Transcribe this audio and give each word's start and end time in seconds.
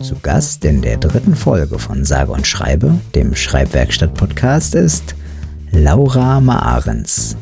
Zu 0.00 0.16
Gast 0.22 0.64
in 0.64 0.82
der 0.82 0.98
dritten 0.98 1.34
Folge 1.34 1.78
von 1.78 2.04
Sage 2.04 2.32
und 2.32 2.46
Schreibe, 2.46 3.00
dem 3.14 3.34
Schreibwerkstatt-Podcast, 3.34 4.74
ist 4.74 5.14
Laura 5.70 6.40
Maarens. 6.40 7.36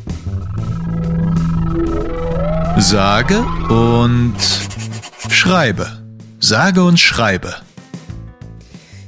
Sage 2.77 3.39
und 3.69 4.35
Schreibe. 5.29 5.87
Sage 6.39 6.83
und 6.83 6.99
Schreibe. 6.99 7.53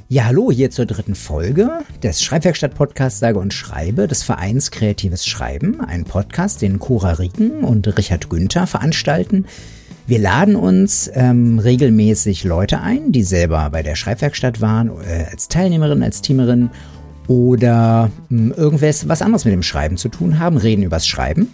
Ja, 0.08 0.26
hallo 0.26 0.52
hier 0.52 0.70
zur 0.70 0.86
dritten 0.86 1.14
Folge 1.14 1.80
des 2.02 2.22
Schreibwerkstatt-Podcasts 2.22 3.18
Sage 3.18 3.38
und 3.38 3.52
Schreibe 3.52 4.06
des 4.06 4.22
Vereins 4.22 4.70
Kreatives 4.70 5.26
Schreiben. 5.26 5.80
Ein 5.80 6.04
Podcast, 6.04 6.62
den 6.62 6.78
Cora 6.78 7.12
Rieken 7.12 7.64
und 7.64 7.88
Richard 7.98 8.30
Günther 8.30 8.68
veranstalten. 8.68 9.46
Wir 10.08 10.20
laden 10.20 10.54
uns 10.54 11.10
ähm, 11.14 11.58
regelmäßig 11.58 12.44
Leute 12.44 12.80
ein, 12.80 13.10
die 13.10 13.24
selber 13.24 13.70
bei 13.70 13.82
der 13.82 13.96
Schreibwerkstatt 13.96 14.60
waren, 14.60 14.88
äh, 14.88 15.24
als 15.32 15.48
Teilnehmerin, 15.48 16.04
als 16.04 16.22
Teamerin 16.22 16.70
oder 17.26 18.12
äh, 18.30 18.34
irgendwas 18.50 19.08
was 19.08 19.20
anderes 19.20 19.44
mit 19.44 19.52
dem 19.52 19.64
Schreiben 19.64 19.96
zu 19.96 20.08
tun 20.08 20.38
haben, 20.38 20.58
reden 20.58 20.84
übers 20.84 21.08
Schreiben, 21.08 21.52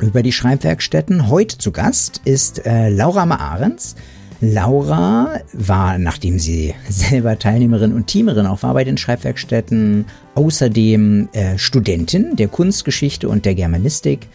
über 0.00 0.22
die 0.22 0.32
Schreibwerkstätten. 0.32 1.28
Heute 1.28 1.58
zu 1.58 1.72
Gast 1.72 2.22
ist 2.24 2.64
äh, 2.64 2.88
Laura 2.88 3.26
Maarens. 3.26 3.96
Laura 4.40 5.40
war, 5.52 5.98
nachdem 5.98 6.38
sie 6.38 6.74
selber 6.88 7.38
Teilnehmerin 7.38 7.92
und 7.92 8.06
Teamerin 8.06 8.46
auch 8.46 8.62
war 8.62 8.72
bei 8.72 8.84
den 8.84 8.96
Schreibwerkstätten, 8.96 10.06
außerdem 10.34 11.28
äh, 11.34 11.58
Studentin 11.58 12.36
der 12.36 12.48
Kunstgeschichte 12.48 13.28
und 13.28 13.44
der 13.44 13.54
Germanistik. 13.54 14.26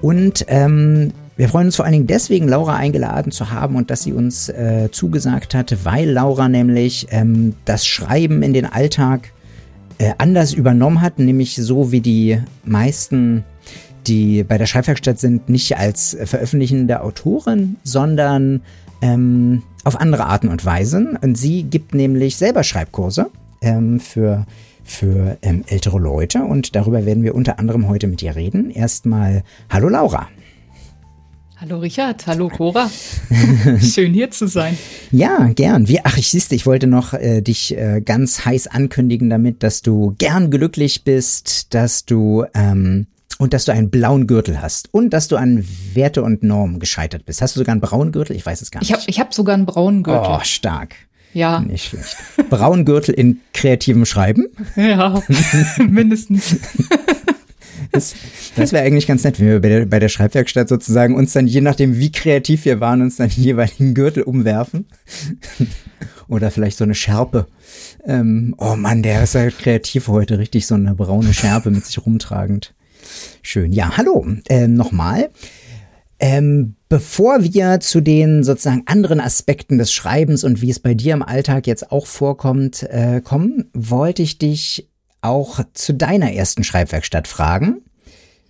Und 0.00 0.46
ähm, 0.48 1.12
wir 1.36 1.48
freuen 1.48 1.66
uns 1.66 1.76
vor 1.76 1.84
allen 1.84 1.92
Dingen 1.92 2.06
deswegen, 2.06 2.48
Laura 2.48 2.76
eingeladen 2.76 3.30
zu 3.30 3.50
haben 3.50 3.76
und 3.76 3.90
dass 3.90 4.02
sie 4.02 4.12
uns 4.12 4.48
äh, 4.48 4.88
zugesagt 4.90 5.54
hatte, 5.54 5.84
weil 5.84 6.10
Laura 6.10 6.48
nämlich 6.48 7.08
ähm, 7.10 7.54
das 7.64 7.86
Schreiben 7.86 8.42
in 8.42 8.54
den 8.54 8.64
Alltag 8.64 9.32
äh, 9.98 10.12
anders 10.18 10.54
übernommen 10.54 11.02
hat, 11.02 11.18
nämlich 11.18 11.56
so 11.56 11.92
wie 11.92 12.00
die 12.00 12.40
meisten 12.64 13.44
die 14.06 14.44
bei 14.44 14.56
der 14.56 14.66
Schreibwerkstatt 14.66 15.18
sind, 15.18 15.48
nicht 15.48 15.76
als 15.76 16.16
veröffentlichende 16.24 17.02
Autorin, 17.02 17.76
sondern 17.82 18.62
ähm, 19.02 19.62
auf 19.84 20.00
andere 20.00 20.26
Arten 20.26 20.48
und 20.48 20.64
Weisen. 20.64 21.16
Und 21.16 21.36
sie 21.36 21.64
gibt 21.64 21.94
nämlich 21.94 22.36
selber 22.36 22.62
Schreibkurse 22.62 23.30
ähm, 23.62 24.00
für, 24.00 24.46
für 24.84 25.38
ähm, 25.42 25.64
ältere 25.66 25.98
Leute 25.98 26.44
und 26.44 26.76
darüber 26.76 27.04
werden 27.04 27.24
wir 27.24 27.34
unter 27.34 27.58
anderem 27.58 27.88
heute 27.88 28.06
mit 28.06 28.22
ihr 28.22 28.36
reden. 28.36 28.70
Erstmal, 28.70 29.42
hallo 29.70 29.88
Laura. 29.88 30.28
Hallo 31.58 31.78
Richard, 31.78 32.26
hallo 32.26 32.50
Cora. 32.50 32.90
Schön 33.80 34.12
hier 34.12 34.30
zu 34.30 34.46
sein. 34.46 34.76
Ja, 35.10 35.48
gern. 35.54 35.88
Wie, 35.88 36.04
ach, 36.04 36.18
ich 36.18 36.28
siehste, 36.28 36.54
ich 36.54 36.66
wollte 36.66 36.86
noch 36.86 37.14
äh, 37.14 37.40
dich 37.40 37.74
äh, 37.74 38.02
ganz 38.04 38.44
heiß 38.44 38.66
ankündigen 38.66 39.30
damit, 39.30 39.62
dass 39.62 39.80
du 39.80 40.14
gern 40.18 40.50
glücklich 40.50 41.04
bist, 41.04 41.72
dass 41.72 42.04
du 42.04 42.44
ähm, 42.52 43.06
und 43.38 43.54
dass 43.54 43.64
du 43.64 43.72
einen 43.72 43.88
blauen 43.88 44.26
Gürtel 44.26 44.60
hast 44.60 44.92
und 44.92 45.14
dass 45.14 45.28
du 45.28 45.36
an 45.36 45.64
Werte 45.94 46.22
und 46.22 46.42
Normen 46.42 46.78
gescheitert 46.78 47.24
bist. 47.24 47.40
Hast 47.40 47.56
du 47.56 47.60
sogar 47.60 47.72
einen 47.72 47.80
braunen 47.80 48.12
Gürtel? 48.12 48.36
Ich 48.36 48.44
weiß 48.44 48.60
es 48.60 48.70
gar 48.70 48.80
nicht. 48.80 48.90
Ich 48.90 48.94
habe 48.94 49.04
ich 49.06 49.18
hab 49.18 49.32
sogar 49.32 49.54
einen 49.54 49.64
braunen 49.64 50.02
Gürtel. 50.02 50.36
Oh, 50.38 50.40
stark. 50.42 50.94
Ja. 51.32 51.60
Nicht 51.60 51.88
schlecht. 51.88 52.16
Braun 52.50 52.84
Gürtel 52.84 53.14
in 53.14 53.40
kreativem 53.54 54.04
Schreiben? 54.04 54.46
Ja, 54.76 55.22
mindestens. 55.88 56.56
Das, 57.92 58.14
das 58.56 58.72
wäre 58.72 58.84
eigentlich 58.84 59.06
ganz 59.06 59.24
nett, 59.24 59.40
wenn 59.40 59.48
wir 59.48 59.60
bei 59.60 59.68
der, 59.68 59.86
bei 59.86 59.98
der 59.98 60.08
Schreibwerkstatt 60.08 60.68
sozusagen 60.68 61.14
uns 61.14 61.32
dann, 61.32 61.46
je 61.46 61.60
nachdem 61.60 61.98
wie 61.98 62.12
kreativ 62.12 62.64
wir 62.64 62.80
waren, 62.80 63.02
uns 63.02 63.16
dann 63.16 63.28
den 63.28 63.42
jeweiligen 63.42 63.94
Gürtel 63.94 64.22
umwerfen. 64.22 64.86
Oder 66.28 66.50
vielleicht 66.50 66.76
so 66.76 66.84
eine 66.84 66.94
Schärpe. 66.94 67.46
Ähm, 68.04 68.54
oh 68.58 68.76
Mann, 68.76 69.02
der 69.02 69.22
ist 69.22 69.34
halt 69.34 69.58
kreativ 69.58 70.08
heute, 70.08 70.38
richtig 70.38 70.66
so 70.66 70.74
eine 70.74 70.94
braune 70.94 71.32
Schärpe 71.32 71.70
mit 71.70 71.86
sich 71.86 72.04
rumtragend. 72.04 72.74
Schön. 73.42 73.72
Ja, 73.72 73.96
hallo. 73.96 74.26
Ähm, 74.48 74.74
Nochmal. 74.74 75.30
Ähm, 76.18 76.76
bevor 76.88 77.42
wir 77.42 77.80
zu 77.80 78.00
den 78.00 78.42
sozusagen 78.42 78.84
anderen 78.86 79.20
Aspekten 79.20 79.76
des 79.76 79.92
Schreibens 79.92 80.44
und 80.44 80.62
wie 80.62 80.70
es 80.70 80.80
bei 80.80 80.94
dir 80.94 81.12
im 81.12 81.22
Alltag 81.22 81.66
jetzt 81.66 81.92
auch 81.92 82.06
vorkommt, 82.06 82.84
äh, 82.84 83.20
kommen, 83.20 83.70
wollte 83.74 84.22
ich 84.22 84.38
dich 84.38 84.88
auch 85.26 85.60
zu 85.74 85.92
deiner 85.94 86.32
ersten 86.32 86.64
Schreibwerkstatt 86.64 87.28
fragen. 87.28 87.82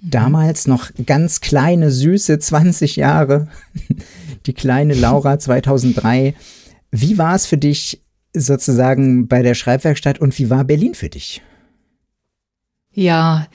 Damals 0.02 0.66
noch 0.66 0.90
ganz 1.06 1.40
kleine, 1.40 1.90
süße 1.90 2.38
20 2.38 2.96
Jahre. 2.96 3.48
Die 4.46 4.52
kleine 4.52 4.94
Laura 4.94 5.38
2003. 5.38 6.34
Wie 6.90 7.18
war 7.18 7.34
es 7.34 7.46
für 7.46 7.58
dich 7.58 8.02
sozusagen 8.32 9.28
bei 9.28 9.42
der 9.42 9.54
Schreibwerkstatt 9.54 10.20
und 10.20 10.38
wie 10.38 10.50
war 10.50 10.64
Berlin 10.64 10.94
für 10.94 11.08
dich? 11.08 11.42
Ja, 12.92 13.46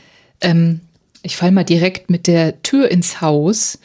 ähm, 0.41 0.81
ich 1.23 1.37
falle 1.37 1.51
mal 1.51 1.63
direkt 1.63 2.09
mit 2.09 2.27
der 2.27 2.61
Tür 2.63 2.89
ins 2.89 3.21
Haus. 3.21 3.79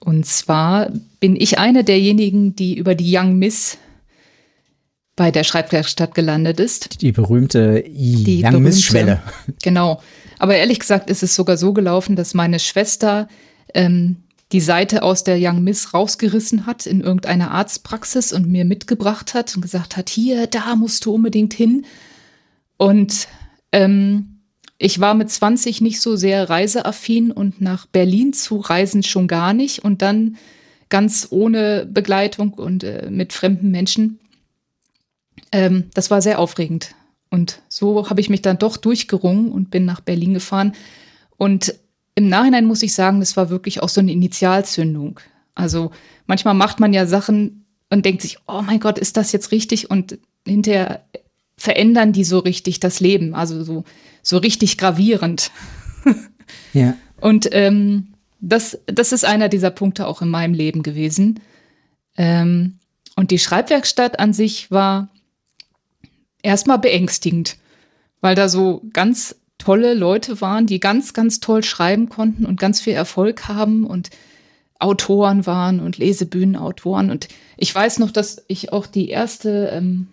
Und 0.00 0.26
zwar 0.26 0.90
bin 1.20 1.36
ich 1.36 1.58
eine 1.58 1.84
derjenigen, 1.84 2.56
die 2.56 2.76
über 2.76 2.94
die 2.94 3.16
Young 3.16 3.38
Miss 3.38 3.78
bei 5.18 5.32
der 5.32 5.42
Schreibwerkstatt 5.42 6.14
gelandet 6.14 6.60
ist. 6.60 7.02
Die 7.02 7.10
berühmte 7.10 7.82
die 7.84 8.42
Young 8.44 8.62
Miss 8.62 8.82
Schwelle. 8.82 9.20
Genau. 9.62 10.00
Aber 10.38 10.54
ehrlich 10.54 10.78
gesagt 10.78 11.10
ist 11.10 11.24
es 11.24 11.34
sogar 11.34 11.56
so 11.56 11.72
gelaufen, 11.72 12.14
dass 12.14 12.34
meine 12.34 12.60
Schwester 12.60 13.26
ähm, 13.74 14.18
die 14.52 14.60
Seite 14.60 15.02
aus 15.02 15.24
der 15.24 15.36
Young 15.40 15.64
Miss 15.64 15.92
rausgerissen 15.92 16.66
hat 16.66 16.86
in 16.86 17.00
irgendeiner 17.00 17.50
Arztpraxis 17.50 18.32
und 18.32 18.46
mir 18.46 18.64
mitgebracht 18.64 19.34
hat 19.34 19.54
und 19.56 19.62
gesagt 19.62 19.96
hat, 19.96 20.08
hier, 20.08 20.46
da 20.46 20.76
musst 20.76 21.04
du 21.04 21.12
unbedingt 21.12 21.52
hin. 21.52 21.84
Und 22.76 23.26
ähm, 23.72 24.38
ich 24.78 25.00
war 25.00 25.14
mit 25.14 25.30
20 25.30 25.80
nicht 25.80 26.00
so 26.00 26.14
sehr 26.14 26.48
reiseaffin 26.48 27.32
und 27.32 27.60
nach 27.60 27.86
Berlin 27.86 28.32
zu 28.32 28.58
reisen 28.58 29.02
schon 29.02 29.26
gar 29.26 29.52
nicht 29.52 29.84
und 29.84 30.00
dann 30.00 30.36
ganz 30.90 31.26
ohne 31.30 31.86
Begleitung 31.90 32.54
und 32.54 32.84
äh, 32.84 33.10
mit 33.10 33.32
fremden 33.32 33.72
Menschen. 33.72 34.20
Ähm, 35.52 35.84
das 35.94 36.10
war 36.10 36.22
sehr 36.22 36.38
aufregend. 36.38 36.94
Und 37.30 37.60
so 37.68 38.08
habe 38.08 38.20
ich 38.20 38.30
mich 38.30 38.42
dann 38.42 38.58
doch 38.58 38.76
durchgerungen 38.76 39.52
und 39.52 39.70
bin 39.70 39.84
nach 39.84 40.00
Berlin 40.00 40.34
gefahren. 40.34 40.72
Und 41.36 41.74
im 42.14 42.28
Nachhinein 42.28 42.64
muss 42.64 42.82
ich 42.82 42.94
sagen, 42.94 43.20
das 43.20 43.36
war 43.36 43.50
wirklich 43.50 43.82
auch 43.82 43.88
so 43.88 44.00
eine 44.00 44.12
Initialzündung. 44.12 45.20
Also 45.54 45.90
manchmal 46.26 46.54
macht 46.54 46.80
man 46.80 46.92
ja 46.92 47.06
Sachen 47.06 47.66
und 47.90 48.04
denkt 48.04 48.22
sich, 48.22 48.38
oh 48.46 48.62
mein 48.62 48.80
Gott, 48.80 48.98
ist 48.98 49.16
das 49.16 49.32
jetzt 49.32 49.52
richtig? 49.52 49.90
Und 49.90 50.18
hinterher 50.46 51.04
verändern 51.56 52.12
die 52.12 52.24
so 52.24 52.38
richtig 52.38 52.80
das 52.80 53.00
Leben. 53.00 53.34
Also 53.34 53.62
so 53.62 53.84
so 54.22 54.36
richtig 54.36 54.76
gravierend. 54.76 55.50
ja. 56.72 56.94
Und 57.20 57.48
ähm, 57.52 58.08
das, 58.40 58.78
das 58.86 59.12
ist 59.12 59.24
einer 59.24 59.48
dieser 59.48 59.70
Punkte 59.70 60.06
auch 60.06 60.22
in 60.22 60.28
meinem 60.28 60.54
Leben 60.54 60.82
gewesen. 60.82 61.40
Ähm, 62.16 62.78
und 63.16 63.30
die 63.30 63.38
Schreibwerkstatt 63.38 64.18
an 64.20 64.32
sich 64.32 64.70
war 64.70 65.08
erstmal 66.42 66.78
beängstigend, 66.78 67.56
weil 68.20 68.34
da 68.34 68.48
so 68.48 68.82
ganz 68.92 69.36
tolle 69.58 69.94
Leute 69.94 70.40
waren, 70.40 70.66
die 70.66 70.80
ganz, 70.80 71.12
ganz 71.12 71.40
toll 71.40 71.62
schreiben 71.64 72.08
konnten 72.08 72.46
und 72.46 72.60
ganz 72.60 72.80
viel 72.80 72.94
Erfolg 72.94 73.48
haben 73.48 73.84
und 73.84 74.10
Autoren 74.78 75.46
waren 75.46 75.80
und 75.80 75.98
Lesebühnenautoren. 75.98 77.10
Und 77.10 77.28
ich 77.56 77.74
weiß 77.74 77.98
noch, 77.98 78.12
dass 78.12 78.44
ich 78.46 78.72
auch 78.72 78.86
die 78.86 79.08
erste 79.08 79.70
ähm, 79.72 80.08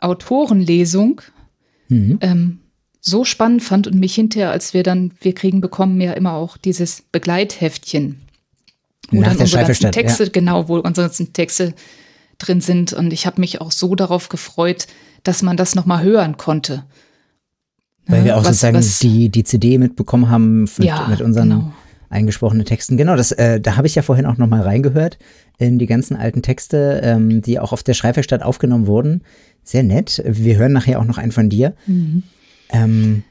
Autorenlesung 0.00 1.22
mhm. 1.88 2.18
ähm, 2.20 2.58
so 3.00 3.24
spannend 3.24 3.62
fand 3.62 3.86
und 3.86 3.98
mich 3.98 4.14
hinterher, 4.14 4.50
als 4.50 4.74
wir 4.74 4.82
dann, 4.82 5.12
wir 5.20 5.34
kriegen 5.34 5.60
bekommen 5.60 6.00
ja 6.00 6.12
immer 6.12 6.34
auch 6.34 6.56
dieses 6.56 7.02
Begleitheftchen. 7.12 8.20
Wo 9.10 9.20
Nach 9.20 9.28
dann 9.28 9.38
unsere 9.38 9.64
ganzen 9.64 9.92
Texte, 9.92 10.24
ja. 10.24 10.30
genau, 10.30 10.68
wo 10.68 10.76
unsere 10.78 11.06
ganzen 11.06 11.32
Texte 11.32 11.74
drin 12.38 12.60
sind. 12.60 12.92
Und 12.92 13.12
ich 13.12 13.26
habe 13.26 13.40
mich 13.40 13.60
auch 13.60 13.72
so 13.72 13.94
darauf 13.94 14.28
gefreut, 14.28 14.86
dass 15.22 15.42
man 15.42 15.56
das 15.56 15.74
nochmal 15.74 16.02
hören 16.02 16.36
konnte. 16.36 16.84
Weil 18.06 18.24
wir 18.24 18.36
auch 18.36 18.40
was, 18.40 18.48
sozusagen 18.48 18.78
was, 18.78 18.98
die, 18.98 19.28
die 19.28 19.44
CD 19.44 19.78
mitbekommen 19.78 20.30
haben 20.30 20.62
mit, 20.62 20.84
ja, 20.84 21.06
mit 21.08 21.20
unseren 21.20 21.50
genau. 21.50 21.72
eingesprochenen 22.08 22.64
Texten. 22.64 22.96
Genau, 22.96 23.16
das, 23.16 23.32
äh, 23.32 23.60
da 23.60 23.76
habe 23.76 23.86
ich 23.86 23.94
ja 23.94 24.02
vorhin 24.02 24.26
auch 24.26 24.36
nochmal 24.36 24.62
reingehört 24.62 25.18
in 25.58 25.78
die 25.78 25.86
ganzen 25.86 26.16
alten 26.16 26.42
Texte, 26.42 27.00
ähm, 27.04 27.42
die 27.42 27.58
auch 27.58 27.72
auf 27.72 27.82
der 27.82 27.94
Schreibwerkstatt 27.94 28.42
aufgenommen 28.42 28.86
wurden. 28.86 29.22
Sehr 29.62 29.82
nett. 29.82 30.22
Wir 30.26 30.56
hören 30.56 30.72
nachher 30.72 30.98
auch 30.98 31.04
noch 31.04 31.18
einen 31.18 31.32
von 31.32 31.48
dir. 31.48 31.74
Mhm. 31.86 32.22
Ähm, 32.70 33.22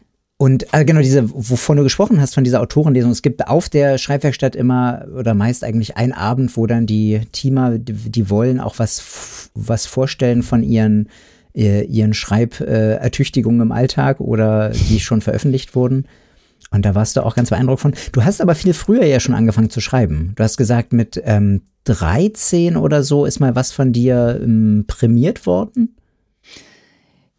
und 0.41 0.73
also 0.73 0.85
genau 0.85 1.01
diese, 1.01 1.29
wovon 1.33 1.75
du 1.75 1.83
gesprochen 1.83 2.21
hast, 2.21 2.33
von 2.33 2.45
dieser 2.45 2.61
Autorenlesung, 2.61 3.11
es 3.11 3.21
gibt 3.21 3.45
auf 3.47 3.67
der 3.67 3.97
Schreibwerkstatt 3.97 4.55
immer 4.55 5.05
oder 5.13 5.33
meist 5.33 5.65
eigentlich 5.65 5.97
einen 5.97 6.13
Abend, 6.13 6.55
wo 6.55 6.65
dann 6.65 6.85
die 6.85 7.19
Teamer, 7.33 7.77
die, 7.77 7.93
die 7.93 8.29
wollen 8.29 8.61
auch 8.61 8.79
was, 8.79 9.49
was 9.53 9.85
vorstellen 9.85 10.41
von 10.41 10.63
ihren, 10.63 11.09
ihren 11.59 12.13
Schreibertüchtigungen 12.13 13.61
im 13.61 13.71
Alltag 13.71 14.19
oder 14.19 14.69
die 14.69 14.99
schon 14.99 15.21
veröffentlicht 15.21 15.75
wurden. 15.75 16.05
Und 16.71 16.85
da 16.85 16.93
warst 16.95 17.17
du 17.17 17.25
auch 17.25 17.35
ganz 17.35 17.49
beeindruckt 17.49 17.81
von. 17.81 17.95
Du 18.11 18.23
hast 18.23 18.41
aber 18.41 18.55
viel 18.55 18.73
früher 18.73 19.05
ja 19.05 19.19
schon 19.19 19.35
angefangen 19.35 19.69
zu 19.69 19.81
schreiben. 19.81 20.33
Du 20.35 20.43
hast 20.43 20.57
gesagt, 20.57 20.93
mit 20.93 21.19
ähm, 21.25 21.61
13 21.85 22.77
oder 22.77 23.03
so 23.03 23.25
ist 23.25 23.39
mal 23.39 23.55
was 23.55 23.71
von 23.71 23.91
dir 23.91 24.39
ähm, 24.41 24.85
prämiert 24.87 25.45
worden. 25.45 25.95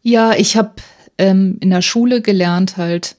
Ja, 0.01 0.33
ich 0.33 0.57
habe 0.57 0.73
ähm, 1.17 1.57
in 1.61 1.69
der 1.69 1.81
Schule 1.81 2.21
gelernt, 2.21 2.77
halt 2.77 3.15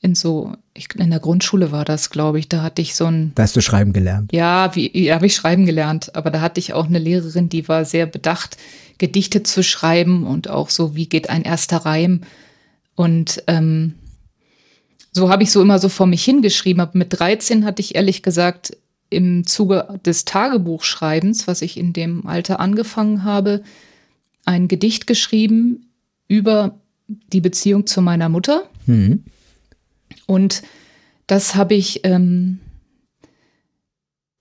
in 0.00 0.14
so, 0.14 0.52
ich, 0.74 0.88
in 0.96 1.10
der 1.10 1.18
Grundschule 1.18 1.72
war 1.72 1.84
das, 1.84 2.10
glaube 2.10 2.38
ich, 2.38 2.48
da 2.48 2.62
hatte 2.62 2.82
ich 2.82 2.94
so 2.94 3.06
ein. 3.06 3.32
Da 3.34 3.42
hast 3.42 3.56
du 3.56 3.62
schreiben 3.62 3.92
gelernt. 3.92 4.32
Ja, 4.32 4.74
wie 4.76 5.06
ja, 5.06 5.14
habe 5.14 5.26
ich 5.26 5.34
schreiben 5.34 5.66
gelernt, 5.66 6.14
aber 6.14 6.30
da 6.30 6.40
hatte 6.40 6.60
ich 6.60 6.74
auch 6.74 6.86
eine 6.86 6.98
Lehrerin, 6.98 7.48
die 7.48 7.68
war 7.68 7.84
sehr 7.84 8.06
bedacht, 8.06 8.56
Gedichte 8.98 9.42
zu 9.42 9.62
schreiben 9.62 10.26
und 10.26 10.48
auch 10.48 10.70
so, 10.70 10.94
wie 10.94 11.08
geht 11.08 11.30
ein 11.30 11.42
erster 11.42 11.78
Reim. 11.78 12.22
Und 12.94 13.42
ähm, 13.46 13.94
so 15.12 15.30
habe 15.30 15.42
ich 15.42 15.50
so 15.50 15.62
immer 15.62 15.78
so 15.78 15.88
vor 15.88 16.06
mich 16.06 16.24
hingeschrieben. 16.24 16.80
Aber 16.80 16.92
mit 16.94 17.18
13 17.18 17.64
hatte 17.64 17.80
ich 17.80 17.94
ehrlich 17.94 18.22
gesagt 18.22 18.76
im 19.10 19.46
Zuge 19.46 20.00
des 20.04 20.24
Tagebuchschreibens, 20.24 21.46
was 21.46 21.62
ich 21.62 21.76
in 21.76 21.92
dem 21.92 22.26
Alter 22.26 22.60
angefangen 22.60 23.24
habe, 23.24 23.62
ein 24.44 24.68
Gedicht 24.68 25.06
geschrieben 25.06 25.86
über 26.28 26.78
die 27.32 27.40
Beziehung 27.40 27.86
zu 27.86 28.02
meiner 28.02 28.28
Mutter. 28.28 28.68
Mhm. 28.86 29.24
Und 30.26 30.62
das 31.26 31.54
habe 31.54 31.74
ich 31.74 32.00
ähm, 32.04 32.60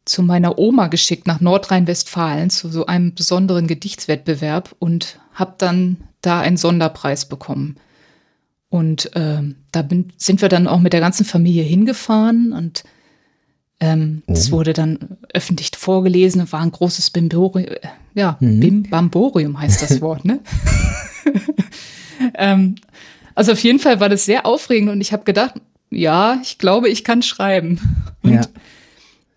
zu 0.05 0.23
meiner 0.23 0.57
Oma 0.57 0.87
geschickt 0.87 1.27
nach 1.27 1.39
Nordrhein-Westfalen 1.39 2.49
zu 2.49 2.69
so 2.69 2.85
einem 2.85 3.13
besonderen 3.13 3.67
Gedichtswettbewerb 3.67 4.75
und 4.79 5.19
habe 5.33 5.55
dann 5.57 5.97
da 6.21 6.41
einen 6.41 6.57
Sonderpreis 6.57 7.27
bekommen. 7.27 7.77
Und 8.69 9.15
äh, 9.15 9.41
da 9.71 9.81
bin, 9.81 10.11
sind 10.17 10.41
wir 10.41 10.49
dann 10.49 10.67
auch 10.67 10.79
mit 10.79 10.93
der 10.93 10.99
ganzen 10.99 11.25
Familie 11.25 11.63
hingefahren 11.63 12.53
und 12.53 12.83
ähm, 13.79 14.23
es 14.27 14.49
oh. 14.49 14.57
wurde 14.57 14.73
dann 14.73 15.17
öffentlich 15.33 15.71
vorgelesen, 15.75 16.51
war 16.51 16.61
ein 16.61 16.71
großes 16.71 17.09
Bimborium, 17.11 17.67
äh, 17.67 17.79
ja, 18.13 18.37
mhm. 18.39 18.59
Bim 18.59 18.83
Bamborium 18.83 19.59
heißt 19.59 19.81
das 19.81 20.01
Wort, 20.01 20.25
ne? 20.25 20.39
ähm, 22.35 22.75
also 23.35 23.51
auf 23.51 23.63
jeden 23.63 23.79
Fall 23.79 23.99
war 23.99 24.09
das 24.09 24.25
sehr 24.25 24.45
aufregend 24.45 24.89
und 24.89 25.01
ich 25.01 25.11
habe 25.11 25.23
gedacht, 25.23 25.55
ja, 25.89 26.39
ich 26.41 26.57
glaube, 26.57 26.89
ich 26.89 27.03
kann 27.03 27.21
schreiben. 27.21 27.79
Und 28.23 28.33
ja. 28.33 28.41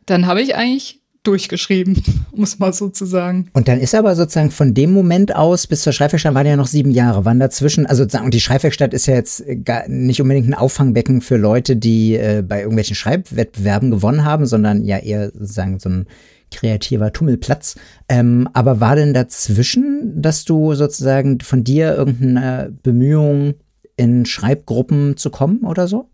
Dann 0.06 0.26
habe 0.26 0.43
ich 0.43 0.55
eigentlich 0.56 1.00
durchgeschrieben, 1.26 2.03
muss 2.35 2.58
man 2.58 2.73
sozusagen. 2.73 3.49
Und 3.53 3.69
dann 3.69 3.81
ist 3.81 3.94
aber 3.94 4.14
sozusagen 4.14 4.50
von 4.50 4.75
dem 4.75 4.93
Moment 4.93 5.35
aus 5.35 5.67
bis 5.67 5.82
zur 5.82 5.93
Schreibwerkstatt 5.93 6.35
waren 6.35 6.47
ja 6.47 6.56
noch 6.56 6.69
sieben 6.69 6.91
Jahre. 6.91 7.25
Wann 7.25 7.41
dazwischen, 7.41 7.87
also 7.87 8.05
und 8.05 8.32
die 8.32 8.41
Schreibwerkstatt 8.41 8.94
ist 8.94 9.06
ja 9.06 9.14
jetzt 9.14 9.44
gar 9.64 9.88
nicht 9.88 10.20
unbedingt 10.20 10.49
ein 10.49 10.55
Auffangbecken 10.55 11.20
für 11.20 11.37
Leute, 11.37 11.76
die 11.76 12.14
äh, 12.14 12.43
bei 12.47 12.61
irgendwelchen 12.61 12.97
Schreibwettbewerben 12.97 13.91
gewonnen 13.91 14.25
haben, 14.25 14.47
sondern 14.47 14.85
ja 14.85 14.99
eher 14.99 15.31
sozusagen 15.31 15.79
so 15.79 15.88
ein 15.88 16.06
kreativer 16.52 17.12
Tummelplatz. 17.12 17.76
Ähm, 18.09 18.49
aber 18.52 18.81
war 18.81 18.94
denn 18.94 19.12
dazwischen, 19.12 20.23
dass 20.23 20.44
du 20.44 20.75
sozusagen 20.75 21.41
von 21.41 21.64
dir 21.64 21.97
irgendeine 21.97 22.73
Bemühung 22.82 23.55
in 23.97 24.26
Schreibgruppen 24.26 25.17
zu 25.17 25.31
kommen 25.31 25.64
oder 25.64 25.88
so? 25.88 26.09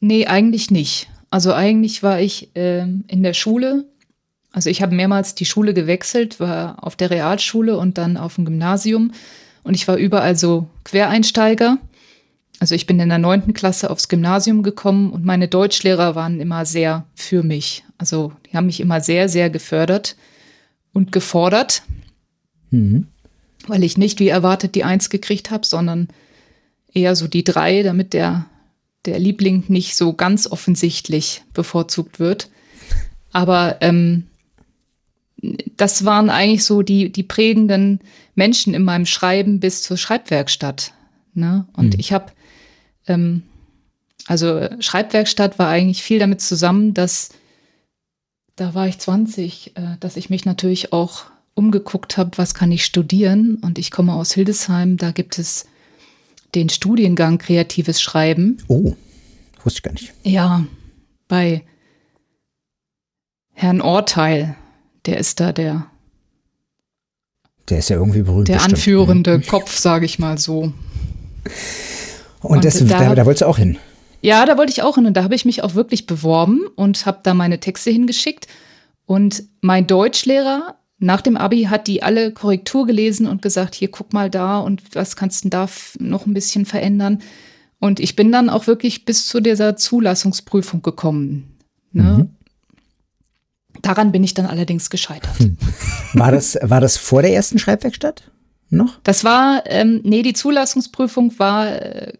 Nee, 0.00 0.26
eigentlich 0.26 0.70
nicht. 0.70 1.08
Also 1.34 1.52
eigentlich 1.52 2.04
war 2.04 2.20
ich 2.20 2.50
ähm, 2.54 3.02
in 3.08 3.24
der 3.24 3.34
Schule. 3.34 3.86
Also 4.52 4.70
ich 4.70 4.82
habe 4.82 4.94
mehrmals 4.94 5.34
die 5.34 5.46
Schule 5.46 5.74
gewechselt, 5.74 6.38
war 6.38 6.84
auf 6.84 6.94
der 6.94 7.10
Realschule 7.10 7.76
und 7.76 7.98
dann 7.98 8.16
auf 8.16 8.36
dem 8.36 8.44
Gymnasium. 8.44 9.10
Und 9.64 9.74
ich 9.74 9.88
war 9.88 9.96
überall 9.96 10.36
so 10.36 10.68
Quereinsteiger. 10.84 11.78
Also 12.60 12.76
ich 12.76 12.86
bin 12.86 13.00
in 13.00 13.08
der 13.08 13.18
neunten 13.18 13.52
Klasse 13.52 13.90
aufs 13.90 14.06
Gymnasium 14.06 14.62
gekommen 14.62 15.10
und 15.10 15.24
meine 15.24 15.48
Deutschlehrer 15.48 16.14
waren 16.14 16.38
immer 16.38 16.64
sehr 16.66 17.04
für 17.16 17.42
mich. 17.42 17.82
Also 17.98 18.30
die 18.46 18.56
haben 18.56 18.66
mich 18.66 18.78
immer 18.78 19.00
sehr, 19.00 19.28
sehr 19.28 19.50
gefördert 19.50 20.14
und 20.92 21.10
gefordert, 21.10 21.82
mhm. 22.70 23.08
weil 23.66 23.82
ich 23.82 23.98
nicht 23.98 24.20
wie 24.20 24.28
erwartet 24.28 24.76
die 24.76 24.84
Eins 24.84 25.10
gekriegt 25.10 25.50
habe, 25.50 25.66
sondern 25.66 26.06
eher 26.92 27.16
so 27.16 27.26
die 27.26 27.42
drei, 27.42 27.82
damit 27.82 28.12
der 28.12 28.46
der 29.06 29.18
Liebling 29.18 29.64
nicht 29.68 29.96
so 29.96 30.12
ganz 30.12 30.46
offensichtlich 30.46 31.42
bevorzugt 31.52 32.20
wird. 32.20 32.48
Aber 33.32 33.78
ähm, 33.80 34.26
das 35.76 36.04
waren 36.04 36.30
eigentlich 36.30 36.64
so 36.64 36.82
die, 36.82 37.10
die 37.10 37.22
prägenden 37.22 38.00
Menschen 38.34 38.74
in 38.74 38.82
meinem 38.82 39.06
Schreiben 39.06 39.60
bis 39.60 39.82
zur 39.82 39.96
Schreibwerkstatt. 39.96 40.92
Ne? 41.34 41.66
Und 41.74 41.94
mhm. 41.94 42.00
ich 42.00 42.12
habe, 42.12 42.32
ähm, 43.06 43.42
also 44.26 44.68
Schreibwerkstatt 44.80 45.58
war 45.58 45.68
eigentlich 45.68 46.02
viel 46.02 46.18
damit 46.18 46.40
zusammen, 46.40 46.94
dass, 46.94 47.30
da 48.56 48.74
war 48.74 48.88
ich 48.88 48.98
20, 48.98 49.76
äh, 49.76 49.96
dass 50.00 50.16
ich 50.16 50.30
mich 50.30 50.44
natürlich 50.44 50.92
auch 50.92 51.24
umgeguckt 51.54 52.16
habe, 52.16 52.36
was 52.36 52.54
kann 52.54 52.72
ich 52.72 52.84
studieren. 52.84 53.56
Und 53.56 53.78
ich 53.78 53.90
komme 53.90 54.14
aus 54.14 54.32
Hildesheim, 54.32 54.96
da 54.96 55.10
gibt 55.10 55.38
es 55.38 55.66
den 56.54 56.68
Studiengang 56.68 57.38
Kreatives 57.38 58.00
Schreiben. 58.00 58.58
Oh, 58.68 58.94
wusste 59.62 59.78
ich 59.78 59.82
gar 59.82 59.92
nicht. 59.92 60.12
Ja, 60.22 60.64
bei 61.28 61.62
Herrn 63.52 63.80
Orteil, 63.80 64.56
der 65.06 65.18
ist 65.18 65.40
da 65.40 65.52
der. 65.52 65.86
Der 67.68 67.78
ist 67.78 67.88
ja 67.88 67.96
irgendwie 67.96 68.22
berühmt. 68.22 68.48
Der 68.48 68.54
bestimmt. 68.54 68.74
anführende 68.74 69.38
mhm. 69.38 69.46
Kopf, 69.46 69.76
sage 69.76 70.04
ich 70.04 70.18
mal 70.18 70.38
so. 70.38 70.72
Und, 72.40 72.56
und 72.56 72.64
das, 72.64 72.78
da, 72.78 72.98
da, 72.98 73.14
da 73.14 73.24
wolltest 73.24 73.42
du 73.42 73.46
auch 73.46 73.58
hin? 73.58 73.78
Ja, 74.20 74.44
da 74.46 74.56
wollte 74.58 74.72
ich 74.72 74.82
auch 74.82 74.96
hin 74.96 75.06
und 75.06 75.16
da 75.16 75.22
habe 75.22 75.34
ich 75.34 75.44
mich 75.44 75.62
auch 75.62 75.74
wirklich 75.74 76.06
beworben 76.06 76.66
und 76.76 77.06
habe 77.06 77.20
da 77.22 77.34
meine 77.34 77.60
Texte 77.60 77.90
hingeschickt. 77.90 78.48
Und 79.06 79.44
mein 79.60 79.86
Deutschlehrer 79.86 80.76
nach 80.98 81.20
dem 81.20 81.36
Abi 81.36 81.64
hat 81.64 81.86
die 81.86 82.02
alle 82.02 82.32
Korrektur 82.32 82.86
gelesen 82.86 83.26
und 83.26 83.42
gesagt, 83.42 83.74
hier 83.74 83.90
guck 83.90 84.12
mal 84.12 84.30
da 84.30 84.58
und 84.58 84.82
was 84.94 85.16
kannst 85.16 85.44
du 85.44 85.48
da 85.48 85.68
noch 85.98 86.26
ein 86.26 86.34
bisschen 86.34 86.66
verändern. 86.66 87.22
Und 87.80 88.00
ich 88.00 88.16
bin 88.16 88.32
dann 88.32 88.48
auch 88.48 88.66
wirklich 88.66 89.04
bis 89.04 89.26
zu 89.26 89.40
dieser 89.40 89.76
Zulassungsprüfung 89.76 90.82
gekommen. 90.82 91.58
Ne? 91.92 92.02
Mhm. 92.02 92.30
Daran 93.82 94.12
bin 94.12 94.24
ich 94.24 94.34
dann 94.34 94.46
allerdings 94.46 94.88
gescheitert. 94.88 95.38
Hm. 95.38 95.58
War 96.14 96.32
das, 96.32 96.56
war 96.62 96.80
das 96.80 96.96
vor 96.96 97.22
der 97.22 97.34
ersten 97.34 97.58
Schreibwerkstatt 97.58 98.30
noch? 98.70 98.98
Das 99.02 99.24
war, 99.24 99.64
ähm, 99.66 100.00
nee, 100.04 100.22
die 100.22 100.32
Zulassungsprüfung 100.32 101.38
war 101.38 101.68
äh, 101.68 102.12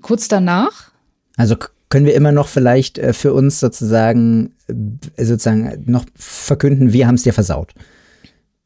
kurz 0.00 0.26
danach. 0.26 0.90
Also 1.36 1.56
können 1.88 2.06
wir 2.06 2.14
immer 2.14 2.32
noch 2.32 2.48
vielleicht 2.48 2.98
äh, 2.98 3.12
für 3.12 3.32
uns 3.32 3.60
sozusagen, 3.60 4.54
äh, 4.68 5.24
sozusagen 5.24 5.84
noch 5.86 6.04
verkünden, 6.14 6.92
wir 6.92 7.06
haben 7.06 7.14
es 7.14 7.22
dir 7.22 7.32
versaut. 7.32 7.72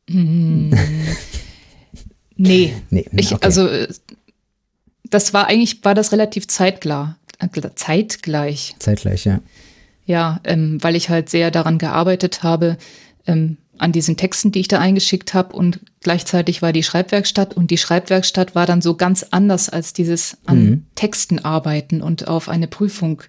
Hm. 0.09 0.71
nee. 2.37 2.75
nee 2.91 3.07
ich, 3.13 3.33
okay. 3.33 3.45
Also 3.45 3.69
das 5.11 5.35
war 5.35 5.47
eigentlich, 5.49 5.85
war 5.85 5.95
das 5.95 6.13
relativ 6.13 6.49
zeitklar, 6.49 7.19
äh, 7.39 7.49
zeitgleich. 7.75 8.77
Zeitgleich, 8.79 9.25
ja. 9.25 9.41
Ja, 10.07 10.41
ähm, 10.45 10.79
weil 10.83 10.97
ich 10.97 11.09
halt 11.09 11.29
sehr 11.29 11.51
daran 11.51 11.79
gearbeitet 11.79 12.43
habe, 12.43 12.79
ähm, 13.27 13.59
an 13.81 13.93
diesen 13.93 14.17
Texten, 14.17 14.53
die 14.53 14.61
ich 14.61 14.69
da 14.69 14.79
eingeschickt 14.79 15.33
habe 15.35 15.57
und 15.57 15.81
gleichzeitig 16.01 16.63
war 16.63 16.73
die 16.73 16.83
Schreibwerkstatt 16.83 17.57
und 17.57 17.71
die 17.71 17.79
Schreibwerkstatt 17.79 18.55
war 18.55 18.67
dann 18.67 18.83
so 18.83 18.95
ganz 18.95 19.27
anders 19.31 19.69
als 19.69 19.93
dieses 19.93 20.37
an 20.45 20.63
mhm. 20.63 20.87
Texten 20.95 21.39
arbeiten 21.39 22.03
und 22.03 22.29
auf 22.29 22.49
eine 22.49 22.67
Prüfung 22.67 23.23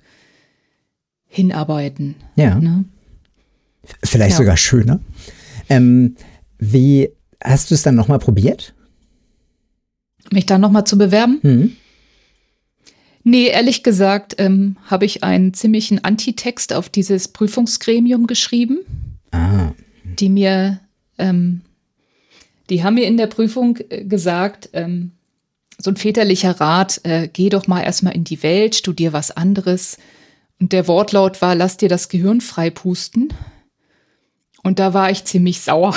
hinarbeiten. 1.28 2.16
Ja. 2.36 2.56
Ne? 2.56 2.86
Vielleicht 4.04 4.32
ja. 4.32 4.38
sogar 4.38 4.58
schöner. 4.58 5.00
Ähm, 5.70 6.16
wie 6.60 7.10
hast 7.42 7.72
du 7.72 7.76
es 7.76 7.84
dann 7.84 7.96
nochmal 7.96 8.20
probiert? 8.20 8.74
Mich 10.32 10.46
da 10.46 10.58
nochmal 10.58 10.86
zu 10.86 10.98
bewerben? 10.98 11.40
Mhm. 11.42 11.78
Nee, 13.24 13.48
ehrlich 13.48 13.84
gesagt 13.84 14.36
ähm, 14.40 14.78
habe 14.86 15.06
ich 15.06 15.24
einen 15.24 15.54
ziemlichen 15.54 16.04
Antitext 16.04 16.74
auf 16.74 16.90
dieses 16.90 17.28
Prüfungsgremium 17.28 18.28
geschrieben, 18.28 18.80
ah. 19.32 19.72
Die 20.20 20.30
mir, 20.30 20.80
ähm, 21.18 21.62
die 22.70 22.84
haben 22.84 22.96
mir 22.96 23.08
in 23.08 23.18
der 23.18 23.28
Prüfung 23.28 23.78
äh, 23.90 24.04
gesagt, 24.06 24.70
ähm, 24.74 25.12
so 25.78 25.92
ein 25.92 25.98
väterlicher 25.98 26.60
Rat, 26.60 27.02
äh, 27.04 27.28
geh 27.32 27.50
doch 27.50 27.68
mal 27.68 27.82
erstmal 27.82 28.16
in 28.16 28.24
die 28.24 28.44
Welt, 28.44 28.76
studier 28.76 29.14
was 29.14 29.32
anderes. 29.32 29.98
Und 30.60 30.74
der 30.74 30.88
Wortlaut 30.88 31.42
war, 31.42 31.56
lass 31.56 31.78
dir 31.78 31.90
das 31.90 32.08
Gehirn 32.08 32.40
freipusten. 32.40 33.34
Und 34.64 34.78
da 34.78 34.94
war 34.94 35.10
ich 35.10 35.26
ziemlich 35.26 35.62
sauer. 35.62 35.96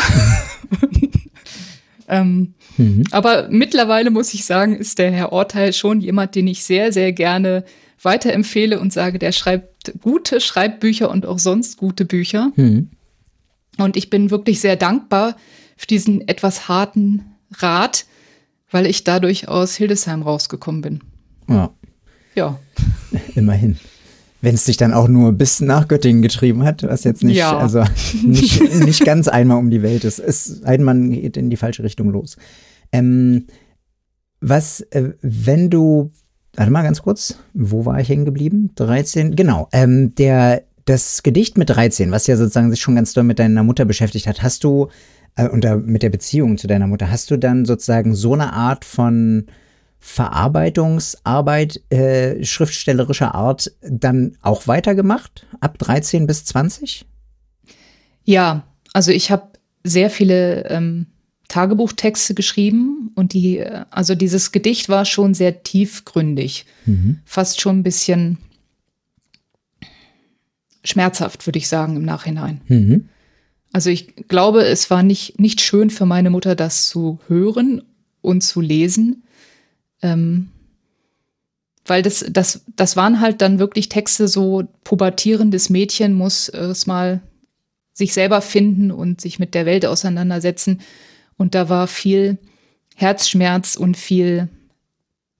ähm, 2.09 2.55
Mhm. 2.77 3.05
Aber 3.11 3.49
mittlerweile 3.51 4.11
muss 4.11 4.35
ich 4.35 4.45
sagen, 4.45 4.77
ist 4.77 4.99
der 4.99 5.11
Herr 5.13 5.33
Orteil 5.33 5.73
schon 5.73 6.01
jemand, 6.01 6.35
den 6.35 6.47
ich 6.47 6.65
sehr, 6.65 6.93
sehr 6.93 7.13
gerne 7.13 7.65
weiterempfehle 8.03 8.81
und 8.81 8.93
sage, 8.93 9.19
der 9.19 9.33
schreibt 9.33 9.95
gute 10.01 10.41
Schreibbücher 10.41 11.11
und 11.11 11.27
auch 11.27 11.39
sonst 11.39 11.77
gute 11.77 12.05
Bücher. 12.05 12.53
Mhm. 12.57 12.91
Und 13.79 13.97
ich 13.97 14.11
bin 14.11 14.31
wirklich 14.31 14.61
sehr 14.61 14.77
dankbar 14.77 15.37
für 15.77 15.87
diesen 15.87 16.27
etwas 16.29 16.69
harten 16.69 17.25
Rat, 17.59 18.07
weil 18.71 18.87
ich 18.87 19.05
dadurch 19.05 19.49
aus 19.49 19.75
Hildesheim 19.77 20.23
rausgekommen 20.23 20.81
bin. 20.83 21.01
Ja. 21.49 21.71
Ja. 22.35 22.59
Immerhin. 23.35 23.77
Wenn 24.41 24.57
es 24.57 24.65
dich 24.65 24.77
dann 24.77 24.93
auch 24.93 25.09
nur 25.09 25.33
bis 25.33 25.61
nach 25.61 25.89
Göttingen 25.89 26.21
getrieben 26.21 26.65
hat, 26.65 26.83
was 26.83 27.05
jetzt 27.05 27.25
nicht, 27.25 27.37
Ja. 27.37 27.57
also 27.57 27.83
nicht, 28.23 28.61
nicht 28.85 29.05
ganz 29.05 29.27
einmal 29.29 29.57
um 29.59 29.71
die 29.71 29.83
Welt 29.83 30.05
ist. 30.05 30.19
Es 30.19 30.63
ein 30.65 30.83
Mann 30.83 31.11
geht 31.11 31.37
in 31.37 31.49
die 31.51 31.57
falsche 31.57 31.83
Richtung 31.83 32.11
los. 32.11 32.37
Ähm, 32.93 33.47
was, 34.41 34.81
äh, 34.91 35.13
wenn 35.23 35.71
du, 35.71 36.13
warte 36.55 36.71
mal 36.71 36.83
ganz 36.83 37.01
kurz, 37.01 37.39
wo 37.55 37.87
war 37.87 37.99
ich 38.01 38.09
hängen 38.11 38.27
geblieben? 38.27 38.73
13, 38.75 39.35
genau. 39.35 39.69
Ähm, 39.73 40.15
der, 40.17 40.65
das 40.85 41.23
Gedicht 41.23 41.57
mit 41.57 41.71
13, 41.71 42.11
was 42.11 42.27
ja 42.27 42.37
sozusagen 42.37 42.71
sich 42.71 42.81
schon 42.81 42.97
ganz 42.97 43.13
doll 43.13 43.25
mit 43.25 43.39
deiner 43.39 43.63
Mutter 43.63 43.85
beschäftigt 43.85 44.27
hat, 44.27 44.43
hast 44.43 44.65
du, 44.65 44.89
äh, 45.37 45.49
und 45.49 45.65
da 45.65 45.77
mit 45.77 46.03
der 46.03 46.11
Beziehung 46.11 46.59
zu 46.59 46.67
deiner 46.67 46.87
Mutter, 46.87 47.11
hast 47.11 47.31
du 47.31 47.39
dann 47.39 47.65
sozusagen 47.65 48.15
so 48.15 48.35
eine 48.35 48.53
Art 48.53 48.85
von 48.85 49.47
Verarbeitungsarbeit 49.99 51.81
äh, 51.91 52.45
schriftstellerischer 52.45 53.35
Art 53.35 53.73
dann 53.81 54.37
auch 54.43 54.67
weitergemacht, 54.67 55.47
ab 55.61 55.79
13 55.79 56.27
bis 56.27 56.45
20? 56.45 57.07
Ja, 58.25 58.65
also 58.93 59.11
ich 59.11 59.31
habe 59.31 59.49
sehr 59.83 60.11
viele 60.11 60.69
ähm, 60.69 61.07
Tagebuchtexte 61.49 62.35
geschrieben 62.35 63.13
und 63.15 63.33
die, 63.33 63.59
äh, 63.59 63.87
also 63.91 64.15
dieses 64.15 64.53
Gedicht 64.53 64.91
war 64.91 65.07
schon 65.07 65.33
sehr 65.33 65.63
tiefgründig, 65.63 66.67
fast 67.25 67.63
schon 67.63 67.79
ein 67.79 67.83
bisschen 67.83 68.39
schmerzhaft, 70.85 71.47
würde 71.47 71.59
ich 71.59 71.69
sagen, 71.69 71.97
im 71.97 72.05
Nachhinein. 72.05 72.61
Mhm. 72.69 73.09
Also 73.73 73.91
ich 73.91 74.29
glaube, 74.29 74.65
es 74.65 74.91
war 74.91 75.03
nicht, 75.03 75.41
nicht 75.41 75.61
schön 75.61 75.91
für 75.91 76.07
meine 76.07 76.31
Mutter, 76.31 76.55
das 76.55 76.89
zu 76.89 77.19
hören 77.27 77.83
und 78.21 78.43
zu 78.43 78.61
lesen. 78.61 79.25
Ähm, 80.03 80.51
weil 81.87 82.03
das, 82.03 82.25
das, 82.31 82.65
das 82.77 82.97
waren 82.97 83.21
halt 83.21 83.43
dann 83.43 83.59
wirklich 83.59 83.89
Texte, 83.89 84.29
so 84.29 84.65
pubertierendes 84.85 85.71
Mädchen 85.71 86.15
muss 86.15 86.49
erst 86.49 86.87
mal 86.87 87.21
sich 87.93 88.13
selber 88.13 88.41
finden 88.41 88.91
und 88.91 89.21
sich 89.21 89.39
mit 89.39 89.55
der 89.55 89.67
Welt 89.67 89.87
auseinandersetzen. 89.87 90.81
Und 91.37 91.55
da 91.55 91.69
war 91.69 91.87
viel 91.87 92.39
Herzschmerz 92.95 93.77
und 93.77 93.97
viel, 93.97 94.49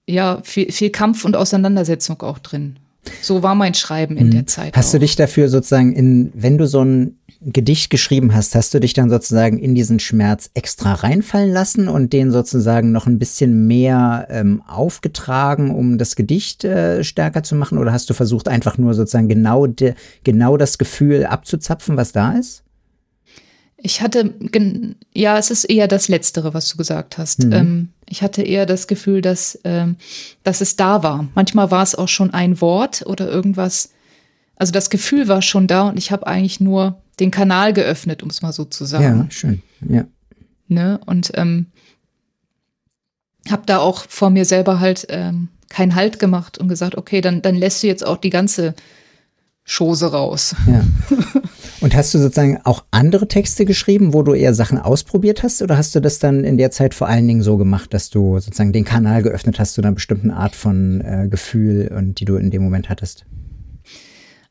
ja, 0.07 0.41
viel, 0.43 0.71
viel 0.71 0.89
Kampf 0.89 1.25
und 1.25 1.35
Auseinandersetzung 1.35 2.21
auch 2.21 2.39
drin. 2.39 2.79
So 3.21 3.43
war 3.43 3.55
mein 3.55 3.73
Schreiben 3.73 4.17
in 4.17 4.31
der 4.31 4.47
Zeit. 4.47 4.75
Mhm. 4.75 4.77
Hast 4.77 4.93
du 4.93 4.97
auch. 4.97 5.01
dich 5.01 5.15
dafür 5.15 5.49
sozusagen 5.49 5.93
in, 5.93 6.31
wenn 6.33 6.57
du 6.57 6.67
so 6.67 6.83
ein 6.83 7.17
Gedicht 7.41 7.89
geschrieben 7.89 8.33
hast, 8.33 8.55
hast 8.55 8.73
du 8.73 8.79
dich 8.79 8.93
dann 8.93 9.09
sozusagen 9.09 9.59
in 9.59 9.75
diesen 9.75 9.99
Schmerz 9.99 10.49
extra 10.55 10.93
reinfallen 10.93 11.51
lassen 11.51 11.87
und 11.87 12.11
den 12.11 12.31
sozusagen 12.31 12.91
noch 12.91 13.05
ein 13.05 13.19
bisschen 13.19 13.67
mehr 13.67 14.27
ähm, 14.31 14.63
aufgetragen, 14.67 15.69
um 15.69 15.97
das 15.97 16.15
Gedicht 16.15 16.63
äh, 16.63 17.03
stärker 17.03 17.43
zu 17.43 17.55
machen? 17.55 17.77
Oder 17.77 17.91
hast 17.93 18.09
du 18.09 18.13
versucht, 18.13 18.47
einfach 18.47 18.77
nur 18.77 18.93
sozusagen 18.93 19.27
genau, 19.27 19.67
de, 19.67 19.93
genau 20.23 20.57
das 20.57 20.77
Gefühl 20.77 21.25
abzuzapfen, 21.25 21.97
was 21.97 22.11
da 22.13 22.31
ist? 22.31 22.63
Ich 23.77 24.01
hatte, 24.01 24.33
ja, 25.13 25.37
es 25.37 25.51
ist 25.51 25.65
eher 25.65 25.87
das 25.87 26.07
Letztere, 26.07 26.55
was 26.55 26.69
du 26.69 26.77
gesagt 26.77 27.19
hast. 27.19 27.43
Mhm. 27.45 27.53
Ähm, 27.53 27.89
ich 28.09 28.21
hatte 28.21 28.43
eher 28.43 28.65
das 28.65 28.87
Gefühl, 28.87 29.21
dass, 29.21 29.59
ähm, 29.63 29.95
dass 30.43 30.61
es 30.61 30.75
da 30.75 31.03
war. 31.03 31.27
Manchmal 31.35 31.71
war 31.71 31.83
es 31.83 31.95
auch 31.95 32.07
schon 32.07 32.33
ein 32.33 32.61
Wort 32.61 33.03
oder 33.05 33.29
irgendwas. 33.29 33.91
Also 34.55 34.71
das 34.71 34.89
Gefühl 34.89 35.27
war 35.27 35.41
schon 35.41 35.67
da 35.67 35.89
und 35.89 35.97
ich 35.97 36.11
habe 36.11 36.27
eigentlich 36.27 36.59
nur 36.59 37.01
den 37.19 37.31
Kanal 37.31 37.73
geöffnet, 37.73 38.23
um 38.23 38.29
es 38.29 38.41
mal 38.41 38.53
so 38.53 38.65
zu 38.65 38.85
sagen. 38.85 39.21
Ja, 39.25 39.31
schön. 39.31 39.61
Ja. 39.87 40.05
Ne? 40.67 40.99
Und 41.05 41.31
ähm, 41.35 41.67
habe 43.49 43.63
da 43.65 43.79
auch 43.79 44.05
vor 44.07 44.29
mir 44.29 44.45
selber 44.45 44.79
halt 44.79 45.07
ähm, 45.09 45.49
keinen 45.69 45.95
Halt 45.95 46.19
gemacht 46.19 46.57
und 46.57 46.67
gesagt, 46.67 46.95
okay, 46.95 47.21
dann, 47.21 47.41
dann 47.41 47.55
lässt 47.55 47.83
du 47.83 47.87
jetzt 47.87 48.05
auch 48.05 48.17
die 48.17 48.29
ganze 48.29 48.75
Chose 49.67 50.11
raus. 50.11 50.55
Ja. 50.67 50.85
Und 51.81 51.95
hast 51.95 52.13
du 52.13 52.19
sozusagen 52.19 52.59
auch 52.63 52.83
andere 52.91 53.27
Texte 53.27 53.65
geschrieben, 53.65 54.13
wo 54.13 54.21
du 54.21 54.33
eher 54.33 54.53
Sachen 54.53 54.77
ausprobiert 54.77 55.43
hast? 55.43 55.61
Oder 55.61 55.77
hast 55.77 55.95
du 55.95 55.99
das 55.99 56.19
dann 56.19 56.43
in 56.43 56.57
der 56.57 56.71
Zeit 56.71 56.93
vor 56.93 57.07
allen 57.07 57.27
Dingen 57.27 57.41
so 57.41 57.57
gemacht, 57.57 57.93
dass 57.93 58.09
du 58.09 58.39
sozusagen 58.39 58.73
den 58.73 58.85
Kanal 58.85 59.23
geöffnet 59.23 59.59
hast 59.59 59.73
zu 59.73 59.81
einer 59.81 59.91
bestimmten 59.91 60.31
Art 60.31 60.55
von 60.55 61.01
äh, 61.01 61.27
Gefühl 61.27 61.91
und 61.95 62.19
die 62.19 62.25
du 62.25 62.35
in 62.35 62.51
dem 62.51 62.63
Moment 62.63 62.89
hattest? 62.89 63.25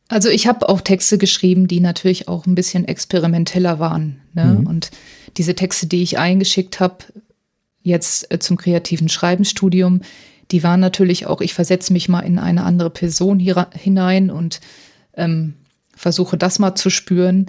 Also 0.08 0.28
ich 0.28 0.46
habe 0.46 0.68
auch 0.68 0.80
Texte 0.80 1.16
geschrieben, 1.16 1.66
die 1.66 1.80
natürlich 1.80 2.28
auch 2.28 2.46
ein 2.46 2.54
bisschen 2.54 2.86
experimenteller 2.86 3.78
waren. 3.78 4.20
Ne? 4.34 4.62
Und 4.66 4.90
diese 5.36 5.54
Texte, 5.54 5.86
die 5.86 6.02
ich 6.02 6.18
eingeschickt 6.18 6.78
habe, 6.78 6.98
jetzt 7.82 8.30
äh, 8.32 8.38
zum 8.38 8.56
kreativen 8.56 9.08
Schreibenstudium, 9.08 10.02
die 10.50 10.62
waren 10.62 10.80
natürlich 10.80 11.26
auch, 11.26 11.40
ich 11.40 11.54
versetze 11.54 11.92
mich 11.92 12.08
mal 12.08 12.20
in 12.20 12.38
eine 12.38 12.64
andere 12.64 12.90
Person 12.90 13.38
hier, 13.38 13.68
hinein 13.72 14.30
und 14.30 14.60
ähm, 15.16 15.54
versuche 15.94 16.36
das 16.36 16.58
mal 16.58 16.74
zu 16.74 16.90
spüren. 16.90 17.46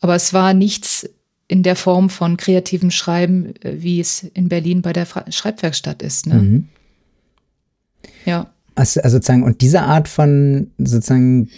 Aber 0.00 0.14
es 0.14 0.32
war 0.32 0.54
nichts 0.54 1.08
in 1.48 1.62
der 1.62 1.76
Form 1.76 2.10
von 2.10 2.36
kreativem 2.36 2.90
Schreiben, 2.90 3.54
äh, 3.62 3.82
wie 3.82 4.00
es 4.00 4.22
in 4.22 4.48
Berlin 4.48 4.82
bei 4.82 4.92
der 4.92 5.06
Schreibwerkstatt 5.30 6.02
ist. 6.02 6.26
Ne? 6.26 6.34
Mhm. 6.34 6.68
Ja. 8.24 8.50
Also, 8.74 9.00
also 9.00 9.16
sozusagen, 9.16 9.42
und 9.42 9.60
diese 9.60 9.82
Art 9.82 10.08
von 10.08 10.70
sozusagen, 10.78 11.50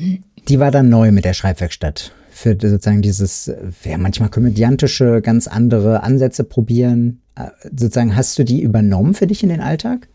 die 0.49 0.59
war 0.59 0.71
dann 0.71 0.88
neu 0.88 1.11
mit 1.11 1.25
der 1.25 1.35
Schreibwerkstatt. 1.35 2.12
Für 2.31 2.57
sozusagen 2.61 3.03
dieses, 3.03 3.50
ja, 3.83 3.99
manchmal 3.99 4.29
komödiantische, 4.29 5.21
ganz 5.23 5.49
andere 5.49 6.05
Ansätze 6.05 6.45
probieren. 6.45 7.21
Äh, 7.35 7.49
Sozusagen, 7.65 8.15
hast 8.15 8.38
du 8.38 8.45
die 8.45 8.62
übernommen 8.62 9.15
für 9.15 9.27
dich 9.27 9.43
in 9.43 9.49
den 9.49 9.61
Alltag? 9.61 10.09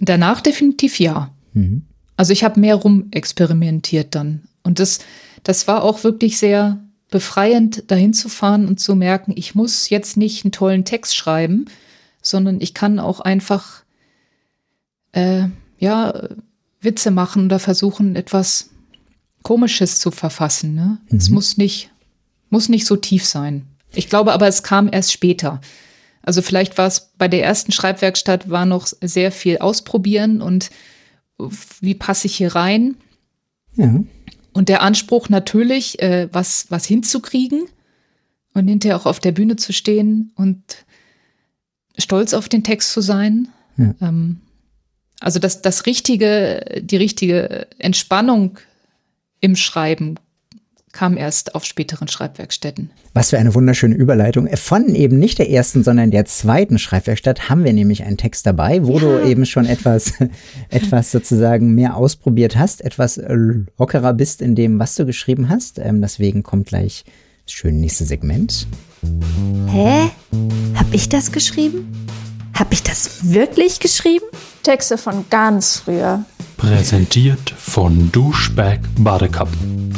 Danach 0.00 0.40
definitiv 0.40 0.98
ja. 0.98 1.32
Mhm. 1.52 1.84
Also 2.16 2.32
ich 2.32 2.44
habe 2.44 2.60
mehr 2.60 2.76
rumexperimentiert 2.76 4.14
dann. 4.14 4.42
Und 4.62 4.78
das, 4.78 5.00
das 5.42 5.66
war 5.68 5.82
auch 5.82 6.04
wirklich 6.04 6.38
sehr 6.38 6.78
befreiend, 7.10 7.90
dahin 7.90 8.12
zu 8.12 8.28
fahren 8.28 8.66
und 8.66 8.80
zu 8.80 8.96
merken, 8.96 9.34
ich 9.36 9.54
muss 9.54 9.88
jetzt 9.90 10.16
nicht 10.16 10.44
einen 10.44 10.52
tollen 10.52 10.84
Text 10.84 11.14
schreiben, 11.16 11.66
sondern 12.22 12.60
ich 12.60 12.74
kann 12.74 12.98
auch 12.98 13.20
einfach 13.20 13.84
äh, 15.12 15.44
ja, 15.78 16.28
Witze 16.80 17.10
machen 17.10 17.46
oder 17.46 17.58
versuchen, 17.58 18.16
etwas 18.16 18.70
Komisches 19.42 20.00
zu 20.00 20.10
verfassen. 20.10 20.74
Ne? 20.74 20.98
Es 21.10 21.28
muss 21.28 21.56
nicht, 21.56 21.90
muss 22.48 22.68
nicht 22.68 22.86
so 22.86 22.96
tief 22.96 23.26
sein. 23.26 23.66
Ich 23.92 24.08
glaube 24.08 24.32
aber, 24.32 24.48
es 24.48 24.62
kam 24.62 24.88
erst 24.90 25.12
später. 25.12 25.60
Also 26.22 26.40
vielleicht 26.40 26.78
war 26.78 26.86
es 26.86 27.12
bei 27.18 27.28
der 27.28 27.44
ersten 27.44 27.70
Schreibwerkstatt 27.70 28.48
war 28.48 28.64
noch 28.64 28.86
sehr 28.86 29.30
viel 29.30 29.58
ausprobieren 29.58 30.40
und 30.40 30.70
wie 31.38 31.94
passe 31.94 32.26
ich 32.26 32.36
hier 32.36 32.54
rein? 32.54 32.96
Ja. 33.76 34.02
Und 34.52 34.68
der 34.68 34.82
Anspruch 34.82 35.28
natürlich, 35.28 36.00
äh, 36.00 36.28
was, 36.32 36.70
was 36.70 36.86
hinzukriegen 36.86 37.64
und 38.52 38.68
hinterher 38.68 38.96
auch 38.96 39.06
auf 39.06 39.18
der 39.18 39.32
Bühne 39.32 39.56
zu 39.56 39.72
stehen 39.72 40.32
und 40.36 40.62
stolz 41.98 42.34
auf 42.34 42.48
den 42.48 42.62
Text 42.62 42.92
zu 42.92 43.00
sein. 43.00 43.48
Ja. 43.76 43.94
Ähm, 44.00 44.40
also 45.20 45.38
das, 45.38 45.62
das 45.62 45.86
richtige, 45.86 46.80
die 46.82 46.96
richtige 46.96 47.66
Entspannung 47.78 48.58
im 49.40 49.56
Schreiben 49.56 50.16
kam 50.94 51.16
erst 51.16 51.54
auf 51.54 51.64
späteren 51.64 52.08
Schreibwerkstätten. 52.08 52.90
Was 53.12 53.30
für 53.30 53.38
eine 53.38 53.54
wunderschöne 53.54 53.96
Überleitung. 53.96 54.48
Von 54.56 54.94
eben 54.94 55.18
nicht 55.18 55.38
der 55.38 55.50
ersten, 55.50 55.82
sondern 55.82 56.12
der 56.12 56.24
zweiten 56.24 56.78
Schreibwerkstatt 56.78 57.50
haben 57.50 57.64
wir 57.64 57.72
nämlich 57.72 58.04
einen 58.04 58.16
Text 58.16 58.46
dabei, 58.46 58.86
wo 58.86 58.98
du 58.98 59.22
eben 59.22 59.44
schon 59.44 59.66
etwas, 59.66 60.12
etwas 60.70 61.10
sozusagen 61.10 61.74
mehr 61.74 61.96
ausprobiert 61.96 62.56
hast, 62.56 62.80
etwas 62.80 63.20
lockerer 63.26 64.14
bist 64.14 64.40
in 64.40 64.54
dem, 64.54 64.78
was 64.78 64.94
du 64.94 65.04
geschrieben 65.04 65.48
hast. 65.48 65.78
Ähm, 65.80 66.00
deswegen 66.00 66.44
kommt 66.44 66.68
gleich 66.68 67.04
das 67.44 67.54
schöne 67.54 67.78
nächste 67.78 68.04
Segment. 68.04 68.66
Hä? 69.70 70.10
Hab 70.74 70.94
ich 70.94 71.08
das 71.08 71.32
geschrieben? 71.32 72.06
Hab 72.54 72.72
ich 72.72 72.84
das 72.84 73.32
wirklich 73.32 73.80
geschrieben? 73.80 74.26
Texte 74.62 74.96
von 74.96 75.24
ganz 75.28 75.78
früher. 75.78 76.24
Präsentiert 76.56 77.52
von 77.58 78.12
Duschback 78.12 78.80
Badekappen. 78.96 79.92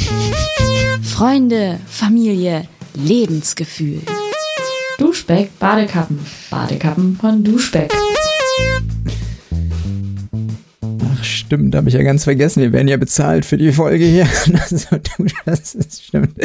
Freunde, 1.06 1.78
Familie, 1.86 2.66
Lebensgefühl. 2.94 4.02
Duschbeck, 4.98 5.56
Badekappen. 5.58 6.18
Badekappen 6.50 7.16
von 7.16 7.42
Duschbeck. 7.42 7.90
Ach 11.04 11.24
stimmt, 11.24 11.74
habe 11.74 11.88
ich 11.88 11.94
ja 11.94 12.02
ganz 12.02 12.24
vergessen. 12.24 12.60
Wir 12.60 12.72
werden 12.72 12.88
ja 12.88 12.96
bezahlt 12.96 13.46
für 13.46 13.56
die 13.56 13.72
Folge 13.72 14.04
hier. 14.04 14.26
Also, 14.52 14.98
das 15.46 15.74
ist 15.74 16.04
stimmt. 16.04 16.38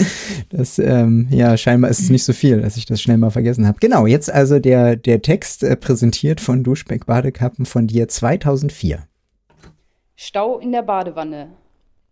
Das, 0.50 0.80
ähm, 0.80 1.28
ja, 1.32 1.58
scheinbar 1.58 1.90
ist 1.90 2.00
es 2.00 2.10
nicht 2.10 2.24
so 2.24 2.32
viel, 2.32 2.62
dass 2.62 2.78
ich 2.78 2.86
das 2.86 3.02
schnell 3.02 3.18
mal 3.18 3.32
vergessen 3.32 3.68
habe. 3.68 3.80
Genau, 3.82 4.06
jetzt 4.06 4.32
also 4.32 4.60
der, 4.60 4.96
der 4.96 5.22
Text 5.22 5.64
äh, 5.64 5.76
präsentiert 5.76 6.40
von 6.40 6.64
Duschbeck 6.64 7.08
Badekappen 7.08 7.66
von 7.66 7.88
dir 7.88 8.08
2004. 8.08 9.04
Stau 10.16 10.60
in 10.60 10.72
der 10.72 10.84
Badewanne. 10.84 11.50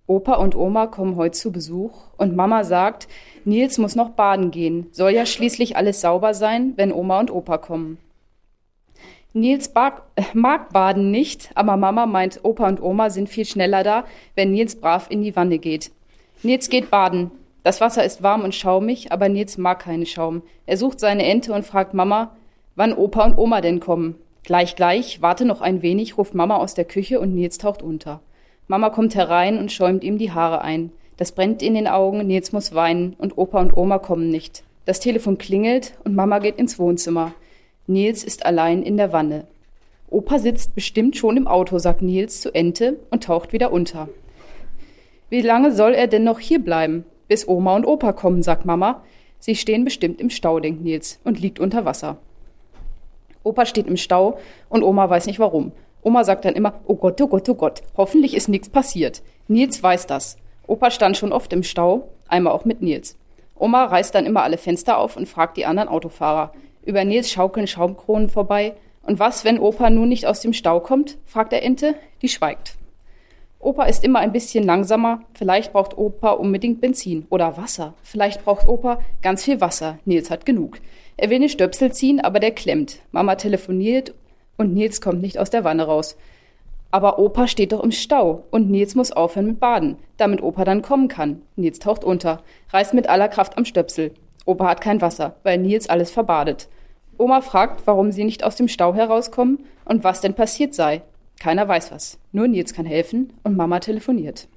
Opa 0.10 0.38
und 0.38 0.56
Oma 0.56 0.88
kommen 0.88 1.18
heute 1.18 1.38
zu 1.38 1.52
Besuch 1.52 1.92
und 2.18 2.36
Mama 2.36 2.64
sagt, 2.64 3.08
Nils 3.46 3.78
muss 3.78 3.96
noch 3.96 4.10
baden 4.10 4.50
gehen. 4.50 4.88
Soll 4.92 5.12
ja 5.12 5.28
schließlich 5.28 5.78
alles 5.78 6.02
sauber 6.02 6.34
sein, 6.34 6.74
wenn 6.78 6.92
Oma 6.92 7.20
und 7.20 7.30
Opa 7.30 7.60
kommen. 7.60 8.00
Nils 9.34 9.68
äh, 9.68 9.92
mag 10.34 10.74
Baden 10.74 11.12
nicht, 11.12 11.52
aber 11.54 11.78
Mama 11.78 12.08
meint, 12.08 12.40
Opa 12.42 12.68
und 12.68 12.82
Oma 12.82 13.12
sind 13.12 13.30
viel 13.30 13.46
schneller 13.46 13.84
da, 13.84 14.04
wenn 14.34 14.52
Nils 14.52 14.78
brav 14.78 15.06
in 15.12 15.22
die 15.22 15.36
Wanne 15.36 15.60
geht. 15.60 15.92
Nils 16.42 16.70
geht 16.70 16.90
baden. 16.90 17.30
Das 17.62 17.80
Wasser 17.80 18.04
ist 18.04 18.24
warm 18.24 18.42
und 18.42 18.56
schaumig, 18.56 19.12
aber 19.12 19.30
Nils 19.30 19.60
mag 19.60 19.78
keinen 19.78 20.08
Schaum. 20.08 20.42
Er 20.66 20.78
sucht 20.78 21.00
seine 21.00 21.24
Ente 21.24 21.54
und 21.54 21.68
fragt 21.68 21.94
Mama, 21.94 22.36
wann 22.76 22.94
Opa 22.94 23.26
und 23.26 23.38
Oma 23.38 23.62
denn 23.62 23.80
kommen. 23.80 24.16
Gleich, 24.44 24.76
gleich, 24.76 25.22
warte 25.22 25.46
noch 25.46 25.62
ein 25.62 25.84
wenig, 25.84 26.18
ruft 26.18 26.34
Mama 26.34 26.56
aus 26.56 26.74
der 26.74 26.86
Küche 26.86 27.20
und 27.20 27.36
Nils 27.36 27.60
taucht 27.60 27.84
unter. 27.84 28.22
Mama 28.70 28.92
kommt 28.92 29.16
herein 29.16 29.58
und 29.58 29.72
schäumt 29.72 30.04
ihm 30.04 30.20
die 30.20 30.32
Haare 30.32 30.62
ein. 30.62 30.92
Das 31.18 31.32
brennt 31.32 31.64
in 31.64 31.74
den 31.74 31.88
Augen, 31.88 32.20
Nils 32.28 32.52
muss 32.52 32.76
weinen 32.76 33.16
und 33.18 33.36
Opa 33.36 33.60
und 33.60 33.76
Oma 33.76 33.98
kommen 33.98 34.30
nicht. 34.30 34.64
Das 34.86 35.00
Telefon 35.00 35.40
klingelt 35.40 35.98
und 36.04 36.16
Mama 36.16 36.38
geht 36.38 36.60
ins 36.60 36.78
Wohnzimmer. 36.78 37.34
Nils 37.88 38.24
ist 38.24 38.46
allein 38.46 38.84
in 38.84 38.96
der 38.96 39.12
Wanne. 39.12 39.48
Opa 40.12 40.38
sitzt 40.38 40.76
bestimmt 40.76 41.18
schon 41.18 41.36
im 41.36 41.48
Auto, 41.48 41.80
sagt 41.80 42.04
Nils 42.04 42.42
zu 42.42 42.54
Ente 42.54 43.00
und 43.10 43.24
taucht 43.24 43.54
wieder 43.54 43.72
unter. 43.72 44.08
Wie 45.30 45.42
lange 45.42 45.72
soll 45.72 45.96
er 45.96 46.06
denn 46.06 46.24
noch 46.24 46.40
hier 46.40 46.60
bleiben? 46.64 47.06
Bis 47.28 47.48
Oma 47.48 47.76
und 47.76 47.86
Opa 47.86 48.14
kommen, 48.14 48.44
sagt 48.44 48.66
Mama. 48.66 49.04
Sie 49.40 49.56
stehen 49.56 49.84
bestimmt 49.84 50.22
im 50.22 50.30
Stau, 50.30 50.60
denkt 50.60 50.84
Nils 50.84 51.20
und 51.24 51.40
liegt 51.40 51.60
unter 51.60 51.86
Wasser. 51.86 52.18
Opa 53.42 53.66
steht 53.66 53.88
im 53.88 53.98
Stau 53.98 54.38
und 54.70 54.84
Oma 54.84 55.10
weiß 55.10 55.26
nicht 55.26 55.40
warum. 55.40 55.72
Oma 56.02 56.24
sagt 56.24 56.46
dann 56.46 56.56
immer, 56.56 56.76
oh 56.86 56.96
Gott, 56.96 57.20
oh 57.22 57.28
Gott, 57.28 57.50
oh 57.50 57.56
Gott, 57.56 57.82
hoffentlich 57.98 58.36
ist 58.36 58.48
nichts 58.48 58.70
passiert. 58.70 59.22
Nils 59.48 59.82
weiß 59.84 60.08
das. 60.08 60.38
Opa 60.68 60.92
stand 60.92 61.18
schon 61.18 61.34
oft 61.34 61.52
im 61.52 61.64
Stau, 61.64 62.10
einmal 62.28 62.54
auch 62.54 62.66
mit 62.66 62.82
Nils. 62.82 63.18
Oma 63.56 63.86
reißt 63.86 64.16
dann 64.16 64.26
immer 64.26 64.44
alle 64.44 64.58
Fenster 64.58 64.98
auf 64.98 65.18
und 65.18 65.28
fragt 65.28 65.58
die 65.58 65.66
anderen 65.66 65.90
Autofahrer. 65.90 66.54
Über 66.86 67.04
Nils 67.04 67.30
schaukeln 67.30 67.68
Schaumkronen 67.68 68.30
vorbei. 68.30 68.76
Und 69.04 69.20
was, 69.20 69.44
wenn 69.44 69.60
Opa 69.60 69.90
nun 69.90 70.10
nicht 70.10 70.26
aus 70.26 70.42
dem 70.42 70.54
Stau 70.54 70.80
kommt? 70.80 71.18
fragt 71.26 71.52
der 71.52 71.64
Ente. 71.64 71.96
Die 72.22 72.30
schweigt. 72.30 72.76
Opa 73.60 73.84
ist 73.84 74.06
immer 74.06 74.20
ein 74.20 74.32
bisschen 74.32 74.64
langsamer. 74.64 75.22
Vielleicht 75.34 75.74
braucht 75.74 75.98
Opa 75.98 76.32
unbedingt 76.32 76.80
Benzin 76.80 77.28
oder 77.30 77.58
Wasser. 77.58 77.94
Vielleicht 78.04 78.46
braucht 78.46 78.70
Opa 78.70 79.00
ganz 79.22 79.44
viel 79.44 79.60
Wasser. 79.60 80.00
Nils 80.06 80.32
hat 80.32 80.46
genug. 80.46 80.80
Er 81.18 81.30
will 81.30 81.38
eine 81.38 81.50
Stöpsel 81.50 81.92
ziehen, 81.92 82.22
aber 82.22 82.40
der 82.40 82.52
klemmt. 82.52 83.00
Mama 83.12 83.36
telefoniert 83.36 84.14
und 84.60 84.74
Nils 84.74 85.02
kommt 85.02 85.22
nicht 85.22 85.40
aus 85.40 85.50
der 85.50 85.64
Wanne 85.64 85.86
raus. 85.86 86.18
Aber 86.92 87.18
Opa 87.18 87.48
steht 87.48 87.72
doch 87.72 87.84
im 87.84 87.92
Stau 87.92 88.44
und 88.52 88.70
Nils 88.70 88.94
muss 88.94 89.12
aufhören 89.12 89.48
mit 89.48 89.60
Baden, 89.60 89.96
damit 90.18 90.44
Opa 90.44 90.66
dann 90.66 90.82
kommen 90.82 91.08
kann. 91.08 91.42
Nils 91.56 91.80
taucht 91.80 92.04
unter, 92.04 92.42
reißt 92.72 92.94
mit 92.94 93.08
aller 93.08 93.30
Kraft 93.30 93.58
am 93.58 93.66
Stöpsel. 93.66 94.12
Opa 94.46 94.68
hat 94.68 94.82
kein 94.82 95.02
Wasser, 95.02 95.36
weil 95.44 95.60
Nils 95.60 95.90
alles 95.90 96.12
verbadet. 96.12 96.68
Oma 97.18 97.42
fragt, 97.42 97.86
warum 97.86 98.12
sie 98.12 98.24
nicht 98.24 98.44
aus 98.44 98.56
dem 98.56 98.68
Stau 98.68 98.94
herauskommen 98.94 99.66
und 99.86 100.04
was 100.04 100.22
denn 100.22 100.34
passiert 100.34 100.74
sei. 100.74 101.02
Keiner 101.40 101.68
weiß 101.68 101.92
was. 101.92 102.18
Nur 102.32 102.48
Nils 102.48 102.74
kann 102.74 102.86
helfen 102.86 103.34
und 103.44 103.56
Mama 103.56 103.80
telefoniert. 103.80 104.48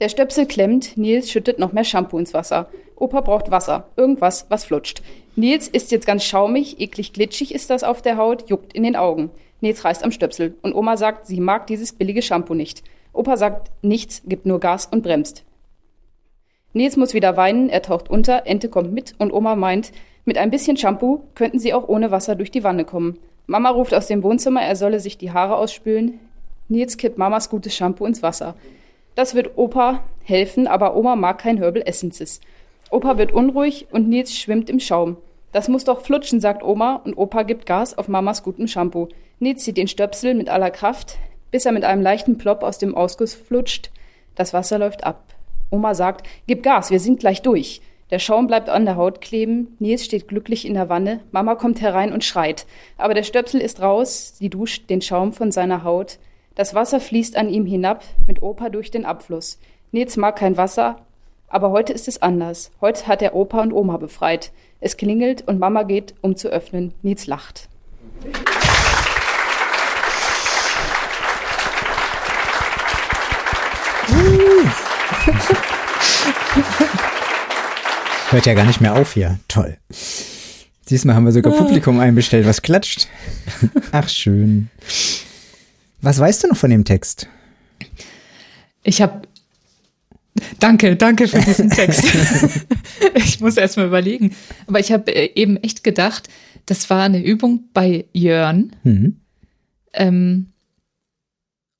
Der 0.00 0.08
Stöpsel 0.08 0.46
klemmt, 0.46 0.96
Nils 0.96 1.30
schüttet 1.30 1.58
noch 1.58 1.72
mehr 1.72 1.84
Shampoo 1.84 2.18
ins 2.18 2.34
Wasser. 2.34 2.68
Opa 2.96 3.20
braucht 3.20 3.50
Wasser, 3.50 3.88
irgendwas, 3.96 4.46
was 4.48 4.64
flutscht. 4.64 5.02
Nils 5.36 5.66
ist 5.66 5.90
jetzt 5.90 6.06
ganz 6.06 6.24
schaumig, 6.24 6.80
eklig 6.80 7.12
glitschig 7.12 7.54
ist 7.54 7.68
das 7.70 7.82
auf 7.82 8.02
der 8.02 8.16
Haut, 8.16 8.48
juckt 8.48 8.72
in 8.72 8.84
den 8.84 8.94
Augen. 8.94 9.30
Nils 9.60 9.84
reißt 9.84 10.04
am 10.04 10.12
Stöpsel 10.12 10.54
und 10.62 10.74
Oma 10.74 10.96
sagt, 10.96 11.26
sie 11.26 11.40
mag 11.40 11.66
dieses 11.66 11.92
billige 11.92 12.22
Shampoo 12.22 12.54
nicht. 12.54 12.84
Opa 13.12 13.36
sagt 13.36 13.70
nichts, 13.82 14.22
gibt 14.26 14.46
nur 14.46 14.60
Gas 14.60 14.86
und 14.86 15.02
bremst. 15.02 15.44
Nils 16.72 16.96
muss 16.96 17.14
wieder 17.14 17.36
weinen, 17.36 17.68
er 17.68 17.82
taucht 17.82 18.10
unter, 18.10 18.46
Ente 18.46 18.68
kommt 18.68 18.92
mit 18.92 19.14
und 19.18 19.32
Oma 19.32 19.56
meint, 19.56 19.92
mit 20.24 20.38
ein 20.38 20.50
bisschen 20.50 20.76
Shampoo 20.76 21.22
könnten 21.34 21.58
sie 21.58 21.74
auch 21.74 21.88
ohne 21.88 22.10
Wasser 22.10 22.36
durch 22.36 22.50
die 22.50 22.64
Wanne 22.64 22.84
kommen. 22.84 23.18
Mama 23.46 23.70
ruft 23.70 23.92
aus 23.92 24.06
dem 24.06 24.22
Wohnzimmer, 24.22 24.62
er 24.62 24.76
solle 24.76 25.00
sich 25.00 25.18
die 25.18 25.32
Haare 25.32 25.56
ausspülen. 25.56 26.18
Nils 26.68 26.96
kippt 26.96 27.18
Mamas 27.18 27.50
gutes 27.50 27.74
Shampoo 27.74 28.06
ins 28.06 28.22
Wasser. 28.22 28.54
Das 29.14 29.34
wird 29.34 29.56
Opa 29.56 30.02
helfen, 30.22 30.66
aber 30.66 30.96
Oma 30.96 31.14
mag 31.14 31.38
kein 31.38 31.58
Herbal 31.58 31.82
Essences. 31.84 32.40
Opa 32.94 33.18
wird 33.18 33.32
unruhig 33.32 33.88
und 33.90 34.08
Nils 34.08 34.38
schwimmt 34.38 34.70
im 34.70 34.78
Schaum. 34.78 35.16
Das 35.50 35.66
muss 35.66 35.82
doch 35.82 36.02
flutschen, 36.02 36.38
sagt 36.38 36.62
Oma 36.62 37.00
und 37.04 37.18
Opa 37.18 37.42
gibt 37.42 37.66
Gas 37.66 37.98
auf 37.98 38.06
Mamas 38.06 38.44
gutem 38.44 38.68
Shampoo. 38.68 39.08
Nils 39.40 39.64
zieht 39.64 39.76
den 39.76 39.88
Stöpsel 39.88 40.32
mit 40.32 40.48
aller 40.48 40.70
Kraft, 40.70 41.18
bis 41.50 41.66
er 41.66 41.72
mit 41.72 41.82
einem 41.82 42.02
leichten 42.02 42.38
Plopp 42.38 42.62
aus 42.62 42.78
dem 42.78 42.94
Ausguss 42.94 43.34
flutscht. 43.34 43.90
Das 44.36 44.54
Wasser 44.54 44.78
läuft 44.78 45.02
ab. 45.02 45.34
Oma 45.70 45.94
sagt, 45.94 46.28
gib 46.46 46.62
Gas, 46.62 46.92
wir 46.92 47.00
sind 47.00 47.18
gleich 47.18 47.42
durch. 47.42 47.82
Der 48.12 48.20
Schaum 48.20 48.46
bleibt 48.46 48.68
an 48.68 48.84
der 48.84 48.94
Haut 48.94 49.20
kleben, 49.20 49.74
Nils 49.80 50.04
steht 50.04 50.28
glücklich 50.28 50.64
in 50.64 50.74
der 50.74 50.88
Wanne, 50.88 51.18
Mama 51.32 51.56
kommt 51.56 51.80
herein 51.80 52.12
und 52.12 52.22
schreit. 52.22 52.64
Aber 52.96 53.14
der 53.14 53.24
Stöpsel 53.24 53.60
ist 53.60 53.82
raus, 53.82 54.34
sie 54.38 54.50
duscht 54.50 54.88
den 54.88 55.02
Schaum 55.02 55.32
von 55.32 55.50
seiner 55.50 55.82
Haut. 55.82 56.18
Das 56.54 56.74
Wasser 56.76 57.00
fließt 57.00 57.36
an 57.36 57.48
ihm 57.48 57.66
hinab, 57.66 58.04
mit 58.28 58.40
Opa 58.40 58.68
durch 58.68 58.92
den 58.92 59.04
Abfluss. 59.04 59.58
Nils 59.90 60.16
mag 60.16 60.36
kein 60.36 60.56
Wasser, 60.56 60.98
aber 61.54 61.70
heute 61.70 61.92
ist 61.92 62.08
es 62.08 62.20
anders. 62.20 62.72
Heute 62.80 63.06
hat 63.06 63.22
er 63.22 63.36
Opa 63.36 63.62
und 63.62 63.72
Oma 63.72 63.96
befreit. 63.96 64.50
Es 64.80 64.96
klingelt 64.96 65.46
und 65.46 65.60
Mama 65.60 65.84
geht, 65.84 66.12
um 66.20 66.34
zu 66.34 66.48
öffnen. 66.48 66.92
Nils 67.02 67.28
lacht. 67.28 67.68
Hört 78.30 78.46
ja 78.46 78.54
gar 78.54 78.64
nicht 78.64 78.80
mehr 78.80 78.96
auf 78.96 79.14
hier. 79.14 79.38
Toll. 79.46 79.76
Diesmal 80.90 81.14
haben 81.14 81.24
wir 81.24 81.30
sogar 81.30 81.52
Publikum 81.52 82.00
einbestellt, 82.00 82.46
was 82.46 82.62
klatscht. 82.62 83.06
Ach, 83.92 84.08
schön. 84.08 84.70
Was 86.02 86.18
weißt 86.18 86.42
du 86.42 86.48
noch 86.48 86.56
von 86.56 86.70
dem 86.70 86.84
Text? 86.84 87.28
Ich 88.82 89.00
habe. 89.00 89.22
Danke, 90.58 90.96
danke 90.96 91.28
für 91.28 91.40
diesen 91.40 91.70
Text. 91.70 92.04
ich 93.14 93.40
muss 93.40 93.56
erst 93.56 93.76
mal 93.76 93.86
überlegen. 93.86 94.34
Aber 94.66 94.80
ich 94.80 94.92
habe 94.92 95.14
äh, 95.14 95.30
eben 95.34 95.56
echt 95.58 95.84
gedacht, 95.84 96.28
das 96.66 96.90
war 96.90 97.02
eine 97.02 97.22
Übung 97.22 97.64
bei 97.72 98.06
Jörn. 98.12 98.72
Mhm. 98.82 99.20
Ähm, 99.92 100.46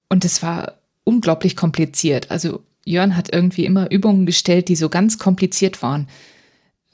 und 0.08 0.24
es 0.24 0.42
war 0.42 0.78
unglaublich 1.04 1.56
kompliziert. 1.56 2.30
Also 2.30 2.62
Jörn 2.84 3.16
hat 3.16 3.32
irgendwie 3.32 3.64
immer 3.64 3.90
Übungen 3.90 4.26
gestellt, 4.26 4.68
die 4.68 4.76
so 4.76 4.88
ganz 4.88 5.18
kompliziert 5.18 5.82
waren. 5.82 6.08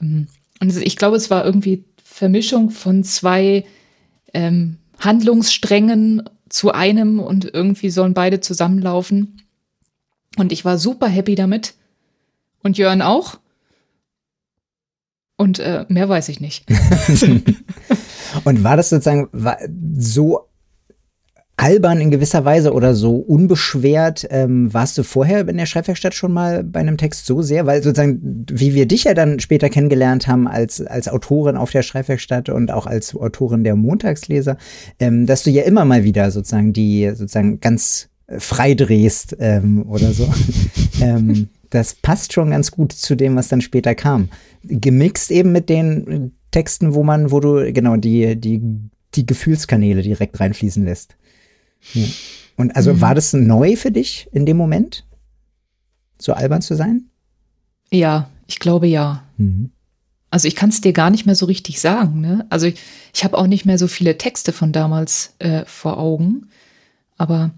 Ähm, 0.01 0.27
und 0.59 0.75
ich 0.77 0.95
glaube, 0.95 1.17
es 1.17 1.29
war 1.29 1.45
irgendwie 1.45 1.83
Vermischung 2.03 2.71
von 2.71 3.03
zwei 3.03 3.65
ähm, 4.33 4.77
Handlungssträngen 4.99 6.23
zu 6.49 6.71
einem 6.71 7.19
und 7.19 7.51
irgendwie 7.53 7.89
sollen 7.89 8.13
beide 8.13 8.41
zusammenlaufen. 8.41 9.41
Und 10.37 10.51
ich 10.51 10.65
war 10.65 10.77
super 10.77 11.07
happy 11.07 11.35
damit. 11.35 11.75
Und 12.63 12.77
Jörn 12.77 13.01
auch. 13.01 13.39
Und 15.37 15.59
äh, 15.59 15.85
mehr 15.89 16.07
weiß 16.07 16.29
ich 16.29 16.39
nicht. 16.39 16.65
und 18.43 18.63
war 18.63 18.77
das 18.77 18.89
sozusagen 18.89 19.27
so 19.97 20.51
albern 21.57 21.99
in 21.99 22.11
gewisser 22.11 22.45
Weise 22.45 22.73
oder 22.73 22.95
so 22.95 23.15
unbeschwert? 23.15 24.27
Ähm, 24.29 24.73
warst 24.73 24.97
du 24.97 25.03
vorher 25.03 25.47
in 25.47 25.57
der 25.57 25.65
Schreibwerkstatt 25.65 26.13
schon 26.13 26.31
mal 26.31 26.63
bei 26.63 26.79
einem 26.79 26.97
Text 26.97 27.25
so 27.25 27.41
sehr? 27.41 27.65
Weil 27.65 27.83
sozusagen, 27.83 28.45
wie 28.51 28.73
wir 28.73 28.87
dich 28.87 29.05
ja 29.05 29.13
dann 29.13 29.39
später 29.39 29.69
kennengelernt 29.69 30.27
haben 30.27 30.47
als, 30.47 30.81
als 30.81 31.07
Autorin 31.07 31.57
auf 31.57 31.71
der 31.71 31.83
Schreibwerkstatt 31.83 32.49
und 32.49 32.71
auch 32.71 32.87
als 32.87 33.15
Autorin 33.15 33.63
der 33.63 33.75
Montagsleser, 33.75 34.57
ähm, 34.99 35.25
dass 35.25 35.43
du 35.43 35.49
ja 35.49 35.63
immer 35.63 35.85
mal 35.85 36.03
wieder 36.03 36.31
sozusagen 36.31 36.71
die 36.71 37.09
sozusagen 37.15 37.59
ganz 37.59 38.10
frei 38.39 38.73
drehst 38.73 39.35
ähm, 39.39 39.85
oder 39.87 40.13
so. 40.13 40.31
ähm, 41.01 41.49
das 41.69 41.95
passt 41.95 42.33
schon 42.33 42.51
ganz 42.51 42.71
gut 42.71 42.91
zu 42.91 43.15
dem, 43.15 43.35
was 43.35 43.47
dann 43.47 43.61
später 43.61 43.95
kam. 43.95 44.29
Gemixt 44.63 45.31
eben 45.31 45.51
mit 45.51 45.69
den 45.69 46.33
Texten, 46.51 46.93
wo 46.93 47.03
man, 47.03 47.31
wo 47.31 47.39
du 47.39 47.71
genau 47.71 47.95
die, 47.95 48.35
die, 48.35 48.61
die 49.15 49.25
Gefühlskanäle 49.25 50.01
direkt 50.01 50.39
reinfließen 50.39 50.83
lässt. 50.83 51.15
Ja. 51.93 52.05
Und 52.57 52.75
also 52.75 52.93
mhm. 52.93 53.01
war 53.01 53.15
das 53.15 53.33
neu 53.33 53.75
für 53.75 53.91
dich 53.91 54.29
in 54.33 54.45
dem 54.45 54.57
Moment, 54.57 55.05
so 56.19 56.33
albern 56.33 56.61
zu 56.61 56.75
sein? 56.75 57.05
Ja, 57.89 58.29
ich 58.47 58.59
glaube 58.59 58.87
ja. 58.87 59.23
Mhm. 59.37 59.71
Also 60.29 60.47
ich 60.47 60.55
kann 60.55 60.69
es 60.69 60.79
dir 60.79 60.93
gar 60.93 61.09
nicht 61.09 61.25
mehr 61.25 61.35
so 61.35 61.45
richtig 61.45 61.79
sagen. 61.81 62.21
Ne? 62.21 62.45
Also 62.49 62.67
ich, 62.67 62.79
ich 63.13 63.23
habe 63.23 63.37
auch 63.37 63.47
nicht 63.47 63.65
mehr 63.65 63.77
so 63.77 63.87
viele 63.87 64.17
Texte 64.17 64.53
von 64.53 64.71
damals 64.71 65.33
äh, 65.39 65.65
vor 65.65 65.97
Augen. 65.97 66.47
Aber 67.17 67.51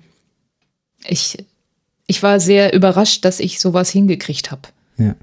ich, 1.07 1.37
ich 2.07 2.23
war 2.23 2.39
sehr 2.39 2.73
überrascht, 2.73 3.25
dass 3.25 3.39
ich 3.39 3.59
sowas 3.59 3.89
hingekriegt 3.89 4.51
habe. 4.51 4.69
Ja. 4.97 5.15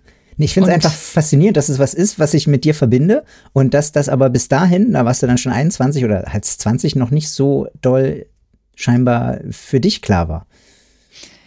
Ich 0.45 0.55
finde 0.55 0.71
es 0.71 0.75
einfach 0.75 0.93
faszinierend, 0.93 1.57
dass 1.57 1.69
es 1.69 1.79
was 1.79 1.93
ist, 1.93 2.19
was 2.19 2.33
ich 2.33 2.47
mit 2.47 2.65
dir 2.65 2.75
verbinde 2.75 3.25
und 3.53 3.75
dass 3.75 3.93
das 3.93 4.09
aber 4.09 4.31
bis 4.31 4.49
dahin, 4.49 4.93
da 4.93 5.05
warst 5.05 5.23
du 5.23 5.27
dann 5.27 5.37
schon 5.37 5.53
21 5.53 6.03
oder 6.05 6.25
halt 6.29 6.47
20, 6.47 6.97
noch 6.97 7.11
nicht 7.11 7.29
so 7.29 7.69
doll 7.83 8.27
scheinbar 8.75 9.41
für 9.51 9.81
dich 9.81 10.01
klar 10.01 10.29
war. 10.29 10.47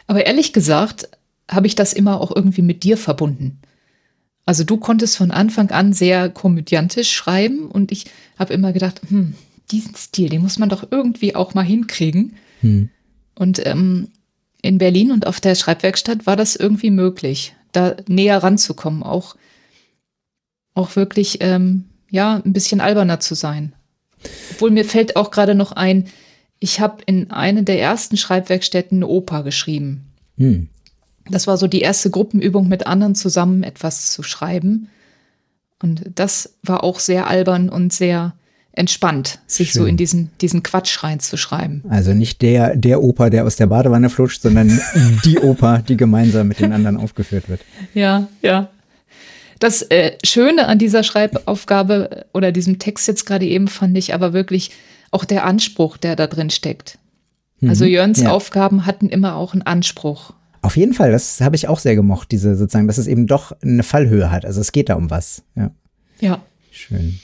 Aber 0.05 0.25
ehrlich 0.25 0.53
gesagt, 0.53 1.09
habe 1.49 1.65
ich 1.65 1.73
das 1.73 1.93
immer 1.93 2.21
auch 2.21 2.35
irgendwie 2.35 2.61
mit 2.61 2.83
dir 2.83 2.97
verbunden. 2.97 3.59
Also 4.45 4.63
du 4.63 4.77
konntest 4.77 5.17
von 5.17 5.31
Anfang 5.31 5.71
an 5.71 5.93
sehr 5.93 6.29
komödiantisch 6.29 7.11
schreiben 7.11 7.67
und 7.69 7.91
ich 7.91 8.05
habe 8.37 8.53
immer 8.53 8.73
gedacht, 8.73 9.01
hm, 9.07 9.33
diesen 9.71 9.95
Stil, 9.95 10.29
den 10.29 10.41
muss 10.41 10.59
man 10.59 10.69
doch 10.69 10.85
irgendwie 10.91 11.35
auch 11.35 11.53
mal 11.53 11.63
hinkriegen. 11.63 12.35
Hm. 12.59 12.89
Und 13.35 13.65
ähm, 13.65 14.09
in 14.63 14.79
Berlin 14.79 15.11
und 15.11 15.27
auf 15.27 15.39
der 15.39 15.53
Schreibwerkstatt 15.53 16.25
war 16.25 16.35
das 16.35 16.55
irgendwie 16.55 16.89
möglich, 16.89 17.53
da 17.73 17.95
näher 18.07 18.41
ranzukommen, 18.41 19.03
auch, 19.03 19.35
auch 20.73 20.95
wirklich, 20.95 21.39
ähm, 21.41 21.85
ja, 22.09 22.41
ein 22.43 22.53
bisschen 22.53 22.81
alberner 22.81 23.19
zu 23.19 23.35
sein. 23.35 23.75
Obwohl 24.51 24.71
mir 24.71 24.85
fällt 24.85 25.15
auch 25.17 25.31
gerade 25.31 25.53
noch 25.53 25.73
ein, 25.73 26.05
ich 26.59 26.79
habe 26.79 27.03
in 27.05 27.29
einer 27.29 27.63
der 27.63 27.79
ersten 27.79 28.15
Schreibwerkstätten 28.15 28.99
eine 28.99 29.07
Oper 29.07 29.43
geschrieben. 29.43 30.05
Hm. 30.37 30.69
Das 31.29 31.45
war 31.45 31.57
so 31.57 31.67
die 31.67 31.81
erste 31.81 32.09
Gruppenübung, 32.09 32.69
mit 32.69 32.87
anderen 32.87 33.15
zusammen 33.15 33.63
etwas 33.63 34.11
zu 34.11 34.23
schreiben. 34.23 34.87
Und 35.81 36.03
das 36.15 36.55
war 36.63 36.85
auch 36.85 36.99
sehr 36.99 37.27
albern 37.27 37.67
und 37.67 37.91
sehr 37.91 38.33
entspannt, 38.73 39.39
sich 39.45 39.71
Schön. 39.71 39.81
so 39.81 39.87
in 39.87 39.97
diesen, 39.97 40.31
diesen 40.41 40.63
Quatsch 40.63 41.03
reinzuschreiben. 41.03 41.83
Also 41.89 42.13
nicht 42.13 42.41
der, 42.41 42.75
der 42.75 43.01
Opa, 43.01 43.29
der 43.29 43.45
aus 43.45 43.55
der 43.55 43.67
Badewanne 43.67 44.09
flutscht, 44.09 44.41
sondern 44.41 44.81
die 45.25 45.39
Oper, 45.39 45.83
die 45.87 45.95
gemeinsam 45.95 46.47
mit 46.47 46.59
den 46.59 46.73
anderen 46.73 46.97
aufgeführt 46.97 47.49
wird. 47.49 47.61
Ja, 47.93 48.27
ja. 48.41 48.69
Das 49.59 49.83
äh, 49.83 50.17
Schöne 50.25 50.67
an 50.67 50.79
dieser 50.79 51.03
Schreibaufgabe 51.03 52.25
oder 52.33 52.51
diesem 52.51 52.79
Text 52.79 53.07
jetzt 53.07 53.25
gerade 53.25 53.45
eben 53.45 53.67
fand 53.67 53.97
ich 53.97 54.13
aber 54.13 54.33
wirklich 54.33 54.71
auch 55.11 55.23
der 55.23 55.45
Anspruch, 55.45 55.97
der 55.97 56.15
da 56.15 56.27
drin 56.27 56.49
steckt. 56.49 56.97
Mhm, 57.59 57.69
also 57.69 57.85
Jörns 57.85 58.21
ja. 58.21 58.31
Aufgaben 58.31 58.85
hatten 58.87 59.07
immer 59.07 59.35
auch 59.35 59.53
einen 59.53 59.61
Anspruch. 59.61 60.33
Auf 60.63 60.77
jeden 60.77 60.93
Fall, 60.93 61.11
das 61.11 61.41
habe 61.41 61.55
ich 61.55 61.67
auch 61.67 61.79
sehr 61.79 61.95
gemocht, 61.95 62.31
diese 62.31 62.55
sozusagen, 62.55 62.87
dass 62.87 62.97
es 62.97 63.07
eben 63.07 63.27
doch 63.27 63.51
eine 63.61 63.83
Fallhöhe 63.83 64.31
hat. 64.31 64.45
Also 64.45 64.61
es 64.61 64.71
geht 64.71 64.89
da 64.89 64.95
um 64.95 65.11
was. 65.11 65.43
Ja. 65.55 65.71
Ja. 66.19 66.41
Schön. 66.71 67.19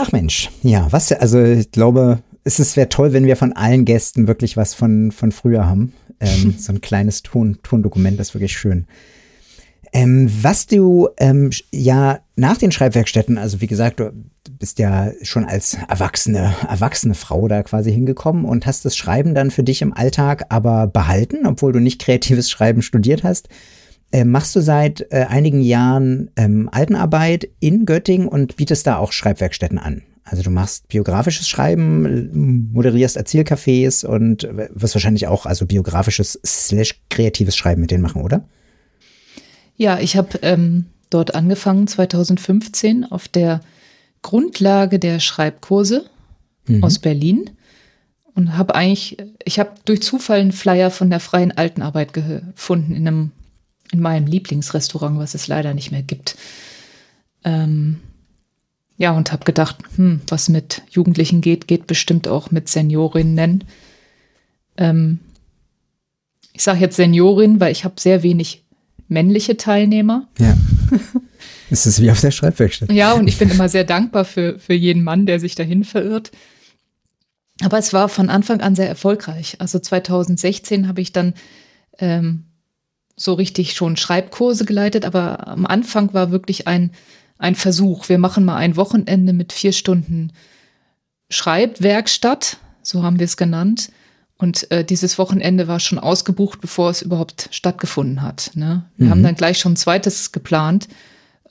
Ach 0.00 0.12
Mensch, 0.12 0.48
ja, 0.62 0.86
was, 0.92 1.10
also 1.10 1.42
ich 1.42 1.72
glaube, 1.72 2.20
es 2.44 2.76
wäre 2.76 2.88
toll, 2.88 3.12
wenn 3.12 3.26
wir 3.26 3.34
von 3.34 3.52
allen 3.52 3.84
Gästen 3.84 4.28
wirklich 4.28 4.56
was 4.56 4.72
von, 4.72 5.10
von 5.10 5.32
früher 5.32 5.66
haben. 5.66 5.92
Ähm, 6.20 6.54
so 6.58 6.72
ein 6.72 6.80
kleines 6.80 7.24
Ton, 7.24 7.58
Tondokument, 7.64 8.16
das 8.16 8.28
ist 8.28 8.34
wirklich 8.34 8.56
schön. 8.56 8.86
Ähm, 9.92 10.30
was 10.40 10.68
du 10.68 11.08
ähm, 11.16 11.50
ja 11.72 12.20
nach 12.36 12.58
den 12.58 12.70
Schreibwerkstätten, 12.70 13.38
also 13.38 13.60
wie 13.60 13.66
gesagt, 13.66 13.98
du 13.98 14.12
bist 14.44 14.78
ja 14.78 15.10
schon 15.22 15.44
als 15.44 15.76
erwachsene, 15.88 16.54
erwachsene 16.68 17.14
Frau 17.14 17.48
da 17.48 17.64
quasi 17.64 17.92
hingekommen 17.92 18.44
und 18.44 18.66
hast 18.66 18.84
das 18.84 18.96
Schreiben 18.96 19.34
dann 19.34 19.50
für 19.50 19.64
dich 19.64 19.82
im 19.82 19.92
Alltag 19.92 20.46
aber 20.50 20.86
behalten, 20.86 21.44
obwohl 21.44 21.72
du 21.72 21.80
nicht 21.80 22.00
kreatives 22.00 22.48
Schreiben 22.48 22.82
studiert 22.82 23.24
hast. 23.24 23.48
Äh, 24.10 24.24
machst 24.24 24.56
du 24.56 24.60
seit 24.60 25.06
äh, 25.12 25.26
einigen 25.28 25.60
Jahren 25.60 26.30
ähm, 26.36 26.68
Altenarbeit 26.72 27.48
in 27.60 27.84
Göttingen 27.84 28.28
und 28.28 28.56
bietest 28.56 28.86
da 28.86 28.96
auch 28.96 29.12
Schreibwerkstätten 29.12 29.78
an. 29.78 30.02
Also 30.24 30.42
du 30.42 30.50
machst 30.50 30.88
biografisches 30.88 31.48
Schreiben, 31.48 32.72
moderierst 32.72 33.18
Erzählcafés 33.18 34.04
und 34.04 34.48
wirst 34.74 34.94
wahrscheinlich 34.94 35.26
auch 35.26 35.46
also 35.46 35.66
biografisches 35.66 36.38
slash 36.44 37.00
kreatives 37.08 37.56
Schreiben 37.56 37.80
mit 37.80 37.90
denen 37.90 38.02
machen, 38.02 38.22
oder? 38.22 38.44
Ja, 39.76 39.98
ich 40.00 40.16
habe 40.16 40.38
ähm, 40.42 40.86
dort 41.10 41.34
angefangen 41.34 41.86
2015 41.86 43.04
auf 43.04 43.28
der 43.28 43.60
Grundlage 44.22 44.98
der 44.98 45.20
Schreibkurse 45.20 46.04
mhm. 46.66 46.84
aus 46.84 46.98
Berlin 46.98 47.50
und 48.34 48.56
habe 48.56 48.74
eigentlich, 48.74 49.16
ich 49.44 49.58
habe 49.58 49.70
durch 49.84 50.02
Zufall 50.02 50.40
einen 50.40 50.52
Flyer 50.52 50.90
von 50.90 51.10
der 51.10 51.20
freien 51.20 51.56
Altenarbeit 51.56 52.12
gefunden 52.12 52.94
in 52.94 53.08
einem 53.08 53.32
in 53.92 54.00
meinem 54.00 54.26
Lieblingsrestaurant, 54.26 55.18
was 55.18 55.34
es 55.34 55.48
leider 55.48 55.74
nicht 55.74 55.90
mehr 55.90 56.02
gibt. 56.02 56.36
Ähm, 57.44 58.00
ja, 58.96 59.12
und 59.12 59.32
habe 59.32 59.44
gedacht, 59.44 59.76
hm, 59.96 60.20
was 60.28 60.48
mit 60.48 60.82
Jugendlichen 60.90 61.40
geht, 61.40 61.68
geht 61.68 61.86
bestimmt 61.86 62.26
auch 62.26 62.50
mit 62.50 62.68
Seniorinnen. 62.68 63.64
Ähm, 64.76 65.20
ich 66.52 66.62
sage 66.62 66.80
jetzt 66.80 66.96
Seniorin, 66.96 67.60
weil 67.60 67.72
ich 67.72 67.84
habe 67.84 68.00
sehr 68.00 68.22
wenig 68.22 68.64
männliche 69.08 69.56
Teilnehmer. 69.56 70.28
Ja. 70.38 70.56
Es 71.70 71.86
ist 71.86 72.00
wie 72.00 72.10
auf 72.10 72.22
der 72.22 72.30
Schreibwerkstatt. 72.30 72.90
ja, 72.90 73.12
und 73.12 73.28
ich 73.28 73.36
bin 73.36 73.50
immer 73.50 73.68
sehr 73.68 73.84
dankbar 73.84 74.24
für, 74.24 74.58
für 74.58 74.72
jeden 74.72 75.04
Mann, 75.04 75.26
der 75.26 75.38
sich 75.38 75.54
dahin 75.54 75.84
verirrt. 75.84 76.30
Aber 77.60 77.78
es 77.78 77.92
war 77.92 78.08
von 78.08 78.30
Anfang 78.30 78.62
an 78.62 78.74
sehr 78.74 78.88
erfolgreich. 78.88 79.56
Also 79.58 79.78
2016 79.78 80.88
habe 80.88 81.02
ich 81.02 81.12
dann 81.12 81.34
ähm, 81.98 82.44
so 83.18 83.34
richtig 83.34 83.74
schon 83.74 83.96
Schreibkurse 83.96 84.64
geleitet, 84.64 85.04
aber 85.04 85.48
am 85.48 85.66
Anfang 85.66 86.14
war 86.14 86.30
wirklich 86.30 86.66
ein, 86.66 86.92
ein 87.36 87.56
Versuch. 87.56 88.08
Wir 88.08 88.18
machen 88.18 88.44
mal 88.44 88.56
ein 88.56 88.76
Wochenende 88.76 89.32
mit 89.32 89.52
vier 89.52 89.72
Stunden 89.72 90.32
Schreibwerkstatt, 91.28 92.58
so 92.82 93.02
haben 93.02 93.18
wir 93.18 93.24
es 93.24 93.36
genannt. 93.36 93.90
Und 94.38 94.70
äh, 94.70 94.84
dieses 94.84 95.18
Wochenende 95.18 95.66
war 95.66 95.80
schon 95.80 95.98
ausgebucht, 95.98 96.60
bevor 96.60 96.90
es 96.90 97.02
überhaupt 97.02 97.48
stattgefunden 97.50 98.22
hat. 98.22 98.52
Ne? 98.54 98.88
Wir 98.96 99.06
mhm. 99.06 99.10
haben 99.10 99.22
dann 99.24 99.34
gleich 99.34 99.58
schon 99.58 99.72
ein 99.72 99.76
zweites 99.76 100.30
geplant. 100.30 100.88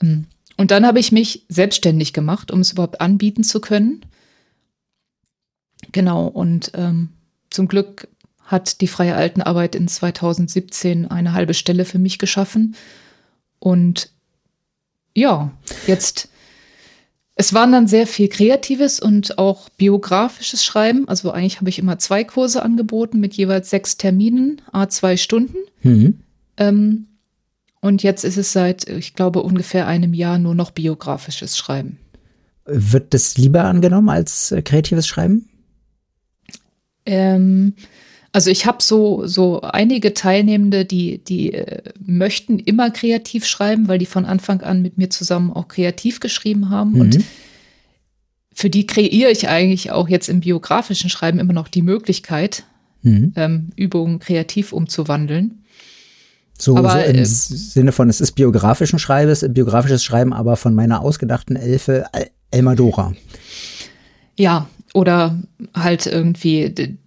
Ähm, 0.01 0.25
und 0.55 0.71
dann 0.71 0.85
habe 0.87 0.99
ich 0.99 1.11
mich 1.11 1.45
selbstständig 1.49 2.13
gemacht, 2.13 2.49
um 2.49 2.61
es 2.61 2.71
überhaupt 2.71 3.01
anbieten 3.01 3.43
zu 3.43 3.59
können. 3.59 4.05
Genau, 5.91 6.27
und 6.27 6.71
ähm, 6.75 7.09
zum 7.49 7.67
Glück 7.67 8.07
hat 8.47 8.81
die 8.81 8.87
Freie 8.87 9.15
Altenarbeit 9.15 9.75
in 9.75 9.87
2017 9.87 11.05
eine 11.05 11.33
halbe 11.33 11.53
Stelle 11.53 11.85
für 11.85 11.99
mich 11.99 12.17
geschaffen. 12.17 12.75
Und 13.59 14.09
ja, 15.13 15.51
jetzt 15.85 16.29
es 17.39 17.53
waren 17.53 17.71
dann 17.71 17.87
sehr 17.87 18.07
viel 18.07 18.29
kreatives 18.29 18.99
und 18.99 19.37
auch 19.37 19.69
biografisches 19.69 20.65
Schreiben. 20.65 21.07
Also 21.07 21.29
eigentlich 21.31 21.59
habe 21.59 21.69
ich 21.69 21.77
immer 21.77 21.99
zwei 21.99 22.23
Kurse 22.23 22.63
angeboten 22.63 23.19
mit 23.19 23.35
jeweils 23.35 23.69
sechs 23.69 23.95
Terminen, 23.95 24.59
a 24.71 24.89
zwei 24.89 25.17
Stunden. 25.17 25.57
Mhm. 25.83 26.19
Ähm, 26.57 27.05
und 27.79 28.01
jetzt 28.01 28.25
ist 28.25 28.37
es 28.37 28.53
seit, 28.53 28.89
ich 28.89 29.13
glaube, 29.13 29.43
ungefähr 29.43 29.85
einem 29.85 30.15
Jahr 30.15 30.39
nur 30.39 30.55
noch 30.55 30.71
biografisches 30.71 31.55
Schreiben. 31.55 31.99
Wird 32.65 33.13
das 33.13 33.37
lieber 33.37 33.65
angenommen 33.65 34.09
als 34.09 34.51
äh, 34.51 34.63
kreatives 34.63 35.07
Schreiben? 35.07 35.47
Ähm, 37.05 37.75
also 38.31 38.49
ich 38.49 38.65
habe 38.65 38.83
so, 38.83 39.25
so 39.25 39.61
einige 39.61 40.13
Teilnehmende, 40.13 40.85
die, 40.85 41.23
die 41.23 41.53
äh, 41.53 41.81
möchten 41.99 42.59
immer 42.59 42.91
kreativ 42.91 43.45
schreiben, 43.45 43.87
weil 43.87 43.99
die 43.99 44.05
von 44.05 44.25
Anfang 44.25 44.61
an 44.61 44.81
mit 44.81 44.97
mir 44.97 45.09
zusammen 45.09 45.51
auch 45.51 45.67
kreativ 45.67 46.19
geschrieben 46.19 46.69
haben. 46.69 46.93
Mhm. 46.93 47.01
Und 47.01 47.23
für 48.53 48.69
die 48.69 48.87
kreiere 48.87 49.31
ich 49.31 49.47
eigentlich 49.47 49.91
auch 49.91 50.09
jetzt 50.09 50.29
im 50.29 50.41
biografischen 50.41 51.09
Schreiben 51.09 51.39
immer 51.39 51.53
noch 51.53 51.67
die 51.67 51.81
Möglichkeit, 51.81 52.63
mhm. 53.01 53.33
ähm, 53.35 53.69
Übungen 53.75 54.19
kreativ 54.19 54.73
umzuwandeln. 54.73 55.63
So, 56.57 56.75
aber, 56.75 56.91
so 56.91 56.97
im 56.97 57.15
äh, 57.15 57.25
Sinne 57.25 57.91
von, 57.91 58.09
es 58.09 58.19
ist 58.19 58.31
biografischen 58.31 58.99
Schreibes, 58.99 59.45
biografisches 59.47 60.03
Schreiben, 60.03 60.33
aber 60.33 60.55
von 60.55 60.73
meiner 60.73 61.01
ausgedachten 61.01 61.55
Elfe 61.55 62.05
Elmadora. 62.49 63.13
Ja, 64.37 64.67
oder 64.93 65.37
halt 65.75 66.07
irgendwie 66.07 66.97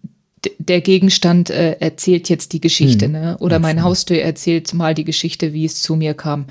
der 0.59 0.81
Gegenstand 0.81 1.51
äh, 1.51 1.73
erzählt 1.81 2.29
jetzt 2.29 2.53
die 2.53 2.61
Geschichte, 2.61 3.07
hm, 3.07 3.13
ne? 3.13 3.39
Oder 3.41 3.59
mein 3.59 3.83
Haustür 3.83 4.21
erzählt 4.23 4.73
mal 4.75 4.95
die 4.95 5.05
Geschichte, 5.05 5.53
wie 5.53 5.65
es 5.65 5.83
zu 5.83 5.97
mir 5.97 6.15
kam. 6.15 6.47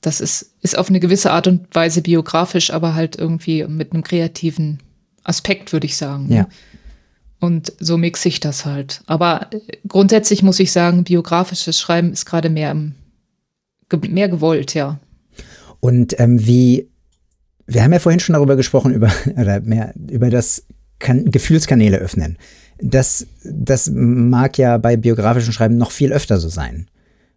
Das 0.00 0.20
ist, 0.20 0.54
ist 0.60 0.78
auf 0.78 0.88
eine 0.88 1.00
gewisse 1.00 1.32
Art 1.32 1.46
und 1.46 1.74
Weise 1.74 2.02
biografisch, 2.02 2.70
aber 2.70 2.94
halt 2.94 3.16
irgendwie 3.16 3.64
mit 3.64 3.92
einem 3.92 4.02
kreativen 4.02 4.80
Aspekt, 5.24 5.72
würde 5.72 5.86
ich 5.86 5.96
sagen. 5.96 6.30
Ja. 6.30 6.48
Und 7.40 7.72
so 7.78 7.96
mixe 7.96 8.28
ich 8.28 8.40
das 8.40 8.64
halt. 8.64 9.02
Aber 9.06 9.48
äh, 9.52 9.60
grundsätzlich 9.86 10.42
muss 10.42 10.60
ich 10.60 10.72
sagen, 10.72 11.04
biografisches 11.04 11.80
Schreiben 11.80 12.12
ist 12.12 12.26
gerade 12.26 12.50
mehr, 12.50 12.76
mehr 14.08 14.28
gewollt, 14.28 14.74
ja. 14.74 14.98
Und 15.80 16.18
ähm, 16.18 16.44
wie, 16.46 16.88
wir 17.66 17.82
haben 17.82 17.92
ja 17.92 17.98
vorhin 17.98 18.20
schon 18.20 18.34
darüber 18.34 18.56
gesprochen, 18.56 18.92
über, 18.92 19.10
oder 19.36 19.60
mehr 19.60 19.94
über 20.10 20.30
das 20.30 20.64
kan 20.98 21.30
Gefühlskanäle 21.30 21.98
öffnen. 21.98 22.38
Das, 22.80 23.26
das 23.44 23.90
mag 23.92 24.58
ja 24.58 24.78
bei 24.78 24.96
biografischen 24.96 25.52
Schreiben 25.52 25.76
noch 25.76 25.90
viel 25.90 26.12
öfter 26.12 26.38
so 26.38 26.48
sein, 26.48 26.88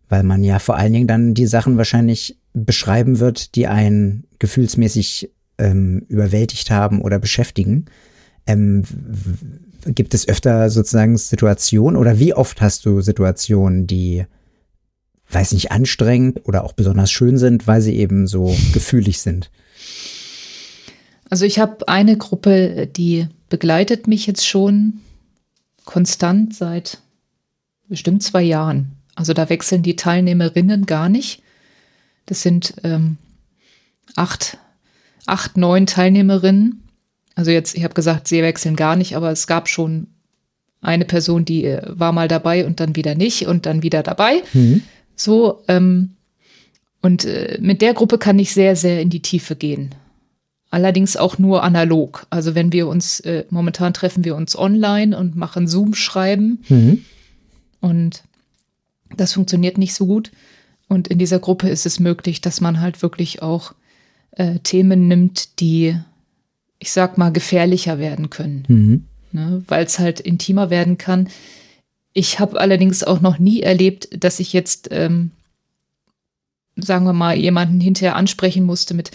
weil 0.10 0.24
man 0.24 0.44
ja 0.44 0.60
vor 0.60 0.78
allen 0.78 0.94
Dingen 0.94 1.08
dann 1.08 1.34
die 1.34 1.48
Sachen 1.48 1.78
wahrscheinlich 1.78 2.38
beschreiben 2.54 3.20
wird, 3.20 3.56
die 3.56 3.68
einen 3.68 4.26
gefühlsmäßig 4.40 5.32
ähm, 5.58 6.06
überwältigt 6.08 6.70
haben 6.70 7.02
oder 7.02 7.20
beschäftigen. 7.20 7.86
Ähm, 8.46 8.84
gibt 9.86 10.14
es 10.14 10.28
öfter 10.28 10.70
sozusagen 10.70 11.18
Situationen 11.18 12.00
oder 12.00 12.20
wie 12.20 12.34
oft 12.34 12.62
hast 12.62 12.86
du 12.86 13.02
Situationen, 13.02 13.88
die, 13.88 14.26
weiß 15.32 15.54
nicht, 15.54 15.72
anstrengend 15.72 16.42
oder 16.48 16.64
auch 16.64 16.74
besonders 16.74 17.12
schön 17.12 17.38
sind, 17.38 17.68
weil 17.68 17.82
sie 17.82 17.96
eben 17.96 18.28
so 18.28 18.56
gefühlig 18.74 19.20
sind? 19.20 19.50
Also 21.32 21.46
ich 21.46 21.60
habe 21.60 21.88
eine 21.88 22.18
Gruppe, 22.18 22.88
die 22.88 23.26
begleitet 23.48 24.06
mich 24.06 24.28
jetzt 24.28 24.46
schon 24.46 25.00
konstant 25.86 26.54
seit 26.54 26.98
bestimmt 27.88 28.22
zwei 28.22 28.42
Jahren. 28.42 28.98
Also 29.16 29.34
da 29.34 29.50
wechseln 29.50 29.82
die 29.82 29.96
Teilnehmerinnen 29.96 30.86
gar 30.86 31.08
nicht. 31.08 31.42
Das 32.26 32.42
sind 32.42 32.74
ähm, 32.84 33.18
acht, 34.18 34.58
acht, 35.26 35.56
neun 35.56 35.88
Teilnehmerinnen. 35.88 36.84
also 37.34 37.50
jetzt, 37.50 37.78
ich 37.78 37.86
habe 37.86 37.94
gesagt, 37.94 38.28
sie 38.28 38.44
wechseln 38.44 38.76
gar 38.76 38.98
nicht, 38.98 39.16
aber 39.16 39.32
es 39.32 39.48
gab 39.48 39.70
schon 39.70 40.08
eine 40.82 41.06
Person, 41.06 41.46
die 41.46 41.64
äh, 41.64 41.82
war 41.88 42.12
mal 42.12 42.28
dabei 42.28 42.66
und 42.66 42.82
dann 42.82 42.98
wieder 42.98 43.16
nicht 43.16 43.48
und 43.48 43.66
dann 43.66 43.84
wieder 43.84 44.04
dabei. 44.04 44.44
Mhm. 44.52 44.84
So, 45.16 45.64
ähm, 45.70 46.18
und 47.02 47.24
äh, 47.24 47.58
mit 47.62 47.82
der 47.82 47.94
Gruppe 47.94 48.18
kann 48.18 48.38
ich 48.38 48.54
sehr, 48.54 48.76
sehr 48.76 49.00
in 49.00 49.10
die 49.10 49.22
Tiefe 49.22 49.56
gehen. 49.56 49.96
Allerdings 50.72 51.18
auch 51.18 51.38
nur 51.38 51.64
analog. 51.64 52.26
Also 52.30 52.56
wenn 52.56 52.72
wir 52.72 52.88
uns, 52.88 53.20
äh, 53.20 53.44
momentan 53.50 53.94
treffen 53.94 54.24
wir 54.24 54.36
uns 54.36 54.58
online 54.58 55.18
und 55.18 55.36
machen 55.36 55.68
Zoom-Schreiben. 55.68 56.64
Mhm. 56.70 57.06
Und 57.82 58.24
das 59.18 59.34
funktioniert 59.34 59.78
nicht 59.78 59.94
so 59.94 60.06
gut. 60.08 60.32
Und 60.88 61.10
in 61.10 61.20
dieser 61.20 61.40
Gruppe 61.40 61.70
ist 61.70 61.86
es 61.86 62.00
möglich, 62.00 62.40
dass 62.40 62.62
man 62.62 62.80
halt 62.80 63.02
wirklich 63.02 63.42
auch 63.42 63.74
äh, 64.32 64.60
Themen 64.60 65.10
nimmt, 65.10 65.60
die, 65.60 65.98
ich 66.80 66.92
sag 66.94 67.18
mal, 67.18 67.32
gefährlicher 67.34 68.00
werden 68.00 68.30
können, 68.30 68.64
Mhm. 68.68 69.06
ne? 69.34 69.64
weil 69.68 69.86
es 69.86 70.00
halt 70.00 70.22
intimer 70.22 70.70
werden 70.70 70.98
kann. 70.98 71.28
Ich 72.14 72.40
habe 72.40 72.60
allerdings 72.60 73.04
auch 73.04 73.20
noch 73.20 73.40
nie 73.40 73.62
erlebt, 73.62 74.08
dass 74.24 74.40
ich 74.40 74.54
jetzt, 74.54 74.88
ähm, 74.92 75.32
sagen 76.78 77.04
wir 77.06 77.14
mal, 77.14 77.36
jemanden 77.36 77.82
hinterher 77.82 78.16
ansprechen 78.16 78.64
musste 78.66 78.94
mit, 78.94 79.12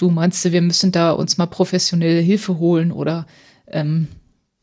du 0.00 0.10
meinst 0.10 0.44
du, 0.44 0.52
wir 0.52 0.62
müssen 0.62 0.92
da 0.92 1.10
uns 1.12 1.38
mal 1.38 1.46
professionelle 1.46 2.20
Hilfe 2.20 2.58
holen 2.58 2.90
oder 2.90 3.26
ähm, 3.66 4.08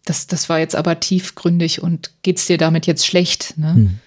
das, 0.06 0.28
das 0.28 0.50
war 0.50 0.60
jetzt 0.60 0.76
aber 0.76 1.00
tiefgründig 1.00 1.84
und 1.84 2.12
geht's 2.24 2.48
dir 2.48 2.58
damit 2.58 2.88
jetzt 2.88 3.06
schlecht? 3.06 3.58
Ne? 3.58 3.76
Hm. 3.76 4.00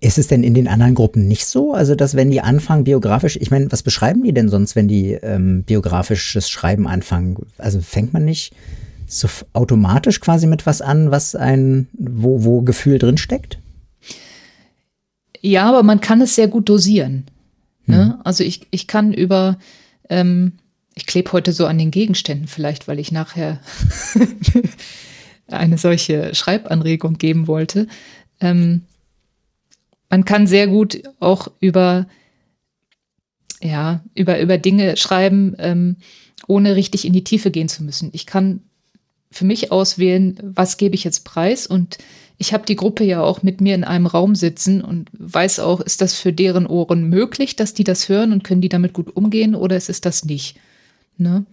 Ist 0.00 0.18
es 0.18 0.26
denn 0.26 0.42
in 0.42 0.54
den 0.54 0.68
anderen 0.68 0.94
Gruppen 0.94 1.28
nicht 1.28 1.46
so? 1.46 1.72
Also, 1.72 1.94
dass 1.94 2.14
wenn 2.14 2.30
die 2.30 2.40
anfangen, 2.40 2.84
biografisch, 2.84 3.38
ich 3.40 3.50
meine, 3.50 3.70
was 3.70 3.82
beschreiben 3.82 4.22
die 4.22 4.34
denn 4.34 4.48
sonst, 4.48 4.76
wenn 4.76 4.88
die 4.88 5.12
ähm, 5.12 5.62
biografisches 5.62 6.50
Schreiben 6.50 6.86
anfangen? 6.86 7.46
Also 7.58 7.80
fängt 7.80 8.12
man 8.12 8.24
nicht 8.24 8.54
so 9.06 9.28
automatisch 9.52 10.20
quasi 10.20 10.46
mit 10.46 10.66
was 10.66 10.82
an, 10.82 11.10
was 11.10 11.34
ein, 11.34 11.88
wo, 11.92 12.44
wo 12.44 12.62
Gefühl 12.62 12.98
drinsteckt? 12.98 13.58
Ja, 15.40 15.68
aber 15.68 15.82
man 15.82 16.00
kann 16.00 16.20
es 16.20 16.34
sehr 16.34 16.48
gut 16.48 16.68
dosieren. 16.68 17.24
Ne? 17.86 18.18
Also 18.24 18.44
ich, 18.44 18.66
ich 18.70 18.86
kann 18.86 19.12
über, 19.12 19.58
ähm, 20.08 20.52
ich 20.94 21.06
klebe 21.06 21.32
heute 21.32 21.52
so 21.52 21.66
an 21.66 21.78
den 21.78 21.90
Gegenständen 21.90 22.46
vielleicht, 22.46 22.86
weil 22.86 22.98
ich 22.98 23.10
nachher 23.10 23.60
eine 25.48 25.78
solche 25.78 26.34
Schreibanregung 26.34 27.18
geben 27.18 27.46
wollte. 27.46 27.88
Ähm, 28.40 28.82
man 30.08 30.24
kann 30.24 30.46
sehr 30.46 30.68
gut 30.68 31.02
auch 31.18 31.48
über, 31.60 32.06
ja, 33.60 34.04
über, 34.14 34.40
über 34.40 34.58
Dinge 34.58 34.96
schreiben, 34.96 35.56
ähm, 35.58 35.96
ohne 36.46 36.76
richtig 36.76 37.04
in 37.04 37.12
die 37.12 37.24
Tiefe 37.24 37.50
gehen 37.50 37.68
zu 37.68 37.82
müssen. 37.82 38.10
Ich 38.12 38.26
kann 38.26 38.60
für 39.30 39.44
mich 39.44 39.72
auswählen, 39.72 40.38
was 40.42 40.76
gebe 40.76 40.94
ich 40.94 41.02
jetzt 41.02 41.24
preis 41.24 41.66
und 41.66 41.98
ich 42.36 42.52
habe 42.52 42.66
die 42.66 42.76
Gruppe 42.76 43.04
ja 43.04 43.22
auch 43.22 43.42
mit 43.42 43.60
mir 43.60 43.74
in 43.74 43.84
einem 43.84 44.06
Raum 44.06 44.34
sitzen 44.34 44.82
und 44.82 45.08
weiß 45.12 45.60
auch, 45.60 45.80
ist 45.80 46.00
das 46.00 46.14
für 46.14 46.32
deren 46.32 46.66
Ohren 46.66 47.08
möglich, 47.08 47.56
dass 47.56 47.74
die 47.74 47.84
das 47.84 48.08
hören 48.08 48.32
und 48.32 48.44
können 48.44 48.60
die 48.60 48.68
damit 48.68 48.92
gut 48.92 49.14
umgehen 49.14 49.54
oder 49.54 49.76
ist 49.76 49.88
es 49.88 50.00
das 50.00 50.24
nicht? 50.24 50.56
Ne? 51.16 51.46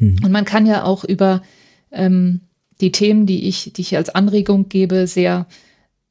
Und 0.00 0.30
man 0.30 0.44
kann 0.44 0.66
ja 0.66 0.84
auch 0.84 1.04
über 1.04 1.42
ähm, 1.90 2.40
die 2.80 2.92
Themen, 2.92 3.26
die 3.26 3.48
ich, 3.48 3.72
die 3.72 3.82
ich 3.82 3.96
als 3.96 4.10
Anregung 4.10 4.68
gebe, 4.68 5.06
sehr, 5.06 5.46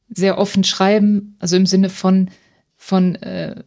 sehr 0.10 0.38
offen 0.38 0.64
schreiben, 0.64 1.36
also 1.40 1.56
im 1.56 1.66
Sinne 1.66 1.90
von, 1.90 2.30
von 2.76 3.16
äh, 3.16 3.64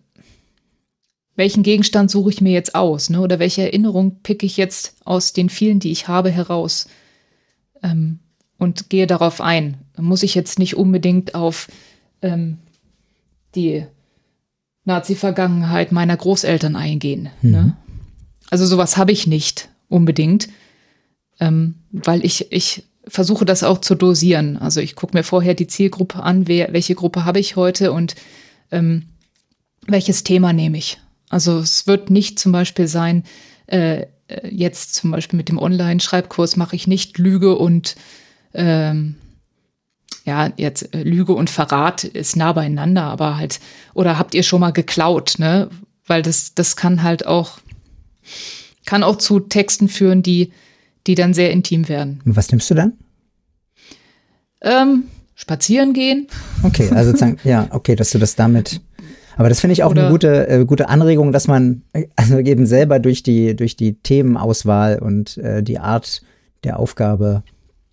welchen 1.36 1.62
Gegenstand 1.62 2.10
suche 2.10 2.30
ich 2.30 2.40
mir 2.40 2.52
jetzt 2.52 2.74
aus, 2.74 3.10
ne? 3.10 3.20
Oder 3.20 3.38
welche 3.38 3.62
Erinnerung 3.62 4.20
picke 4.22 4.46
ich 4.46 4.56
jetzt 4.56 4.96
aus 5.04 5.34
den 5.34 5.50
vielen, 5.50 5.80
die 5.80 5.90
ich 5.90 6.08
habe, 6.08 6.30
heraus? 6.30 6.88
Ähm, 7.82 8.20
und 8.58 8.90
gehe 8.90 9.06
darauf 9.06 9.40
ein. 9.40 9.78
Muss 9.96 10.22
ich 10.22 10.34
jetzt 10.34 10.58
nicht 10.58 10.76
unbedingt 10.76 11.34
auf 11.34 11.68
ähm, 12.22 12.58
die 13.54 13.86
Nazi-Vergangenheit 14.84 15.92
meiner 15.92 16.16
Großeltern 16.16 16.76
eingehen. 16.76 17.28
Ne? 17.42 17.76
Also 18.50 18.66
sowas 18.66 18.96
habe 18.96 19.12
ich 19.12 19.26
nicht 19.26 19.68
unbedingt, 19.88 20.48
ähm, 21.40 21.74
weil 21.90 22.24
ich, 22.24 22.52
ich 22.52 22.84
versuche 23.08 23.44
das 23.44 23.62
auch 23.62 23.80
zu 23.80 23.94
dosieren. 23.94 24.56
Also 24.56 24.80
ich 24.80 24.94
gucke 24.94 25.16
mir 25.16 25.24
vorher 25.24 25.54
die 25.54 25.66
Zielgruppe 25.66 26.22
an, 26.22 26.46
wer, 26.46 26.72
welche 26.72 26.94
Gruppe 26.94 27.24
habe 27.24 27.40
ich 27.40 27.56
heute 27.56 27.92
und 27.92 28.14
ähm, 28.70 29.06
welches 29.86 30.24
Thema 30.24 30.52
nehme 30.52 30.78
ich. 30.78 30.98
Also 31.28 31.58
es 31.58 31.86
wird 31.86 32.10
nicht 32.10 32.38
zum 32.38 32.52
Beispiel 32.52 32.86
sein, 32.86 33.24
äh, 33.66 34.06
äh, 34.28 34.48
jetzt 34.48 34.94
zum 34.94 35.10
Beispiel 35.10 35.36
mit 35.36 35.48
dem 35.48 35.58
Online-Schreibkurs 35.58 36.56
mache 36.56 36.76
ich 36.76 36.86
nicht 36.86 37.18
Lüge 37.18 37.56
und 37.56 37.96
ähm, 38.56 39.14
ja, 40.24 40.50
jetzt 40.56 40.92
äh, 40.94 41.02
Lüge 41.04 41.32
und 41.34 41.50
Verrat 41.50 42.04
ist 42.04 42.36
nah 42.36 42.52
beieinander, 42.52 43.04
aber 43.04 43.36
halt, 43.36 43.60
oder 43.94 44.18
habt 44.18 44.34
ihr 44.34 44.42
schon 44.42 44.60
mal 44.60 44.72
geklaut, 44.72 45.36
ne? 45.38 45.70
Weil 46.06 46.22
das, 46.22 46.54
das 46.54 46.76
kann 46.76 47.02
halt 47.02 47.26
auch, 47.26 47.58
kann 48.84 49.02
auch 49.02 49.16
zu 49.16 49.40
Texten 49.40 49.88
führen, 49.88 50.22
die, 50.22 50.52
die 51.06 51.14
dann 51.14 51.34
sehr 51.34 51.50
intim 51.50 51.88
werden. 51.88 52.20
Und 52.24 52.36
was 52.36 52.50
nimmst 52.50 52.70
du 52.70 52.74
dann? 52.74 52.92
Ähm, 54.62 55.04
spazieren 55.34 55.92
gehen. 55.92 56.26
Okay, 56.62 56.90
also 56.90 57.12
ja, 57.44 57.68
okay, 57.70 57.94
dass 57.94 58.10
du 58.10 58.18
das 58.18 58.34
damit. 58.34 58.80
Aber 59.36 59.48
das 59.48 59.60
finde 59.60 59.74
ich 59.74 59.82
auch 59.82 59.90
eine 59.90 60.02
Oder- 60.02 60.10
gute, 60.10 60.48
äh, 60.48 60.64
gute 60.64 60.88
Anregung, 60.88 61.30
dass 61.30 61.46
man 61.46 61.82
also 62.16 62.38
eben 62.38 62.66
selber 62.66 62.98
durch 62.98 63.22
die, 63.22 63.54
durch 63.54 63.76
die 63.76 63.94
Themenauswahl 63.94 64.98
und 64.98 65.36
äh, 65.38 65.62
die 65.62 65.78
Art 65.78 66.22
der 66.64 66.78
Aufgabe 66.78 67.42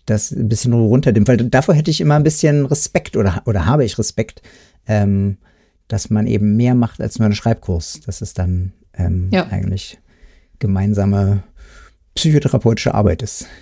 das 0.06 0.30
ein 0.30 0.48
bisschen 0.48 0.72
runterdimmt. 0.72 1.28
Weil 1.28 1.36
davor 1.38 1.74
hätte 1.74 1.90
ich 1.90 2.00
immer 2.00 2.16
ein 2.16 2.22
bisschen 2.24 2.66
Respekt 2.66 3.16
oder, 3.16 3.42
oder 3.46 3.66
habe 3.66 3.84
ich 3.84 3.98
Respekt, 3.98 4.42
ähm, 4.86 5.38
dass 5.88 6.10
man 6.10 6.26
eben 6.26 6.56
mehr 6.56 6.74
macht 6.74 7.00
als 7.00 7.18
nur 7.18 7.26
einen 7.26 7.34
Schreibkurs. 7.34 8.00
Das 8.06 8.22
ist 8.22 8.38
dann 8.38 8.72
ähm, 8.94 9.28
Ja. 9.32 9.46
eigentlich 9.48 9.98
gemeinsame 10.58 11.42
psychotherapeutische 12.14 12.94
Arbeit 12.94 13.22
ist. 13.22 13.46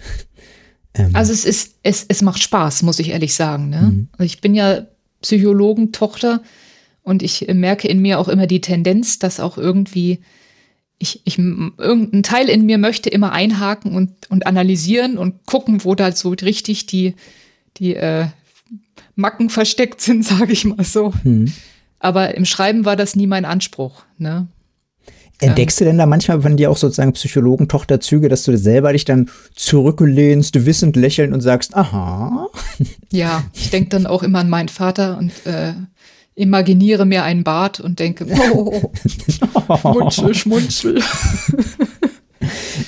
Ähm, 0.95 1.09
Also 1.15 1.33
es 1.33 1.47
ist, 1.47 1.77
es, 1.83 2.05
es 2.07 2.21
macht 2.21 2.43
Spaß, 2.43 2.83
muss 2.83 2.99
ich 2.99 3.09
ehrlich 3.13 3.33
sagen. 3.33 3.71
Ne? 3.71 4.09
Also 4.13 4.25
ich 4.25 4.43
bin 4.43 4.55
ja 4.55 4.87
Psychologentochter 5.23 6.43
und 7.03 7.23
ich 7.23 7.47
merke 7.53 7.89
in 7.89 8.01
mir 8.01 8.19
auch 8.19 8.29
immer 8.29 8.47
die 8.47 8.61
Tendenz, 8.61 9.19
dass 9.19 9.41
auch 9.41 9.57
irgendwie 9.59 10.21
ich, 11.03 11.21
ich 11.25 11.39
irgendein 11.39 12.23
Teil 12.23 12.49
in 12.49 12.65
mir 12.65 12.79
möchte 12.79 13.11
immer 13.11 13.33
einhaken 13.33 13.95
und, 13.95 14.31
und 14.31 14.47
analysieren 14.47 15.19
und 15.19 15.45
gucken, 15.47 15.85
wo 15.85 15.95
da 15.95 16.13
so 16.13 16.31
richtig 16.31 16.87
die, 16.87 17.15
die 17.77 17.97
äh, 17.97 18.27
Macken 19.17 19.51
versteckt 19.51 20.01
sind, 20.01 20.25
sage 20.25 20.53
ich 20.53 20.65
mal 20.65 20.85
so. 20.85 21.13
hm. 21.23 21.53
Aber 21.99 22.35
im 22.35 22.45
Schreiben 22.45 22.85
war 22.85 22.97
das 22.97 23.15
nie 23.15 23.29
mein 23.29 23.45
Anspruch. 23.45 24.03
Ne? 24.19 24.49
Entdeckst 25.39 25.81
du 25.81 25.85
denn 25.85 25.99
da 25.99 26.07
manchmal 26.07 26.43
von 26.43 26.57
dir 26.57 26.71
auch 26.71 26.77
sozusagen 26.77 27.13
Psychologen-Tochterzüge, 27.13 28.29
dass 28.29 28.45
du 28.45 28.57
selber 28.57 28.93
dich 28.93 29.05
dann 29.05 29.29
zurücklehnst, 29.55 30.67
wissend 30.67 30.97
lächeln 30.97 31.33
und 31.33 31.41
sagst, 31.41 31.77
aha. 31.77 32.49
Ja, 33.13 33.45
ich 33.53 33.71
denke 33.71 33.91
dann 33.91 34.07
auch 34.07 34.23
immer 34.23 34.41
an 34.41 34.51
meinen 34.51 34.69
Vater 34.69 35.19
und 35.19 35.33
äh, 35.47 35.75
imaginiere 36.35 37.05
mir 37.05 37.25
einen 37.25 37.45
Bart 37.45 37.81
und 37.81 37.99
denke, 37.99 38.27
oh, 38.53 38.93
schmunzel, 39.79 40.35
schmunzel. 40.35 41.03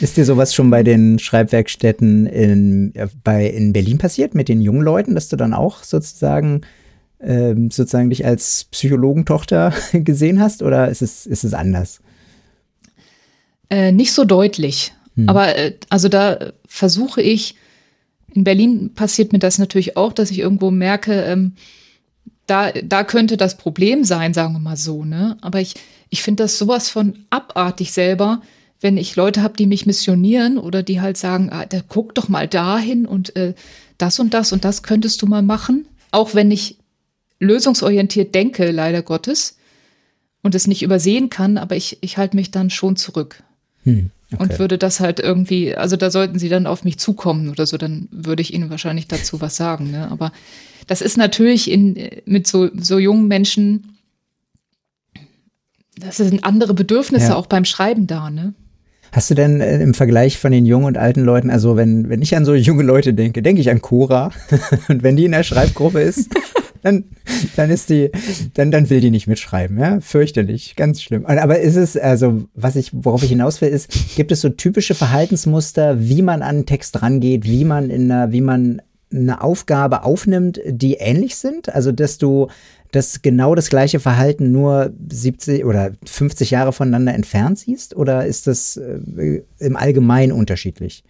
Ist 0.00 0.16
dir 0.16 0.24
sowas 0.24 0.54
schon 0.54 0.70
bei 0.70 0.82
den 0.82 1.18
Schreibwerkstätten 1.18 2.26
in, 2.26 2.92
ja, 2.96 3.06
bei, 3.22 3.46
in 3.46 3.72
Berlin 3.72 3.98
passiert 3.98 4.34
mit 4.34 4.48
den 4.48 4.60
jungen 4.60 4.82
Leuten, 4.82 5.14
dass 5.14 5.28
du 5.28 5.36
dann 5.36 5.54
auch 5.54 5.84
sozusagen 5.84 6.62
ähm, 7.20 7.70
sozusagen 7.70 8.10
dich 8.10 8.26
als 8.26 8.64
Psychologentochter 8.70 9.72
gesehen 9.92 10.40
hast 10.40 10.62
oder 10.62 10.88
ist 10.88 11.02
es, 11.02 11.26
ist 11.26 11.44
es 11.44 11.54
anders? 11.54 12.00
Äh, 13.70 13.92
nicht 13.92 14.12
so 14.12 14.24
deutlich. 14.24 14.92
Aber 15.26 15.56
äh, 15.56 15.74
also 15.90 16.08
da 16.08 16.52
versuche 16.66 17.22
ich, 17.22 17.54
in 18.32 18.44
Berlin 18.44 18.92
passiert 18.94 19.32
mir 19.32 19.38
das 19.38 19.58
natürlich 19.58 19.96
auch, 19.96 20.12
dass 20.12 20.30
ich 20.30 20.40
irgendwo 20.40 20.70
merke, 20.70 21.22
ähm, 21.22 21.52
da, 22.46 22.72
da 22.72 23.04
könnte 23.04 23.36
das 23.36 23.56
Problem 23.56 24.04
sein, 24.04 24.34
sagen 24.34 24.54
wir 24.54 24.60
mal 24.60 24.76
so, 24.76 25.04
ne? 25.04 25.36
Aber 25.40 25.60
ich, 25.60 25.74
ich 26.10 26.22
finde 26.22 26.44
das 26.44 26.58
sowas 26.58 26.90
von 26.90 27.24
abartig 27.30 27.92
selber, 27.92 28.42
wenn 28.80 28.96
ich 28.96 29.16
Leute 29.16 29.42
habe, 29.42 29.56
die 29.56 29.66
mich 29.66 29.86
missionieren 29.86 30.58
oder 30.58 30.82
die 30.82 31.00
halt 31.00 31.16
sagen, 31.16 31.50
ah, 31.50 31.64
da, 31.66 31.80
guck 31.88 32.14
doch 32.14 32.28
mal 32.28 32.46
dahin 32.48 33.06
und 33.06 33.34
äh, 33.36 33.54
das 33.98 34.18
und 34.18 34.34
das 34.34 34.52
und 34.52 34.64
das 34.64 34.82
könntest 34.82 35.22
du 35.22 35.26
mal 35.26 35.42
machen. 35.42 35.86
Auch 36.10 36.34
wenn 36.34 36.50
ich 36.50 36.76
lösungsorientiert 37.40 38.34
denke, 38.34 38.70
leider 38.70 39.02
Gottes, 39.02 39.56
und 40.42 40.54
es 40.54 40.66
nicht 40.66 40.82
übersehen 40.82 41.30
kann, 41.30 41.56
aber 41.56 41.74
ich, 41.74 41.98
ich 42.02 42.18
halte 42.18 42.36
mich 42.36 42.50
dann 42.50 42.68
schon 42.68 42.96
zurück 42.96 43.42
Hm, 43.84 44.10
und 44.38 44.58
würde 44.58 44.78
das 44.78 45.00
halt 45.00 45.20
irgendwie, 45.20 45.74
also 45.76 45.96
da 45.96 46.10
sollten 46.10 46.38
sie 46.38 46.48
dann 46.48 46.66
auf 46.66 46.84
mich 46.84 46.98
zukommen 46.98 47.50
oder 47.50 47.66
so, 47.66 47.76
dann 47.76 48.08
würde 48.10 48.42
ich 48.42 48.52
ihnen 48.52 48.70
wahrscheinlich 48.70 49.06
dazu 49.06 49.40
was 49.40 49.56
sagen. 49.56 49.90
Ne? 49.90 50.10
Aber 50.10 50.32
das 50.86 51.02
ist 51.02 51.16
natürlich 51.16 51.70
in, 51.70 51.96
mit 52.24 52.46
so, 52.46 52.68
so 52.76 52.98
jungen 52.98 53.28
Menschen, 53.28 53.98
das 55.98 56.16
sind 56.16 56.44
andere 56.44 56.74
Bedürfnisse 56.74 57.28
Ja. 57.28 57.36
auch 57.36 57.46
beim 57.46 57.64
Schreiben 57.64 58.06
da, 58.06 58.30
ne? 58.30 58.54
Hast 59.12 59.30
du 59.30 59.34
denn 59.36 59.60
äh, 59.60 59.80
im 59.80 59.94
Vergleich 59.94 60.38
von 60.38 60.50
den 60.50 60.66
jungen 60.66 60.86
und 60.86 60.98
alten 60.98 61.20
Leuten, 61.20 61.48
also 61.48 61.76
wenn, 61.76 62.08
wenn 62.08 62.20
ich 62.20 62.36
an 62.36 62.44
so 62.44 62.52
junge 62.52 62.82
Leute 62.82 63.14
denke, 63.14 63.42
denke 63.42 63.60
ich 63.60 63.70
an 63.70 63.80
Cora. 63.80 64.32
und 64.88 65.04
wenn 65.04 65.14
die 65.14 65.26
in 65.26 65.30
der 65.30 65.44
Schreibgruppe 65.44 66.00
ist, 66.00 66.30
dann, 66.84 67.04
dann 67.56 67.70
ist 67.70 67.88
die, 67.88 68.10
dann, 68.52 68.70
dann 68.70 68.90
will 68.90 69.00
die 69.00 69.10
nicht 69.10 69.26
mitschreiben, 69.26 69.78
ja, 69.78 70.00
fürchterlich, 70.00 70.76
ganz 70.76 71.02
schlimm. 71.02 71.24
Aber 71.26 71.58
ist 71.58 71.76
es, 71.76 71.96
also, 71.96 72.44
was 72.54 72.76
ich, 72.76 72.90
worauf 72.92 73.22
ich 73.22 73.30
hinaus 73.30 73.60
will, 73.60 73.70
ist, 73.70 74.16
gibt 74.16 74.30
es 74.30 74.42
so 74.42 74.50
typische 74.50 74.94
Verhaltensmuster, 74.94 75.98
wie 75.98 76.22
man 76.22 76.42
an 76.42 76.56
einen 76.56 76.66
Text 76.66 77.00
rangeht, 77.02 77.44
wie 77.44 77.64
man 77.64 77.90
in 77.90 78.10
einer, 78.10 78.32
wie 78.32 78.42
man 78.42 78.82
eine 79.10 79.40
Aufgabe 79.40 80.02
aufnimmt, 80.04 80.60
die 80.66 80.94
ähnlich 80.94 81.36
sind? 81.36 81.74
Also, 81.74 81.90
dass 81.90 82.18
du 82.18 82.48
das 82.92 83.22
genau 83.22 83.54
das 83.54 83.70
gleiche 83.70 83.98
Verhalten 83.98 84.52
nur 84.52 84.92
70 85.10 85.64
oder 85.64 85.92
50 86.04 86.50
Jahre 86.50 86.72
voneinander 86.72 87.14
entfernt 87.14 87.58
siehst? 87.58 87.96
Oder 87.96 88.26
ist 88.26 88.46
das 88.46 88.76
äh, 88.76 89.42
im 89.58 89.76
Allgemeinen 89.76 90.32
unterschiedlich? 90.32 91.02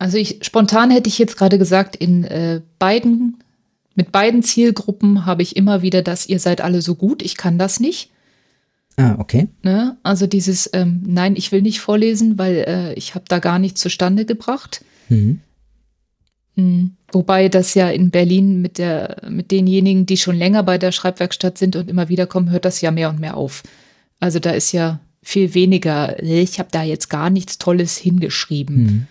Also 0.00 0.16
ich 0.16 0.38
spontan 0.40 0.90
hätte 0.90 1.10
ich 1.10 1.18
jetzt 1.18 1.36
gerade 1.36 1.58
gesagt, 1.58 1.94
in 1.94 2.24
äh, 2.24 2.62
beiden, 2.78 3.36
mit 3.94 4.10
beiden 4.12 4.42
Zielgruppen 4.42 5.26
habe 5.26 5.42
ich 5.42 5.56
immer 5.56 5.82
wieder 5.82 6.00
das, 6.00 6.26
ihr 6.26 6.38
seid 6.38 6.62
alle 6.62 6.80
so 6.80 6.94
gut, 6.94 7.20
ich 7.20 7.36
kann 7.36 7.58
das 7.58 7.80
nicht. 7.80 8.10
Ah, 8.96 9.16
okay. 9.18 9.48
Ne? 9.62 9.98
Also 10.02 10.26
dieses, 10.26 10.70
ähm, 10.72 11.02
nein, 11.06 11.36
ich 11.36 11.52
will 11.52 11.60
nicht 11.60 11.80
vorlesen, 11.80 12.38
weil 12.38 12.64
äh, 12.66 12.94
ich 12.94 13.14
habe 13.14 13.26
da 13.28 13.40
gar 13.40 13.58
nichts 13.58 13.82
zustande 13.82 14.24
gebracht. 14.24 14.82
Mhm. 15.10 15.40
Mhm. 16.56 16.92
Wobei 17.12 17.50
das 17.50 17.74
ja 17.74 17.90
in 17.90 18.10
Berlin 18.10 18.62
mit 18.62 18.78
der, 18.78 19.18
mit 19.28 19.50
denjenigen, 19.50 20.06
die 20.06 20.16
schon 20.16 20.36
länger 20.36 20.62
bei 20.62 20.78
der 20.78 20.92
Schreibwerkstatt 20.92 21.58
sind 21.58 21.76
und 21.76 21.90
immer 21.90 22.08
wieder 22.08 22.26
kommen, 22.26 22.50
hört 22.50 22.64
das 22.64 22.80
ja 22.80 22.90
mehr 22.90 23.10
und 23.10 23.20
mehr 23.20 23.36
auf. 23.36 23.64
Also 24.18 24.38
da 24.38 24.52
ist 24.52 24.72
ja 24.72 24.98
viel 25.22 25.52
weniger, 25.52 26.22
ich 26.22 26.58
habe 26.58 26.70
da 26.72 26.82
jetzt 26.82 27.10
gar 27.10 27.28
nichts 27.28 27.58
Tolles 27.58 27.98
hingeschrieben. 27.98 28.76
Mhm. 28.76 29.06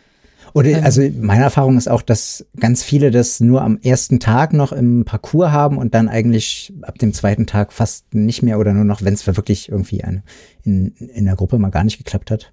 Oder 0.54 0.70
ähm. 0.70 0.84
also 0.84 1.02
meine 1.20 1.44
Erfahrung 1.44 1.78
ist 1.78 1.88
auch, 1.88 2.02
dass 2.02 2.46
ganz 2.60 2.84
viele 2.84 3.12
das 3.12 3.40
nur 3.40 3.62
am 3.62 3.78
ersten 3.82 4.20
Tag 4.20 4.54
noch 4.54 4.72
im 4.72 5.06
Parcours 5.06 5.52
haben 5.52 5.78
und 5.78 5.94
dann 5.94 6.10
eigentlich 6.10 6.74
ab 6.82 6.98
dem 6.98 7.14
zweiten 7.14 7.46
Tag 7.46 7.74
fast 7.74 8.14
nicht 8.14 8.42
mehr 8.42 8.60
oder 8.60 8.74
nur 8.74 8.86
noch, 8.86 9.04
wenn 9.04 9.14
es 9.14 9.26
wirklich 9.28 9.70
irgendwie 9.70 10.04
eine, 10.04 10.24
in, 10.64 10.94
in 10.96 11.26
der 11.26 11.36
Gruppe 11.36 11.58
mal 11.58 11.70
gar 11.70 11.84
nicht 11.84 11.98
geklappt 11.98 12.32
hat. 12.32 12.52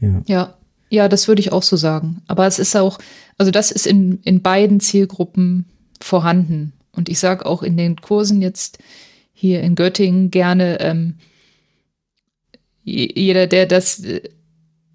Ja. 0.00 0.22
ja, 0.26 0.54
ja, 0.88 1.08
das 1.08 1.26
würde 1.26 1.40
ich 1.40 1.52
auch 1.52 1.62
so 1.62 1.76
sagen. 1.76 2.22
Aber 2.26 2.46
es 2.46 2.58
ist 2.58 2.76
auch, 2.76 2.98
also 3.38 3.50
das 3.50 3.70
ist 3.70 3.86
in, 3.86 4.20
in 4.24 4.42
beiden 4.42 4.80
Zielgruppen 4.80 5.66
vorhanden. 6.00 6.72
Und 6.92 7.08
ich 7.08 7.18
sage 7.18 7.46
auch 7.46 7.62
in 7.62 7.76
den 7.76 7.96
Kursen 7.96 8.40
jetzt 8.42 8.78
hier 9.32 9.60
in 9.62 9.74
Göttingen 9.74 10.30
gerne, 10.30 10.80
ähm, 10.80 11.14
jeder, 12.84 13.48
der 13.48 13.66
das, 13.66 14.02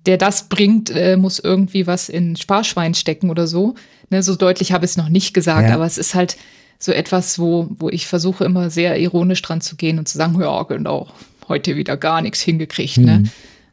der 0.05 0.17
das 0.17 0.49
bringt, 0.49 0.89
äh, 0.89 1.17
muss 1.17 1.39
irgendwie 1.39 1.87
was 1.87 2.09
in 2.09 2.35
Sparschwein 2.35 2.93
stecken 2.93 3.29
oder 3.29 3.47
so. 3.47 3.75
Ne, 4.09 4.23
so 4.23 4.35
deutlich 4.35 4.71
habe 4.71 4.85
ich 4.85 4.91
es 4.91 4.97
noch 4.97 5.09
nicht 5.09 5.33
gesagt, 5.33 5.69
ja. 5.69 5.75
aber 5.75 5.85
es 5.85 5.97
ist 5.97 6.15
halt 6.15 6.37
so 6.79 6.91
etwas, 6.91 7.37
wo, 7.37 7.67
wo 7.77 7.89
ich 7.89 8.07
versuche 8.07 8.43
immer 8.43 8.69
sehr 8.69 8.99
ironisch 8.99 9.41
dran 9.41 9.61
zu 9.61 9.75
gehen 9.75 9.99
und 9.99 10.07
zu 10.07 10.17
sagen, 10.17 10.39
ja, 10.41 10.63
genau, 10.63 11.07
heute 11.47 11.75
wieder 11.75 11.97
gar 11.97 12.21
nichts 12.21 12.41
hingekriegt. 12.41 12.97
Ne? 12.97 13.17
Mhm. 13.17 13.23
Ne? 13.23 13.29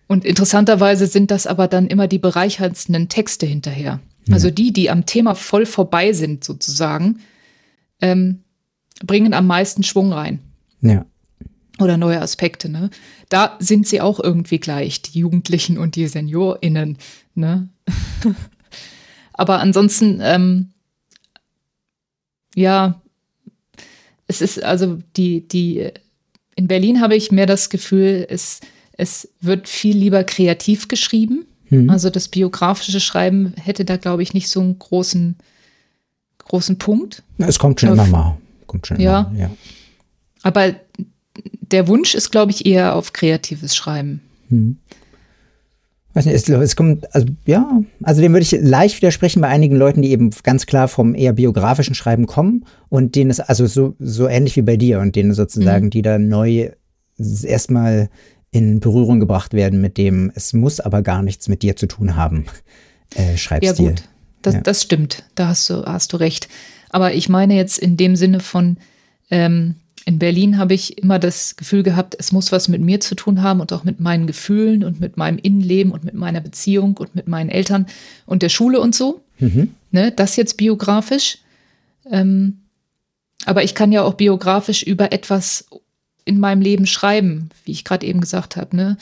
Und 0.07 0.25
interessanterweise 0.25 1.07
sind 1.07 1.31
das 1.31 1.47
aber 1.47 1.69
dann 1.69 1.87
immer 1.87 2.09
die 2.09 2.19
bereicherndsten 2.19 3.09
Texte 3.09 3.47
hinterher. 3.47 4.01
Ja. 4.27 4.35
Also 4.35 4.51
die, 4.51 4.73
die 4.73 4.91
am 4.91 5.07
Thema 5.07 5.35
voll 5.35 5.67
vorbei 5.67 6.13
sind, 6.13 6.45
sozusagen, 6.45 7.21
ähm, 8.01 8.43
bringen 9.05 9.35
am 9.35 9.47
meisten 9.47 9.83
Schwung 9.83 10.13
rein. 10.13 10.41
Ja. 10.81 11.05
Oder 11.81 11.97
neue 11.97 12.21
Aspekte, 12.21 12.69
ne? 12.69 12.91
Da 13.29 13.57
sind 13.61 13.87
sie 13.87 14.01
auch 14.01 14.21
irgendwie 14.21 14.59
gleich, 14.59 15.03
die 15.03 15.21
Jugendlichen 15.21 15.79
und 15.79 15.97
die 15.97 16.07
SeniorInnen, 16.09 16.99
ne? 17.35 17.69
aber 19.33 19.61
ansonsten, 19.61 20.21
ähm, 20.23 20.71
ja, 22.55 23.01
es 24.27 24.41
ist 24.41 24.63
also 24.63 24.99
die, 25.17 25.47
die, 25.47 25.91
in 26.57 26.69
Berlin 26.69 27.01
habe 27.01 27.17
ich 27.17 27.31
mehr 27.31 27.47
das 27.47 27.71
Gefühl, 27.71 28.27
es, 28.29 28.61
es 28.93 29.29
wird 29.41 29.69
viel 29.69 29.97
lieber 29.97 30.25
kreativ 30.25 30.89
geschrieben. 30.89 31.47
Mhm. 31.71 31.89
Also 31.89 32.11
das 32.11 32.29
biografische 32.29 33.01
Schreiben 33.01 33.55
hätte 33.57 33.85
da, 33.85 33.97
glaube 33.97 34.23
ich, 34.23 34.35
nicht 34.35 34.49
so 34.49 34.61
einen 34.61 34.79
großen, 34.79 35.37
großen 36.39 36.79
Punkt. 36.79 37.23
Es 37.39 37.59
kommt 37.59 37.81
schon 37.81 37.91
immer 37.91 38.07
mal. 38.07 38.39
Kommt 38.67 38.87
schon 38.87 39.01
ja. 39.01 39.31
Immer, 39.31 39.39
ja. 39.39 39.51
Aber 40.43 40.75
der 41.73 41.89
Wunsch 41.89 42.15
ist, 42.15 42.31
glaube 42.31 42.53
ich, 42.53 42.67
eher 42.67 42.95
auf 42.95 43.13
kreatives 43.13 43.77
Schreiben. 43.77 44.21
Mhm. 44.49 44.77
Weiß 46.15 46.25
nicht, 46.25 46.35
es, 46.35 46.49
es, 46.49 46.75
kommt, 46.75 47.15
also 47.15 47.29
ja, 47.47 47.81
also 48.03 48.21
dem 48.21 48.33
würde 48.33 48.43
ich 48.43 48.53
leicht 48.61 48.97
widersprechen 48.97 49.41
bei 49.41 49.49
einigen 49.49 49.77
Leuten, 49.77 50.03
die 50.03 50.11
eben 50.11 50.31
ganz 50.43 50.67
klar 50.67 50.89
vom 50.89 51.15
eher 51.15 51.33
biografischen 51.33 51.95
Schreiben 51.95 52.27
kommen 52.27 52.65
und 52.89 53.15
denen 53.15 53.31
es 53.31 53.41
also 53.41 53.67
so, 53.67 53.95
so 53.99 54.27
ähnlich 54.27 54.57
wie 54.57 54.63
bei 54.63 54.77
dir 54.77 55.01
und 55.01 55.15
denen 55.15 55.35
sozusagen, 55.35 55.87
mhm. 55.87 55.91
die 55.91 56.03
da 56.03 56.19
neu 56.19 56.71
erstmal 57.19 58.11
in 58.51 58.81
Berührung 58.81 59.21
gebracht 59.21 59.53
werden 59.53 59.81
mit 59.81 59.99
dem, 59.99 60.33
es 60.35 60.53
muss 60.55 60.81
aber 60.81 61.03
gar 61.03 61.23
nichts 61.23 61.49
mit 61.49 61.63
dir 61.63 61.77
zu 61.77 61.87
tun 61.87 62.17
haben, 62.17 62.47
äh, 63.15 63.37
Schreibstil. 63.37 63.85
Ja 63.85 63.91
gut, 63.91 64.03
das, 64.43 64.55
ja. 64.55 64.61
das 64.63 64.83
stimmt, 64.83 65.25
da 65.35 65.49
hast 65.49 65.69
du, 65.69 65.85
hast 65.85 66.13
du 66.13 66.17
recht. 66.17 66.49
Aber 66.91 67.13
ich 67.13 67.29
meine 67.29 67.55
jetzt 67.55 67.79
in 67.79 67.97
dem 67.97 68.17
Sinne 68.17 68.41
von, 68.41 68.79
ähm, 69.31 69.77
in 70.05 70.19
Berlin 70.19 70.59
habe 70.59 70.75
ich 70.75 70.99
immer 70.99 71.19
das 71.19 71.57
Gefühl 71.57 71.83
gehabt, 71.83 72.17
es 72.19 72.33
muss 72.33 72.53
was 72.53 72.69
mit 72.69 72.81
mir 72.81 73.01
zu 73.01 73.15
tun 73.15 73.43
haben 73.43 73.61
und 73.61 73.73
auch 73.73 73.85
mit 73.85 74.01
meinen 74.01 74.27
Gefühlen 74.27 74.85
und 74.85 75.01
mit 75.01 75.17
meinem 75.17 75.39
Innenleben 75.39 75.93
und 75.93 76.05
mit 76.05 76.15
meiner 76.15 76.41
Beziehung 76.41 76.97
und 76.97 77.15
mit 77.15 77.29
meinen 77.29 77.51
Eltern 77.51 77.87
und 78.27 78.43
der 78.43 78.49
Schule 78.49 78.81
und 78.81 78.95
so. 78.95 79.23
Mhm. 79.39 79.75
Ne, 79.91 80.13
das 80.13 80.37
jetzt 80.37 80.57
biografisch. 80.57 81.39
Ähm, 82.11 82.59
aber 83.45 83.65
ich 83.65 83.75
kann 83.75 83.93
ja 83.93 84.03
auch 84.03 84.15
biografisch 84.15 84.83
über 84.83 85.13
etwas 85.13 85.67
in 86.25 86.41
meinem 86.41 86.61
Leben 86.61 86.87
schreiben, 86.87 87.51
wie 87.65 87.73
ich 87.73 87.85
gerade 87.85 88.07
eben 88.07 88.21
gesagt 88.21 88.57
habe. 88.57 88.77
Ne? 88.77 88.97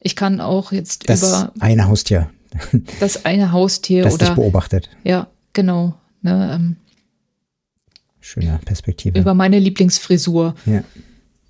Ich 0.00 0.16
kann 0.16 0.40
auch 0.40 0.72
jetzt 0.72 1.08
das 1.08 1.22
über 1.22 1.52
eine 1.60 1.86
Haustier. 1.86 2.30
Das 3.00 3.24
eine 3.24 3.52
Haustier 3.52 4.02
das 4.02 4.14
oder 4.14 4.26
dich 4.26 4.34
beobachtet. 4.34 4.90
Ja, 5.04 5.28
genau. 5.52 5.94
Ne, 6.20 6.52
ähm, 6.54 6.76
Schöne 8.22 8.58
Perspektive. 8.64 9.18
Über 9.18 9.34
meine 9.34 9.58
Lieblingsfrisur. 9.58 10.54
Ja. 10.64 10.82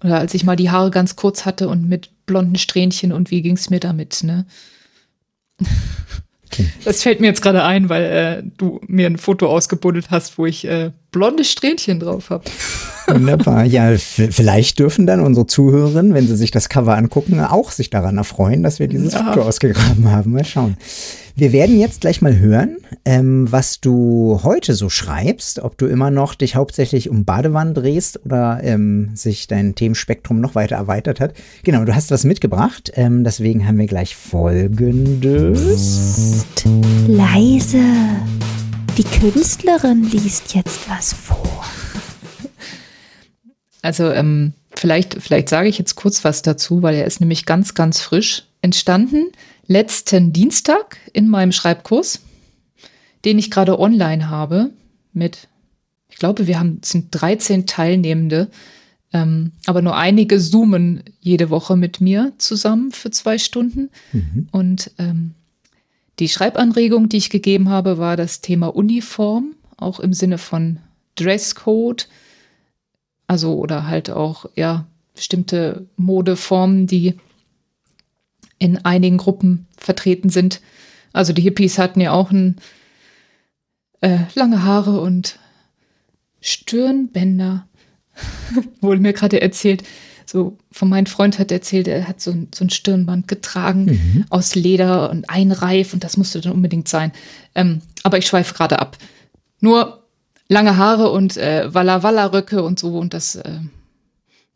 Oder 0.02 0.18
als 0.18 0.34
ich 0.34 0.42
mal 0.42 0.56
die 0.56 0.70
Haare 0.70 0.90
ganz 0.90 1.14
kurz 1.14 1.44
hatte 1.44 1.68
und 1.68 1.88
mit 1.88 2.10
blonden 2.26 2.56
Strähnchen 2.56 3.12
und 3.12 3.30
wie 3.30 3.42
ging 3.42 3.54
es 3.54 3.70
mir 3.70 3.78
damit, 3.78 4.24
ne? 4.24 4.46
Okay. 6.46 6.66
Das 6.84 7.02
fällt 7.02 7.20
mir 7.20 7.28
jetzt 7.28 7.40
gerade 7.40 7.62
ein, 7.62 7.88
weil 7.88 8.02
äh, 8.02 8.42
du 8.58 8.80
mir 8.86 9.06
ein 9.06 9.16
Foto 9.16 9.46
ausgebuddelt 9.46 10.10
hast, 10.10 10.36
wo 10.36 10.46
ich 10.46 10.66
äh, 10.66 10.90
blonde 11.10 11.44
Strähnchen 11.44 12.00
drauf 12.00 12.30
habe. 12.30 12.44
Wunderbar. 13.14 13.64
Ja, 13.64 13.96
vielleicht 13.96 14.78
dürfen 14.78 15.06
dann 15.06 15.20
unsere 15.20 15.46
Zuhörerinnen, 15.46 16.14
wenn 16.14 16.26
sie 16.26 16.36
sich 16.36 16.50
das 16.50 16.68
Cover 16.68 16.96
angucken, 16.96 17.40
auch 17.40 17.70
sich 17.70 17.90
daran 17.90 18.18
erfreuen, 18.18 18.62
dass 18.62 18.78
wir 18.78 18.88
dieses 18.88 19.14
ja. 19.14 19.24
Foto 19.24 19.42
ausgegraben 19.42 20.10
haben. 20.10 20.32
Mal 20.32 20.44
schauen. 20.44 20.76
Wir 21.34 21.52
werden 21.52 21.78
jetzt 21.80 22.02
gleich 22.02 22.20
mal 22.20 22.38
hören, 22.38 22.76
ähm, 23.06 23.50
was 23.50 23.80
du 23.80 24.40
heute 24.42 24.74
so 24.74 24.90
schreibst, 24.90 25.60
ob 25.60 25.78
du 25.78 25.86
immer 25.86 26.10
noch 26.10 26.34
dich 26.34 26.56
hauptsächlich 26.56 27.08
um 27.08 27.24
Badewannen 27.24 27.72
drehst 27.72 28.20
oder 28.26 28.60
ähm, 28.62 29.12
sich 29.14 29.46
dein 29.46 29.74
Themenspektrum 29.74 30.40
noch 30.40 30.54
weiter 30.54 30.76
erweitert 30.76 31.20
hat. 31.20 31.32
Genau, 31.62 31.84
du 31.84 31.94
hast 31.94 32.10
was 32.10 32.24
mitgebracht, 32.24 32.92
ähm, 32.96 33.24
deswegen 33.24 33.66
haben 33.66 33.78
wir 33.78 33.86
gleich 33.86 34.14
folgendes. 34.14 35.58
Psst, 36.54 36.66
leise. 37.08 37.80
Die 38.98 39.04
Künstlerin 39.04 40.02
liest 40.12 40.54
jetzt 40.54 40.80
was 40.90 41.14
vor. 41.14 41.64
Also 43.82 44.10
ähm, 44.10 44.54
vielleicht, 44.74 45.20
vielleicht 45.20 45.48
sage 45.48 45.68
ich 45.68 45.76
jetzt 45.76 45.96
kurz 45.96 46.24
was 46.24 46.42
dazu, 46.42 46.82
weil 46.82 46.94
er 46.94 47.04
ist 47.04 47.20
nämlich 47.20 47.44
ganz, 47.44 47.74
ganz 47.74 48.00
frisch 48.00 48.44
entstanden. 48.62 49.26
Letzten 49.66 50.32
Dienstag 50.32 50.96
in 51.12 51.28
meinem 51.28 51.52
Schreibkurs, 51.52 52.20
den 53.24 53.38
ich 53.38 53.50
gerade 53.50 53.78
online 53.78 54.30
habe 54.30 54.70
mit, 55.12 55.48
ich 56.08 56.16
glaube, 56.16 56.46
wir 56.46 56.58
haben 56.58 56.80
sind 56.84 57.08
13 57.10 57.66
Teilnehmende, 57.66 58.48
ähm, 59.12 59.52
aber 59.66 59.82
nur 59.82 59.96
einige 59.96 60.38
zoomen 60.38 61.02
jede 61.20 61.50
Woche 61.50 61.76
mit 61.76 62.00
mir 62.00 62.32
zusammen 62.38 62.92
für 62.92 63.10
zwei 63.10 63.38
Stunden. 63.38 63.90
Mhm. 64.12 64.48
Und 64.52 64.90
ähm, 64.98 65.34
die 66.18 66.28
Schreibanregung, 66.28 67.08
die 67.08 67.18
ich 67.18 67.30
gegeben 67.30 67.68
habe, 67.68 67.98
war 67.98 68.16
das 68.16 68.40
Thema 68.40 68.74
Uniform, 68.74 69.54
auch 69.76 70.00
im 70.00 70.12
Sinne 70.12 70.38
von 70.38 70.78
Dresscode 71.16 72.08
also 73.26 73.56
oder 73.56 73.86
halt 73.86 74.10
auch, 74.10 74.46
ja, 74.54 74.86
bestimmte 75.14 75.86
Modeformen, 75.96 76.86
die 76.86 77.18
in 78.58 78.84
einigen 78.84 79.18
Gruppen 79.18 79.66
vertreten 79.76 80.30
sind. 80.30 80.60
Also 81.12 81.32
die 81.32 81.42
Hippies 81.42 81.78
hatten 81.78 82.00
ja 82.00 82.12
auch 82.12 82.30
ein, 82.30 82.56
äh, 84.00 84.18
lange 84.34 84.62
Haare 84.62 85.00
und 85.00 85.38
Stirnbänder, 86.40 87.66
wurde 88.80 89.00
mir 89.00 89.12
gerade 89.12 89.40
erzählt. 89.40 89.82
so 90.26 90.56
von 90.70 90.88
meinem 90.88 91.06
Freund 91.06 91.38
hat 91.38 91.50
erzählt, 91.50 91.88
er 91.88 92.08
hat 92.08 92.20
so 92.20 92.30
ein, 92.30 92.48
so 92.54 92.64
ein 92.64 92.70
Stirnband 92.70 93.28
getragen 93.28 94.26
aus 94.30 94.54
Leder 94.54 95.10
und 95.10 95.28
ein 95.28 95.52
Reif 95.52 95.92
und 95.92 96.04
das 96.04 96.16
musste 96.16 96.40
dann 96.40 96.52
unbedingt 96.52 96.88
sein. 96.88 97.12
Ähm, 97.54 97.82
aber 98.02 98.18
ich 98.18 98.26
schweife 98.26 98.54
gerade 98.54 98.78
ab. 98.78 98.96
Nur 99.60 100.01
lange 100.52 100.76
Haare 100.76 101.10
und 101.10 101.36
äh, 101.36 101.72
Walla 101.74 102.02
Walla 102.02 102.26
Röcke 102.26 102.62
und 102.62 102.78
so 102.78 102.98
und 102.98 103.14
das 103.14 103.34
äh, 103.34 103.60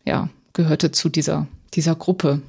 ja 0.05 0.29
gehörte 0.53 0.91
zu 0.93 1.09
dieser 1.09 1.47
dieser 1.75 1.95
Gruppe 1.95 2.43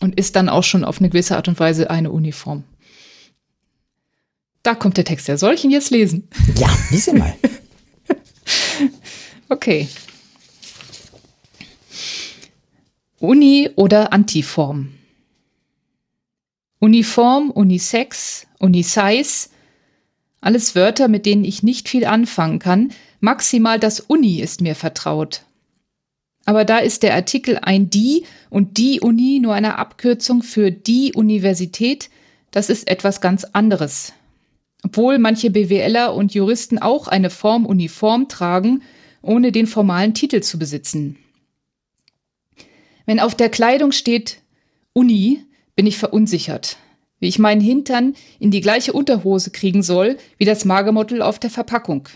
und 0.00 0.18
ist 0.18 0.36
dann 0.36 0.48
auch 0.48 0.64
schon 0.64 0.84
auf 0.84 0.98
eine 0.98 1.10
gewisse 1.10 1.36
Art 1.36 1.48
und 1.48 1.60
Weise 1.60 1.90
eine 1.90 2.10
Uniform. 2.10 2.64
Da 4.62 4.74
kommt 4.74 4.96
der 4.96 5.04
Text 5.04 5.28
her. 5.28 5.38
Soll 5.38 5.54
ich 5.54 5.64
ihn 5.64 5.70
jetzt 5.70 5.90
lesen? 5.90 6.28
Ja, 6.56 6.68
lies 6.90 7.08
ihn 7.08 7.18
mal. 7.18 7.34
Okay. 9.50 9.88
Uni 13.18 13.68
oder 13.74 14.12
Antiform. 14.12 14.94
Uniform, 16.78 17.50
Unisex, 17.50 18.46
Unisize, 18.60 19.49
alles 20.40 20.74
Wörter, 20.74 21.08
mit 21.08 21.26
denen 21.26 21.44
ich 21.44 21.62
nicht 21.62 21.88
viel 21.88 22.04
anfangen 22.04 22.58
kann. 22.58 22.92
Maximal 23.20 23.78
das 23.78 24.00
Uni 24.00 24.40
ist 24.40 24.60
mir 24.60 24.74
vertraut. 24.74 25.42
Aber 26.46 26.64
da 26.64 26.78
ist 26.78 27.02
der 27.02 27.14
Artikel 27.14 27.58
ein 27.60 27.90
die 27.90 28.24
und 28.48 28.78
die 28.78 29.00
Uni 29.00 29.38
nur 29.40 29.54
eine 29.54 29.78
Abkürzung 29.78 30.42
für 30.42 30.70
die 30.70 31.12
Universität, 31.14 32.08
das 32.50 32.70
ist 32.70 32.88
etwas 32.88 33.20
ganz 33.20 33.44
anderes. 33.44 34.12
Obwohl 34.82 35.18
manche 35.18 35.50
BWLer 35.50 36.14
und 36.14 36.34
Juristen 36.34 36.78
auch 36.78 37.06
eine 37.06 37.30
Form 37.30 37.66
Uniform 37.66 38.28
tragen, 38.28 38.82
ohne 39.22 39.52
den 39.52 39.66
formalen 39.66 40.14
Titel 40.14 40.40
zu 40.40 40.58
besitzen. 40.58 41.16
Wenn 43.04 43.20
auf 43.20 43.34
der 43.34 43.50
Kleidung 43.50 43.92
steht 43.92 44.40
Uni, 44.94 45.44
bin 45.76 45.86
ich 45.86 45.98
verunsichert, 45.98 46.78
wie 47.20 47.28
ich 47.28 47.38
meinen 47.38 47.60
Hintern 47.60 48.14
in 48.40 48.50
die 48.50 48.60
gleiche 48.60 48.92
Unterhose 48.92 49.50
kriegen 49.50 49.82
soll 49.82 50.16
wie 50.38 50.44
das 50.44 50.64
Magermodel 50.64 51.22
auf 51.22 51.38
der 51.38 51.50
Verpackung. 51.50 52.08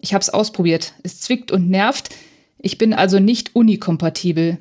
Ich 0.00 0.12
hab's 0.12 0.28
ausprobiert. 0.28 0.94
Es 1.02 1.20
zwickt 1.20 1.50
und 1.52 1.70
nervt. 1.70 2.10
Ich 2.58 2.76
bin 2.76 2.92
also 2.92 3.20
nicht 3.20 3.54
unikompatibel. 3.54 4.58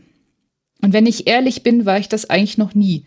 Und 0.82 0.93
wenn 0.93 1.05
ich 1.05 1.27
ehrlich 1.27 1.63
bin, 1.63 1.86
war 1.86 1.97
ich 1.99 2.09
das 2.09 2.29
eigentlich 2.29 2.57
noch 2.57 2.73
nie. 2.73 3.05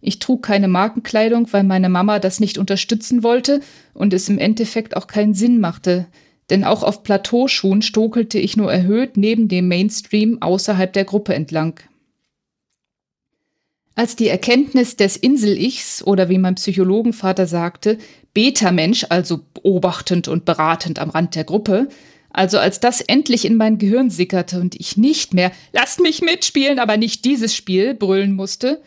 Ich 0.00 0.18
trug 0.18 0.42
keine 0.42 0.68
Markenkleidung, 0.68 1.50
weil 1.52 1.64
meine 1.64 1.88
Mama 1.88 2.18
das 2.18 2.40
nicht 2.40 2.58
unterstützen 2.58 3.22
wollte 3.22 3.60
und 3.94 4.12
es 4.12 4.28
im 4.28 4.38
Endeffekt 4.38 4.96
auch 4.96 5.06
keinen 5.06 5.32
Sinn 5.32 5.60
machte. 5.60 6.06
Denn 6.50 6.64
auch 6.64 6.82
auf 6.82 7.02
Plateauschuhen 7.02 7.80
stokelte 7.80 8.38
ich 8.38 8.56
nur 8.56 8.70
erhöht 8.70 9.16
neben 9.16 9.48
dem 9.48 9.68
Mainstream 9.68 10.42
außerhalb 10.42 10.92
der 10.92 11.04
Gruppe 11.04 11.34
entlang. 11.34 11.80
Als 13.96 14.16
die 14.16 14.28
Erkenntnis 14.28 14.96
des 14.96 15.16
Insel-Ichs 15.16 16.02
oder 16.02 16.28
wie 16.28 16.38
mein 16.38 16.56
Psychologenvater 16.56 17.46
sagte, 17.46 17.98
Beta-Mensch, 18.32 19.06
also 19.08 19.40
beobachtend 19.54 20.26
und 20.26 20.44
beratend 20.44 20.98
am 20.98 21.10
Rand 21.10 21.36
der 21.36 21.44
Gruppe, 21.44 21.88
also 22.30 22.58
als 22.58 22.80
das 22.80 23.00
endlich 23.00 23.44
in 23.44 23.56
mein 23.56 23.78
Gehirn 23.78 24.10
sickerte 24.10 24.60
und 24.60 24.74
ich 24.74 24.96
nicht 24.96 25.34
mehr 25.34 25.52
Lasst 25.72 26.00
mich 26.00 26.20
mitspielen, 26.20 26.80
aber 26.80 26.96
nicht 26.96 27.24
dieses 27.24 27.54
Spiel 27.54 27.94
brüllen 27.94 28.32
musste, 28.32 28.82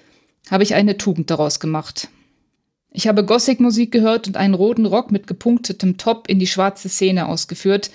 habe 0.52 0.64
ich 0.64 0.76
eine 0.76 0.98
Tugend 0.98 1.30
daraus 1.30 1.62
gemacht. 1.62 2.10
Ich 2.92 3.08
habe 3.08 3.24
Gothic-Musik 3.24 3.92
gehört 3.92 4.28
und 4.28 4.36
einen 4.36 4.54
roten 4.54 4.86
Rock 4.86 5.12
mit 5.12 5.28
gepunktetem 5.28 5.98
Top 5.98 6.28
in 6.28 6.40
die 6.40 6.48
schwarze 6.48 6.90
Szene 6.90 7.28
ausgeführt. 7.28 7.92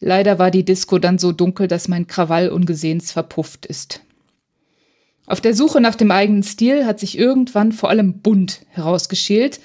Leider 0.00 0.38
war 0.38 0.50
die 0.50 0.64
Disco 0.64 0.98
dann 0.98 1.18
so 1.18 1.32
dunkel, 1.32 1.68
dass 1.68 1.88
mein 1.88 2.06
Krawall 2.06 2.50
ungesehens 2.50 3.12
verpufft 3.12 3.64
ist. 3.64 4.02
Auf 5.26 5.40
der 5.40 5.54
Suche 5.54 5.80
nach 5.80 5.94
dem 5.94 6.10
eigenen 6.10 6.42
Stil 6.42 6.86
hat 6.86 6.98
sich 6.98 7.18
irgendwann 7.18 7.72
vor 7.72 7.88
allem 7.88 8.14
bunt 8.20 8.62
herausgeschält 8.70 9.60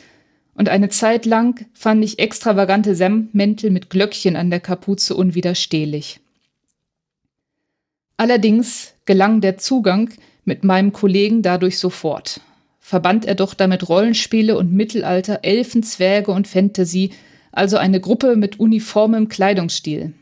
und 0.53 0.69
eine 0.69 0.89
Zeit 0.89 1.25
lang 1.25 1.65
fand 1.73 2.03
ich 2.03 2.19
extravagante 2.19 2.95
Samtmäntel 2.95 3.71
mit 3.71 3.89
Glöckchen 3.89 4.35
an 4.35 4.49
der 4.49 4.59
Kapuze 4.59 5.15
unwiderstehlich. 5.15 6.19
Allerdings 8.17 8.93
gelang 9.05 9.41
der 9.41 9.57
Zugang 9.57 10.09
mit 10.45 10.63
meinem 10.63 10.93
Kollegen 10.93 11.41
dadurch 11.41 11.79
sofort. 11.79 12.39
Verband 12.79 13.25
er 13.25 13.35
doch 13.35 13.53
damit 13.53 13.89
Rollenspiele 13.89 14.57
und 14.57 14.71
Mittelalter, 14.71 15.39
Elfen, 15.41 15.83
Zwerge 15.83 16.31
und 16.31 16.47
Fantasy, 16.47 17.11
also 17.51 17.77
eine 17.77 17.99
Gruppe 17.99 18.35
mit 18.35 18.59
uniformem 18.59 19.27
Kleidungsstil. 19.27 20.13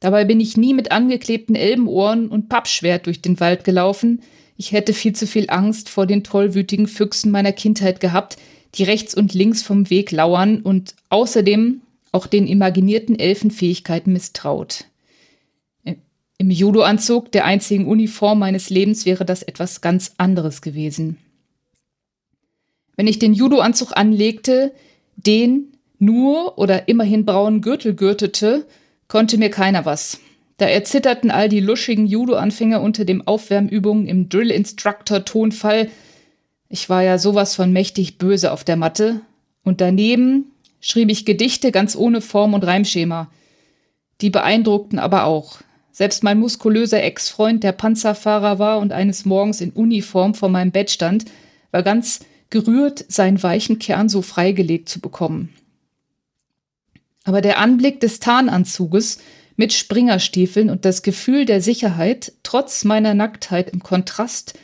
Dabei 0.00 0.24
bin 0.24 0.40
ich 0.40 0.56
nie 0.56 0.72
mit 0.72 0.92
angeklebten 0.92 1.54
Elbenohren 1.54 2.28
und 2.28 2.48
Pappschwert 2.48 3.06
durch 3.06 3.20
den 3.20 3.38
Wald 3.38 3.64
gelaufen. 3.64 4.22
Ich 4.56 4.72
hätte 4.72 4.94
viel 4.94 5.14
zu 5.14 5.26
viel 5.26 5.50
Angst 5.50 5.88
vor 5.90 6.06
den 6.06 6.24
tollwütigen 6.24 6.86
Füchsen 6.86 7.30
meiner 7.30 7.52
Kindheit 7.52 8.00
gehabt, 8.00 8.38
die 8.74 8.84
rechts 8.84 9.14
und 9.14 9.34
links 9.34 9.62
vom 9.62 9.90
Weg 9.90 10.10
lauern 10.10 10.62
und 10.62 10.94
außerdem 11.10 11.82
auch 12.12 12.26
den 12.26 12.46
imaginierten 12.46 13.18
Elfenfähigkeiten 13.18 14.12
misstraut. 14.12 14.84
Im 16.38 16.50
Judoanzug, 16.50 17.30
der 17.32 17.44
einzigen 17.44 17.86
Uniform 17.86 18.38
meines 18.38 18.70
Lebens, 18.70 19.04
wäre 19.04 19.26
das 19.26 19.42
etwas 19.42 19.82
ganz 19.82 20.14
anderes 20.16 20.62
gewesen. 20.62 21.18
Wenn 22.96 23.06
ich 23.06 23.18
den 23.18 23.34
Judoanzug 23.34 23.94
anlegte, 23.94 24.72
den 25.16 25.72
nur 25.98 26.56
oder 26.58 26.88
immerhin 26.88 27.26
braunen 27.26 27.60
Gürtel 27.60 27.94
gürtete, 27.94 28.66
konnte 29.10 29.36
mir 29.36 29.50
keiner 29.50 29.84
was. 29.84 30.20
Da 30.56 30.66
erzitterten 30.66 31.30
all 31.30 31.48
die 31.48 31.60
luschigen 31.60 32.06
Judo-Anfänger 32.06 32.80
unter 32.80 33.04
dem 33.04 33.26
Aufwärmübungen 33.26 34.06
im 34.06 34.28
Drill-Instructor-Tonfall. 34.28 35.90
Ich 36.68 36.88
war 36.88 37.02
ja 37.02 37.18
sowas 37.18 37.56
von 37.56 37.72
mächtig 37.72 38.18
böse 38.18 38.52
auf 38.52 38.62
der 38.62 38.76
Matte. 38.76 39.20
Und 39.64 39.80
daneben 39.80 40.52
schrieb 40.80 41.10
ich 41.10 41.26
Gedichte 41.26 41.72
ganz 41.72 41.96
ohne 41.96 42.20
Form 42.20 42.54
und 42.54 42.64
Reimschema. 42.64 43.30
Die 44.20 44.30
beeindruckten 44.30 44.98
aber 44.98 45.24
auch. 45.24 45.58
Selbst 45.90 46.22
mein 46.22 46.38
muskulöser 46.38 47.02
Ex-Freund, 47.02 47.64
der 47.64 47.72
Panzerfahrer 47.72 48.58
war 48.58 48.78
und 48.78 48.92
eines 48.92 49.24
Morgens 49.24 49.60
in 49.60 49.70
Uniform 49.70 50.34
vor 50.34 50.48
meinem 50.48 50.70
Bett 50.70 50.90
stand, 50.90 51.24
war 51.72 51.82
ganz 51.82 52.20
gerührt, 52.48 53.04
seinen 53.08 53.42
weichen 53.42 53.80
Kern 53.80 54.08
so 54.08 54.22
freigelegt 54.22 54.88
zu 54.88 55.00
bekommen. 55.00 55.48
Aber 57.24 57.40
der 57.40 57.58
Anblick 57.58 58.00
des 58.00 58.20
Tarnanzuges 58.20 59.18
mit 59.56 59.72
Springerstiefeln 59.72 60.70
und 60.70 60.84
das 60.84 61.02
Gefühl 61.02 61.44
der 61.44 61.60
Sicherheit, 61.60 62.32
trotz 62.42 62.84
meiner 62.84 63.14
Nacktheit 63.14 63.70
im 63.70 63.82
Kontrast, 63.82 64.58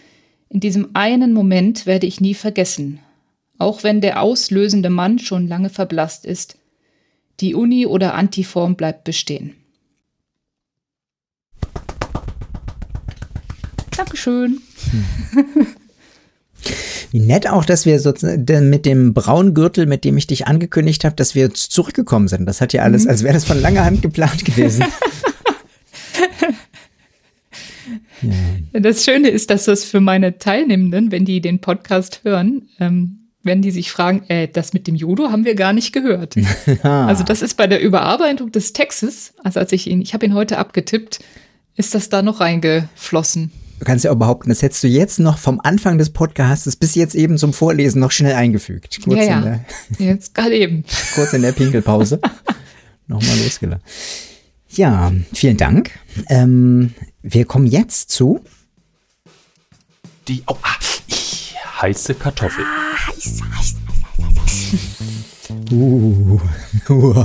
in 0.48 0.61
diesem 0.61 0.90
einen 0.94 1.32
Moment 1.32 1.86
werde 1.86 2.07
ich 2.07 2.20
nie 2.20 2.34
vergessen, 2.34 3.00
auch 3.59 3.82
wenn 3.82 4.00
der 4.00 4.22
auslösende 4.22 4.90
Mann 4.90 5.18
schon 5.18 5.48
lange 5.48 5.68
verblasst 5.68 6.24
ist. 6.24 6.57
Die 7.40 7.54
Uni 7.54 7.84
oder 7.84 8.14
Antiform 8.14 8.76
bleibt 8.76 9.04
bestehen. 9.04 9.54
Dankeschön. 13.94 14.61
Wie 17.11 17.20
nett 17.20 17.48
auch, 17.48 17.64
dass 17.64 17.86
wir 17.86 18.00
sozusagen 18.00 18.70
mit 18.70 18.84
dem 18.86 19.14
braunen 19.14 19.54
Gürtel, 19.54 19.86
mit 19.86 20.04
dem 20.04 20.16
ich 20.16 20.26
dich 20.26 20.46
angekündigt 20.46 21.04
habe, 21.04 21.16
dass 21.16 21.34
wir 21.34 21.52
zurückgekommen 21.54 22.28
sind. 22.28 22.46
Das 22.46 22.61
hat 22.61 22.72
ja 22.72 22.82
alles, 22.82 23.04
mhm. 23.04 23.11
als 23.11 23.22
wäre 23.22 23.34
das 23.34 23.44
von 23.44 23.61
langer 23.61 23.84
Hand 23.84 24.02
geplant 24.02 24.44
gewesen. 24.44 24.84
ja. 28.22 28.80
Das 28.80 29.04
Schöne 29.04 29.28
ist, 29.28 29.50
dass 29.50 29.64
das 29.64 29.84
für 29.84 30.00
meine 30.00 30.38
Teilnehmenden, 30.38 31.12
wenn 31.12 31.24
die 31.24 31.40
den 31.40 31.61
Podcast 31.61 32.20
hören, 32.24 32.68
ähm, 32.80 33.20
wenn 33.42 33.62
die 33.62 33.70
sich 33.70 33.90
fragen, 33.92 34.24
äh, 34.28 34.48
das 34.48 34.72
mit 34.72 34.86
dem 34.86 34.96
Judo 34.96 35.30
haben 35.30 35.44
wir 35.44 35.54
gar 35.54 35.72
nicht 35.72 35.92
gehört. 35.92 36.34
also 36.82 37.22
das 37.22 37.42
ist 37.42 37.54
bei 37.54 37.66
der 37.66 37.80
Überarbeitung 37.80 38.50
des 38.52 38.72
Textes, 38.72 39.34
also 39.42 39.61
als 39.61 39.72
ich 39.72 39.86
ihn, 39.86 40.02
ich 40.02 40.12
habe 40.14 40.26
ihn 40.26 40.34
heute 40.34 40.59
abgetippt, 40.59 41.20
ist 41.76 41.94
das 41.94 42.09
da 42.09 42.22
noch 42.22 42.40
reingeflossen. 42.40 43.52
Du 43.79 43.85
kannst 43.85 44.05
ja 44.05 44.11
auch 44.11 44.16
behaupten, 44.16 44.49
das 44.49 44.62
hättest 44.62 44.83
du 44.85 44.89
jetzt 44.89 45.18
noch 45.18 45.39
vom 45.39 45.61
Anfang 45.62 45.99
des 45.99 46.11
Podcasts 46.11 46.74
bis 46.77 46.95
jetzt 46.95 47.14
eben 47.14 47.37
zum 47.37 47.53
Vorlesen 47.53 48.01
noch 48.01 48.11
schnell 48.11 48.35
eingefügt. 48.35 49.01
Kurz 49.05 49.18
ja, 49.18 49.24
ja. 49.24 49.41
Der, 49.99 50.07
jetzt 50.07 50.35
gerade 50.35 50.57
eben. 50.57 50.85
Kurz 51.14 51.33
in 51.33 51.43
der 51.43 51.53
Pinkelpause. 51.53 52.20
Nochmal 53.07 53.39
losgelassen. 53.39 53.85
Ja, 54.70 55.12
vielen 55.33 55.57
Dank. 55.57 55.91
Ähm, 56.29 56.95
wir 57.22 57.45
kommen 57.45 57.66
jetzt 57.66 58.11
zu 58.11 58.41
die 60.29 60.43
oh, 60.49 60.57
ah, 60.62 61.83
heiße 61.83 62.14
Kartoffel. 62.14 62.64
Ah, 62.64 63.07
heiß, 63.07 63.41
heiß, 63.43 63.74
heiß, 64.18 64.37
heiß, 64.37 64.66
Uh, 65.70 66.39
uh. 66.91 67.24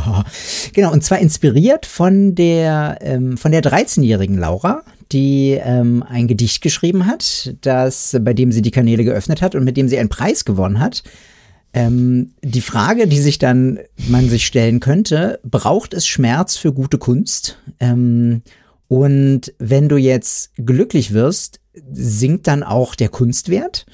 Genau, 0.74 0.92
und 0.92 1.04
zwar 1.04 1.20
inspiriert 1.20 1.86
von 1.86 2.36
der, 2.36 3.00
ähm, 3.02 3.38
von 3.38 3.52
der 3.52 3.62
13-jährigen 3.62 4.38
Laura, 4.38 4.84
die 5.12 5.60
ähm, 5.62 6.04
ein 6.08 6.28
Gedicht 6.28 6.62
geschrieben 6.62 7.06
hat, 7.06 7.56
das, 7.62 8.18
bei 8.22 8.34
dem 8.34 8.52
sie 8.52 8.62
die 8.62 8.72
Kanäle 8.72 9.04
geöffnet 9.04 9.42
hat 9.42 9.56
und 9.56 9.64
mit 9.64 9.78
dem 9.78 9.88
sie 9.90 9.98
einen 10.00 10.10
Preis 10.10 10.46
gewonnen 10.46 10.80
hat. 10.80 11.04
Ähm, 11.74 12.34
die 12.44 12.62
Frage, 12.62 13.08
die 13.08 13.20
sich 13.20 13.38
dann 13.40 13.80
man 14.10 14.30
sich 14.30 14.46
stellen 14.46 14.80
könnte, 14.80 15.40
braucht 15.44 15.94
es 15.94 16.06
Schmerz 16.08 16.58
für 16.58 16.74
gute 16.74 16.98
Kunst? 16.98 17.58
Ähm, 17.80 18.42
Und 18.88 19.54
wenn 19.58 19.88
du 19.88 19.96
jetzt 19.96 20.52
glücklich 20.58 21.14
wirst, 21.14 21.62
sinkt 21.94 22.48
dann 22.48 22.62
auch 22.64 22.94
der 22.96 23.08
Kunstwert? 23.10 23.86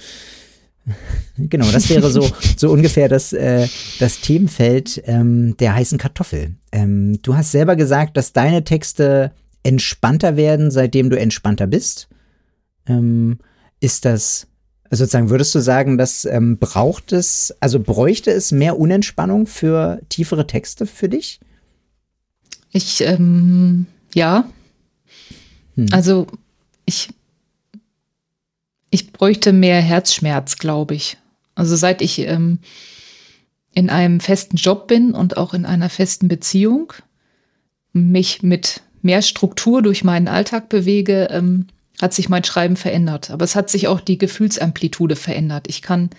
Genau, 1.38 1.70
das 1.70 1.90
wäre 1.90 2.10
so, 2.10 2.28
so 2.56 2.72
ungefähr 2.72 3.10
das, 3.10 3.32
äh, 3.34 3.68
das 4.00 4.22
Themenfeld 4.22 5.04
ähm, 5.06 5.56
der 5.58 5.76
heißen 5.76 5.98
Kartoffel. 6.00 6.56
Ähm, 6.72 7.20
du 7.22 7.36
hast 7.36 7.52
selber 7.52 7.76
gesagt, 7.76 8.18
dass 8.18 8.34
deine 8.34 8.64
Texte 8.64 9.34
entspannter 9.68 10.38
werden, 10.38 10.72
seitdem 10.72 11.10
du 11.10 11.20
entspannter 11.20 11.68
bist. 11.68 12.08
Ähm, 12.88 13.38
ist 13.82 14.06
das, 14.06 14.48
also 14.86 15.04
sozusagen, 15.04 15.30
würdest 15.30 15.54
du 15.54 15.60
sagen, 15.60 15.98
dass 15.98 16.24
ähm, 16.24 16.58
braucht 16.58 17.12
es, 17.12 17.54
also 17.60 17.82
bräuchte 17.82 18.32
es 18.32 18.54
mehr 18.54 18.80
Unentspannung 18.80 19.46
für 19.46 20.00
tiefere 20.08 20.48
Texte 20.48 20.86
für 20.86 21.10
dich? 21.10 21.42
Ich, 22.72 23.02
ähm, 23.02 23.88
ja. 24.16 24.50
Hm. 25.76 25.88
Also 25.92 26.28
ich, 26.86 27.10
ich 28.90 29.12
bräuchte 29.12 29.52
mehr 29.52 29.82
Herzschmerz, 29.82 30.56
glaube 30.56 30.96
ich. 30.96 31.18
Also 31.56 31.76
seit 31.76 32.02
ich 32.02 32.20
ähm, 32.20 32.60
in 33.74 33.90
einem 33.90 34.22
festen 34.22 34.56
Job 34.56 34.88
bin 34.88 35.12
und 35.12 35.36
auch 35.36 35.54
in 35.54 35.66
einer 35.66 35.90
festen 35.90 36.30
Beziehung, 36.30 36.94
mich 37.92 38.44
mit 38.44 38.82
mehr 39.02 39.22
Struktur 39.22 39.82
durch 39.82 40.04
meinen 40.04 40.28
Alltag 40.28 40.70
bewege, 40.70 41.28
ähm, 41.32 41.68
hat 42.02 42.14
sich 42.14 42.30
mein 42.30 42.44
Schreiben 42.44 42.76
verändert. 42.76 43.32
Aber 43.32 43.44
es 43.44 43.56
hat 43.56 43.70
sich 43.70 43.88
auch 43.88 44.02
die 44.02 44.18
Gefühlsamplitude 44.18 45.16
verändert. 45.16 45.68
Ich 45.68 45.82
kann, 45.82 46.10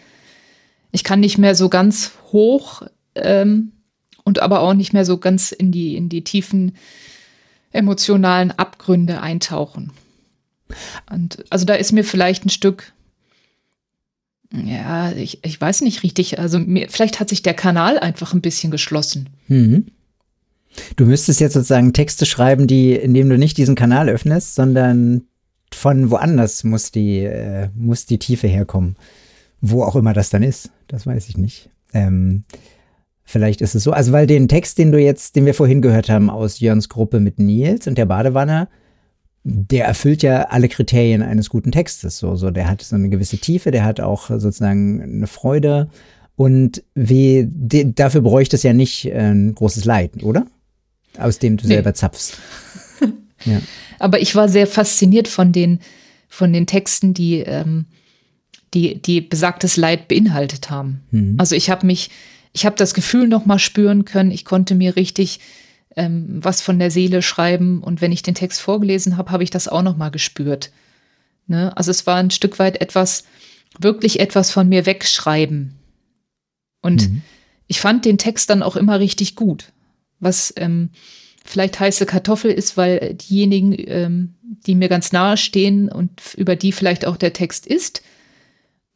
ich 0.91 1.05
kann 1.05 1.21
nicht 1.21 1.39
mehr 1.39 1.55
so 1.55 1.69
ganz 1.69 2.13
hoch 2.33 2.83
ähm, 3.15 3.73
und 4.25 4.41
aber 4.41 4.61
auch 4.61 4.75
nicht 4.75 4.93
mehr 4.93 5.05
so 5.05 5.19
ganz 5.19 5.53
in 5.53 5.71
die, 5.71 5.97
in 5.97 6.09
die 6.09 6.25
tiefen 6.25 6.73
emotionalen 7.71 8.51
Abgründe 8.51 9.21
eintauchen. 9.21 9.93
Und 11.11 11.45
also 11.51 11.65
da 11.65 11.75
ist 11.75 11.93
mir 11.93 12.05
vielleicht 12.05 12.45
ein 12.45 12.51
Stück, 12.51 12.93
ja, 14.53 15.13
ich, 15.13 15.45
ich 15.45 15.61
weiß 15.61 15.83
nicht 15.83 16.03
richtig, 16.03 16.39
also 16.39 16.59
mir, 16.59 16.89
vielleicht 16.89 17.21
hat 17.21 17.29
sich 17.29 17.43
der 17.43 17.55
Kanal 17.55 17.99
einfach 17.99 18.33
ein 18.33 18.41
bisschen 18.41 18.71
geschlossen. 18.71 19.29
Mhm. 19.47 19.87
Du 20.97 21.07
müsstest 21.07 21.41
jetzt 21.41 21.55
sozusagen 21.55 21.93
Texte 21.93 22.27
schreiben, 22.27 22.67
die, 22.67 22.93
indem 22.93 23.29
du 23.29 23.39
nicht 23.39 23.57
diesen 23.57 23.75
Kanal 23.75 24.09
öffnest, 24.09 24.55
sondern 24.55 25.23
von 25.73 26.11
woanders 26.11 26.65
muss 26.65 26.91
die, 26.91 27.21
äh, 27.21 27.69
muss 27.75 28.07
die 28.07 28.19
Tiefe 28.19 28.49
herkommen. 28.49 28.97
Wo 29.61 29.83
auch 29.83 29.97
immer 29.97 30.13
das 30.13 30.31
dann 30.31 30.43
ist, 30.43 30.71
das 30.87 31.07
weiß 31.07 31.29
ich 31.29 31.37
nicht. 31.37 31.71
Ähm, 31.93 32.45
vielleicht 33.25 33.61
ist 33.61 33.75
es 33.75 33.83
so. 33.83 33.93
Also, 33.93 34.13
weil 34.13 34.27
den 34.27 34.49
Text, 34.49 34.79
den 34.79 34.93
du 34.93 35.01
jetzt, 35.01 35.37
den 35.37 35.47
wir 35.47 35.55
vorhin 35.55 35.83
gehört 35.83 36.09
haben 36.09 36.31
aus 36.31 36.61
Jörns 36.61 36.89
Gruppe 36.89 37.21
mit 37.21 37.39
Nils 37.39 37.87
und 37.87 37.99
der 37.99 38.07
Badewanne, 38.07 38.69
der 39.45 39.87
erfüllt 39.87 40.23
ja 40.23 40.43
alle 40.51 40.69
Kriterien 40.69 41.23
eines 41.23 41.49
guten 41.49 41.73
Textes. 41.73 42.19
So, 42.19 42.37
so, 42.37 42.51
der 42.51 42.69
hat 42.69 42.83
so 42.83 42.97
eine 42.97 43.09
gewisse 43.09 43.39
Tiefe, 43.39 43.71
der 43.71 43.85
hat 43.85 44.01
auch 44.01 44.29
sozusagen 44.29 45.03
eine 45.03 45.27
Freude. 45.27 45.89
Und 46.37 46.85
wie, 46.95 47.49
de, 47.51 47.93
dafür 47.93 48.21
bräuchte 48.21 48.57
es 48.57 48.63
ja 48.63 48.73
nicht 48.73 49.07
äh, 49.07 49.33
ein 49.33 49.55
großes 49.55 49.85
Leid, 49.85 50.23
oder? 50.23 50.47
Aus 51.19 51.39
dem 51.39 51.57
du 51.57 51.67
nee. 51.67 51.75
selber 51.75 51.95
zapfst. 51.95 52.39
ja. 53.45 53.61
Aber 53.99 54.21
ich 54.21 54.35
war 54.35 54.49
sehr 54.49 54.67
fasziniert 54.67 55.29
von 55.29 55.53
den, 55.53 55.81
von 56.29 56.53
den 56.53 56.67
Texten, 56.67 57.15
die, 57.15 57.41
ähm, 57.41 57.87
die, 58.75 59.01
die 59.01 59.21
besagtes 59.21 59.77
Leid 59.77 60.09
beinhaltet 60.09 60.71
haben. 60.71 61.03
Mhm. 61.11 61.35
Also 61.39 61.55
ich 61.55 61.71
habe 61.71 61.87
mich, 61.87 62.11
ich 62.53 62.67
habe 62.67 62.77
das 62.77 62.95
Gefühl 62.95 63.29
noch 63.29 63.47
mal 63.47 63.59
spüren 63.59 64.05
können. 64.05 64.31
Ich 64.31 64.45
konnte 64.45 64.75
mir 64.75 64.97
richtig 64.97 65.41
ähm, 65.99 66.39
was 66.45 66.63
von 66.63 66.79
der 66.79 66.91
Seele 66.91 67.23
schreiben. 67.23 67.83
Und 67.83 68.01
wenn 68.01 68.13
ich 68.13 68.23
den 68.23 68.35
Text 68.35 68.61
vorgelesen 68.61 69.17
habe, 69.17 69.33
habe 69.33 69.43
ich 69.43 69.51
das 69.51 69.69
auch 69.69 69.83
noch 69.83 69.97
mal 69.97 70.11
gespürt. 70.11 70.71
Ne? 71.49 71.77
Also 71.77 71.91
es 71.91 72.07
war 72.07 72.17
ein 72.17 72.31
Stück 72.31 72.59
weit 72.59 72.81
etwas, 72.81 73.25
wirklich 73.81 74.21
etwas 74.21 74.53
von 74.53 74.69
mir 74.69 74.87
wegschreiben. 74.87 75.75
Und 76.81 77.11
mhm. 77.11 77.23
ich 77.67 77.81
fand 77.81 78.05
den 78.05 78.17
Text 78.17 78.49
dann 78.49 78.63
auch 78.63 78.77
immer 78.77 79.01
richtig 79.01 79.35
gut. 79.35 79.73
Was 80.21 80.53
ähm, 80.57 80.91
vielleicht 81.45 81.81
heiße 81.81 82.07
Kartoffel 82.07 82.51
ist, 82.51 82.77
weil 82.77 83.15
diejenigen, 83.15 83.75
ähm, 83.87 84.35
die 84.67 84.75
mir 84.75 84.89
ganz 84.89 85.13
nahe 85.13 85.37
stehen 85.37 85.89
und 85.89 86.35
über 86.37 86.57
die 86.57 86.73
vielleicht 86.73 87.07
auch 87.07 87.17
der 87.17 87.33
Text 87.33 87.67
ist 87.67 88.03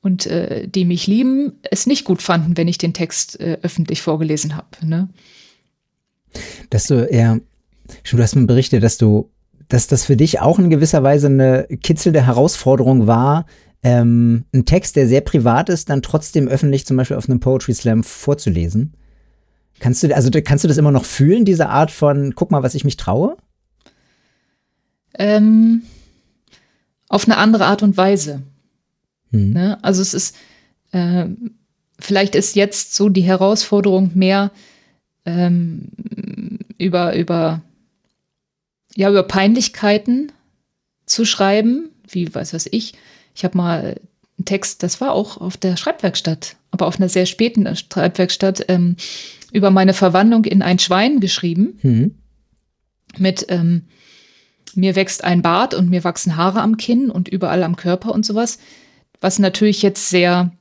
und 0.02 0.26
äh, 0.26 0.68
die 0.68 0.84
mich 0.84 1.06
lieben, 1.06 1.60
es 1.70 1.86
nicht 1.86 2.04
gut 2.04 2.20
fanden, 2.20 2.56
wenn 2.56 2.68
ich 2.68 2.78
den 2.78 2.92
Text 2.92 3.40
äh, 3.40 3.58
öffentlich 3.62 4.02
vorgelesen 4.02 4.56
habe. 4.56 4.68
Ne? 4.84 5.08
Dass 6.70 6.86
du 6.86 6.94
eher, 6.94 7.40
schon 8.02 8.18
du 8.18 8.22
hast 8.22 8.34
mir 8.34 8.46
berichtet, 8.46 8.82
dass 8.82 8.98
du, 8.98 9.30
dass 9.68 9.86
das 9.86 10.04
für 10.04 10.16
dich 10.16 10.40
auch 10.40 10.58
in 10.58 10.70
gewisser 10.70 11.02
Weise 11.02 11.28
eine 11.28 11.66
kitzelnde 11.82 12.26
Herausforderung 12.26 13.06
war, 13.06 13.46
ähm, 13.82 14.44
einen 14.52 14.64
Text, 14.64 14.96
der 14.96 15.08
sehr 15.08 15.22
privat 15.22 15.68
ist, 15.68 15.88
dann 15.90 16.02
trotzdem 16.02 16.48
öffentlich 16.48 16.86
zum 16.86 16.96
Beispiel 16.96 17.16
auf 17.16 17.28
einem 17.28 17.40
Poetry 17.40 17.74
Slam 17.74 18.04
vorzulesen. 18.04 18.94
Kannst 19.82 20.04
du, 20.04 20.14
also 20.14 20.30
kannst 20.44 20.62
du 20.62 20.68
das 20.68 20.78
immer 20.78 20.92
noch 20.92 21.04
fühlen, 21.04 21.44
diese 21.44 21.68
Art 21.68 21.90
von, 21.90 22.36
guck 22.36 22.52
mal, 22.52 22.62
was 22.62 22.76
ich 22.76 22.84
mich 22.84 22.96
traue? 22.96 23.36
Ähm, 25.18 25.82
auf 27.08 27.24
eine 27.24 27.36
andere 27.36 27.66
Art 27.66 27.82
und 27.82 27.96
Weise. 27.96 28.42
Hm. 29.32 29.50
Ne? 29.50 29.82
Also 29.82 30.00
es 30.00 30.14
ist, 30.14 30.36
äh, 30.92 31.26
vielleicht 31.98 32.36
ist 32.36 32.54
jetzt 32.54 32.94
so 32.94 33.08
die 33.08 33.24
Herausforderung 33.24 34.12
mehr 34.14 34.52
ähm, 35.24 35.88
über, 36.78 37.16
über, 37.16 37.60
ja, 38.94 39.10
über 39.10 39.24
Peinlichkeiten 39.24 40.30
zu 41.06 41.24
schreiben, 41.24 41.90
wie 42.08 42.32
weiß 42.32 42.54
was 42.54 42.68
ich. 42.70 42.94
Ich 43.34 43.42
habe 43.42 43.56
mal 43.56 44.00
einen 44.43 44.47
Text, 44.47 44.82
das 44.82 45.01
war 45.01 45.12
auch 45.12 45.36
auf 45.38 45.57
der 45.57 45.76
Schreibwerkstatt, 45.76 46.57
aber 46.70 46.86
auf 46.86 46.97
einer 46.97 47.09
sehr 47.09 47.26
späten 47.26 47.68
Schreibwerkstatt, 47.76 48.64
ähm, 48.68 48.97
über 49.53 49.70
meine 49.70 49.95
Verwandlung 49.95 50.45
in 50.45 50.62
ein 50.62 50.78
Schwein 50.78 51.20
geschrieben. 51.20 51.78
Mhm. 51.82 52.14
Mit 53.18 53.47
ähm, 53.49 53.82
mir 54.74 54.97
wächst 54.97 55.22
ein 55.22 55.43
Bart 55.43 55.74
und 55.74 55.90
mir 55.90 56.03
wachsen 56.03 56.36
Haare 56.36 56.62
am 56.62 56.78
Kinn 56.78 57.11
und 57.11 57.28
überall 57.28 57.62
am 57.62 57.76
Körper 57.76 58.12
und 58.12 58.24
sowas. 58.24 58.59
Was 59.20 59.38
natürlich 59.38 59.82
jetzt 59.82 60.09
sehr 60.09 60.53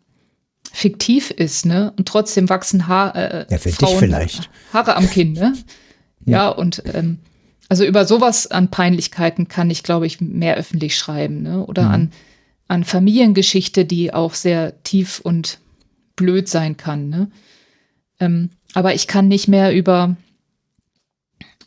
fiktiv 0.73 1.31
ist, 1.31 1.65
ne? 1.65 1.93
Und 1.97 2.07
trotzdem 2.07 2.49
wachsen 2.49 2.87
ha 2.87 3.09
äh, 3.11 3.45
ja, 3.49 3.57
Frauen. 3.57 4.13
Haare 4.73 4.95
am 4.95 5.09
Kinn, 5.09 5.33
ne? 5.33 5.53
ja. 6.25 6.37
ja, 6.37 6.49
und 6.49 6.83
ähm, 6.93 7.19
also 7.69 7.85
über 7.85 8.05
sowas 8.05 8.47
an 8.47 8.69
Peinlichkeiten 8.69 9.47
kann 9.47 9.69
ich, 9.69 9.83
glaube 9.83 10.05
ich, 10.05 10.19
mehr 10.19 10.57
öffentlich 10.57 10.97
schreiben, 10.97 11.41
ne? 11.41 11.65
Oder 11.65 11.83
mhm. 11.83 11.91
an, 11.91 12.11
an 12.71 12.85
Familiengeschichte, 12.85 13.83
die 13.83 14.13
auch 14.13 14.33
sehr 14.33 14.81
tief 14.83 15.19
und 15.19 15.59
blöd 16.15 16.47
sein 16.47 16.77
kann, 16.77 17.09
ne? 17.09 17.29
Ähm, 18.21 18.49
aber 18.73 18.93
ich 18.95 19.07
kann 19.07 19.27
nicht 19.27 19.49
mehr 19.49 19.75
über, 19.75 20.15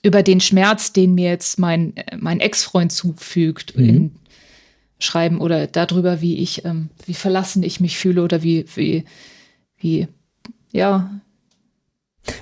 über 0.03 0.23
den 0.23 0.41
Schmerz, 0.41 0.95
den 0.95 1.15
mir 1.15 1.29
jetzt 1.29 1.59
mein, 1.59 1.93
mein 2.17 2.41
Ex-Freund 2.41 2.91
zufügt, 2.91 3.77
mhm. 3.77 3.85
in, 3.85 4.17
schreiben 4.99 5.43
oder 5.43 5.67
darüber, 5.67 6.23
wie 6.23 6.39
ich, 6.39 6.65
ähm, 6.65 6.89
wie 7.05 7.13
verlassen 7.13 7.63
ich 7.63 7.81
mich 7.81 7.99
fühle 7.99 8.23
oder 8.23 8.43
wie, 8.43 8.65
wie, 8.75 9.05
wie, 9.77 10.09
ja, 10.73 11.21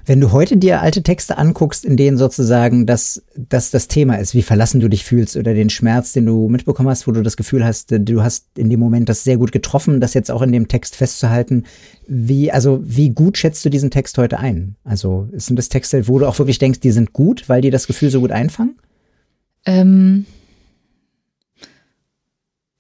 wenn 0.07 0.20
du 0.20 0.33
heute 0.33 0.57
dir 0.57 0.80
alte 0.80 1.03
Texte 1.03 1.39
anguckst, 1.39 1.85
in 1.85 1.97
denen 1.97 2.16
sozusagen 2.16 2.87
das, 2.87 3.22
das 3.37 3.70
das 3.70 3.89
Thema 3.89 4.16
ist, 4.16 4.35
wie 4.35 4.43
verlassen 4.43 4.80
du 4.80 4.89
dich 4.89 5.05
fühlst 5.05 5.37
oder 5.37 5.55
den 5.55 5.70
Schmerz, 5.70 6.12
den 6.12 6.26
du 6.26 6.49
mitbekommen 6.49 6.89
hast, 6.89 7.07
wo 7.07 7.12
du 7.12 7.22
das 7.22 7.37
Gefühl 7.37 7.64
hast, 7.64 7.91
du 7.91 8.22
hast 8.22 8.47
in 8.57 8.70
dem 8.70 8.80
Moment 8.80 9.09
das 9.09 9.24
sehr 9.24 9.37
gut 9.37 9.53
getroffen, 9.53 10.01
das 10.01 10.14
jetzt 10.14 10.30
auch 10.30 10.43
in 10.43 10.53
dem 10.53 10.68
Text 10.68 10.97
festzuhalten. 10.97 11.64
Wie, 12.07 12.53
also, 12.53 12.80
wie 12.83 13.11
gut 13.11 13.39
schätzt 13.39 13.64
du 13.64 13.70
diesen 13.70 13.91
Text 13.91 14.18
heute 14.18 14.39
ein? 14.39 14.76
Also, 14.85 15.28
sind 15.33 15.57
das 15.57 15.68
Texte, 15.68 16.09
wo 16.09 16.18
du 16.18 16.26
auch 16.26 16.39
wirklich 16.39 16.59
denkst, 16.59 16.80
die 16.80 16.93
sind 16.93 17.12
gut, 17.12 17.49
weil 17.49 17.61
die 17.61 17.70
das 17.70 17.87
Gefühl 17.87 18.11
so 18.11 18.20
gut 18.20 18.33
einfangen? 18.33 18.76
Ähm, 19.64 20.26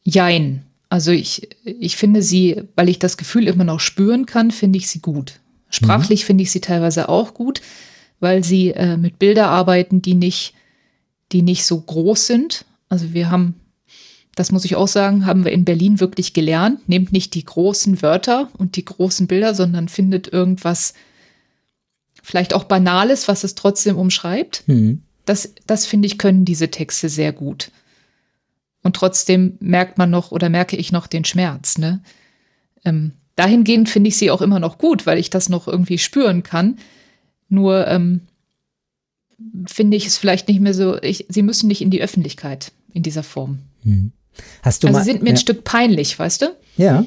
jein. 0.02 0.62
Also 0.88 1.10
ich, 1.10 1.48
ich 1.64 1.96
finde 1.96 2.22
sie, 2.22 2.64
weil 2.76 2.90
ich 2.90 2.98
das 2.98 3.16
Gefühl 3.16 3.48
immer 3.48 3.64
noch 3.64 3.80
spüren 3.80 4.26
kann, 4.26 4.50
finde 4.50 4.78
ich 4.78 4.88
sie 4.88 5.00
gut. 5.00 5.40
Sprachlich 5.72 6.22
mhm. 6.22 6.26
finde 6.26 6.42
ich 6.42 6.52
sie 6.52 6.60
teilweise 6.60 7.08
auch 7.08 7.34
gut, 7.34 7.62
weil 8.20 8.44
sie 8.44 8.70
äh, 8.70 8.96
mit 8.96 9.18
Bilder 9.18 9.48
arbeiten, 9.48 10.02
die 10.02 10.14
nicht, 10.14 10.54
die 11.32 11.42
nicht 11.42 11.64
so 11.64 11.80
groß 11.80 12.26
sind. 12.26 12.66
Also 12.88 13.14
wir 13.14 13.30
haben, 13.30 13.54
das 14.34 14.52
muss 14.52 14.66
ich 14.66 14.76
auch 14.76 14.86
sagen, 14.86 15.26
haben 15.26 15.44
wir 15.44 15.52
in 15.52 15.64
Berlin 15.64 15.98
wirklich 15.98 16.34
gelernt. 16.34 16.88
Nehmt 16.88 17.10
nicht 17.10 17.34
die 17.34 17.44
großen 17.44 18.02
Wörter 18.02 18.50
und 18.58 18.76
die 18.76 18.84
großen 18.84 19.26
Bilder, 19.26 19.54
sondern 19.54 19.88
findet 19.88 20.30
irgendwas, 20.30 20.92
vielleicht 22.22 22.52
auch 22.54 22.64
Banales, 22.64 23.26
was 23.26 23.42
es 23.42 23.54
trotzdem 23.54 23.96
umschreibt. 23.96 24.64
Mhm. 24.66 25.02
Das, 25.24 25.54
das 25.66 25.86
finde 25.86 26.06
ich, 26.06 26.18
können 26.18 26.44
diese 26.44 26.70
Texte 26.70 27.08
sehr 27.08 27.32
gut. 27.32 27.70
Und 28.82 28.94
trotzdem 28.94 29.56
merkt 29.60 29.96
man 29.96 30.10
noch 30.10 30.32
oder 30.32 30.50
merke 30.50 30.76
ich 30.76 30.92
noch 30.92 31.06
den 31.06 31.24
Schmerz. 31.24 31.78
Ne? 31.78 32.02
Ähm, 32.84 33.12
dahingehend 33.42 33.88
finde 33.88 34.08
ich 34.08 34.16
sie 34.16 34.30
auch 34.30 34.40
immer 34.40 34.60
noch 34.60 34.78
gut, 34.78 35.04
weil 35.06 35.18
ich 35.18 35.30
das 35.30 35.48
noch 35.48 35.66
irgendwie 35.66 35.98
spüren 35.98 36.42
kann. 36.42 36.76
Nur 37.48 37.86
ähm, 37.88 38.20
finde 39.66 39.96
ich 39.96 40.06
es 40.06 40.16
vielleicht 40.16 40.48
nicht 40.48 40.60
mehr 40.60 40.74
so, 40.74 41.00
ich, 41.02 41.26
sie 41.28 41.42
müssen 41.42 41.66
nicht 41.66 41.82
in 41.82 41.90
die 41.90 42.02
Öffentlichkeit 42.02 42.72
in 42.92 43.02
dieser 43.02 43.24
Form. 43.24 43.58
Mhm. 43.82 44.12
Hast 44.62 44.82
du 44.82 44.86
also 44.86 44.98
mal, 44.98 45.04
sie 45.04 45.10
sind 45.10 45.22
mir 45.22 45.30
ja. 45.30 45.34
ein 45.34 45.38
Stück 45.38 45.64
peinlich, 45.64 46.18
weißt 46.18 46.42
du? 46.42 46.56
Ja. 46.76 47.04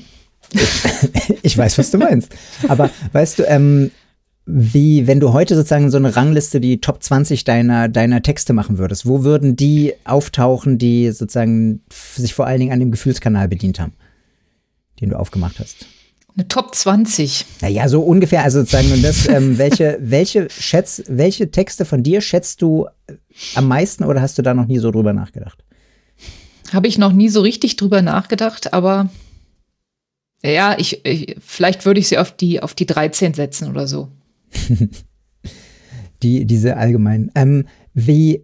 ich 1.41 1.57
weiß, 1.57 1.77
was 1.77 1.91
du 1.91 1.97
meinst. 1.97 2.35
Aber 2.67 2.89
weißt 3.13 3.39
du, 3.39 3.43
ähm, 3.43 3.91
wie, 4.45 5.07
wenn 5.07 5.19
du 5.19 5.33
heute 5.33 5.55
sozusagen 5.55 5.89
so 5.89 5.97
eine 5.97 6.15
Rangliste, 6.15 6.59
die 6.59 6.81
Top 6.81 7.01
20 7.01 7.45
deiner, 7.45 7.87
deiner 7.87 8.21
Texte 8.21 8.53
machen 8.53 8.77
würdest, 8.77 9.07
wo 9.07 9.23
würden 9.23 9.55
die 9.55 9.93
auftauchen, 10.03 10.77
die 10.77 11.09
sozusagen 11.11 11.81
sich 11.89 12.33
vor 12.33 12.45
allen 12.45 12.59
Dingen 12.59 12.73
an 12.73 12.79
dem 12.79 12.91
Gefühlskanal 12.91 13.47
bedient 13.47 13.79
haben, 13.79 13.93
den 14.99 15.09
du 15.09 15.17
aufgemacht 15.17 15.59
hast? 15.59 15.87
Eine 16.37 16.49
Top 16.49 16.75
20. 16.75 17.45
Naja, 17.61 17.87
so 17.87 18.01
ungefähr, 18.01 18.43
also 18.43 18.59
sozusagen, 18.59 18.91
und 18.91 19.03
das, 19.03 19.27
ähm, 19.29 19.57
welche, 19.57 19.97
welche 20.01 20.49
schätz, 20.49 21.03
welche 21.07 21.49
Texte 21.49 21.85
von 21.85 22.03
dir 22.03 22.19
schätzt 22.19 22.61
du 22.61 22.87
äh, 23.07 23.13
am 23.55 23.69
meisten 23.69 24.03
oder 24.03 24.21
hast 24.21 24.37
du 24.37 24.41
da 24.41 24.53
noch 24.53 24.65
nie 24.65 24.79
so 24.79 24.91
drüber 24.91 25.13
nachgedacht? 25.13 25.63
Habe 26.73 26.87
ich 26.87 26.97
noch 26.97 27.13
nie 27.13 27.29
so 27.29 27.39
richtig 27.39 27.77
drüber 27.77 28.01
nachgedacht, 28.01 28.73
aber 28.73 29.09
ja, 30.43 30.77
ich, 30.77 31.05
ich 31.05 31.37
vielleicht 31.39 31.85
würde 31.85 32.01
ich 32.01 32.09
sie 32.09 32.17
auf 32.17 32.35
die, 32.35 32.61
auf 32.61 32.73
die 32.73 32.85
13 32.85 33.33
setzen 33.33 33.69
oder 33.69 33.87
so. 33.87 34.09
die, 36.21 36.45
diese 36.45 36.75
allgemeinen. 36.75 37.31
Ähm, 37.35 37.65
wie, 37.93 38.43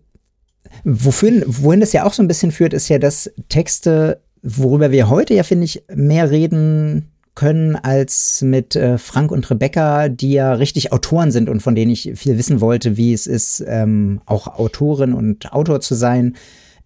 wofür, 0.86 1.44
wohin 1.46 1.82
das 1.82 1.92
ja 1.92 2.06
auch 2.06 2.14
so 2.14 2.24
ein 2.24 2.30
bisschen 2.30 2.54
führt, 2.54 2.74
ist 2.74 2.88
ja, 2.88 3.00
dass 3.00 3.30
Texte, 3.50 4.22
worüber 4.42 4.92
wir 4.92 5.10
heute 5.10 5.34
ja, 5.34 5.44
finde 5.44 5.66
ich, 5.66 5.84
mehr 5.94 6.32
reden 6.32 7.11
können 7.36 7.76
als 7.76 8.42
mit 8.42 8.76
äh, 8.76 8.98
Frank 8.98 9.32
und 9.32 9.50
Rebecca, 9.50 10.10
die 10.10 10.34
ja 10.34 10.54
richtig 10.54 10.92
Autoren 10.92 11.32
sind 11.32 11.50
und 11.50 11.62
von 11.62 11.76
denen 11.76 11.92
ich 11.92 12.12
viel 12.16 12.38
wissen 12.38 12.62
wollte, 12.62 12.98
wie 12.98 13.14
es 13.14 13.28
ist, 13.28 13.64
ähm, 13.68 14.22
auch 14.26 14.48
Autorin 14.60 15.14
und 15.14 15.54
Autor 15.54 15.80
zu 15.82 15.96
sein. 15.96 16.36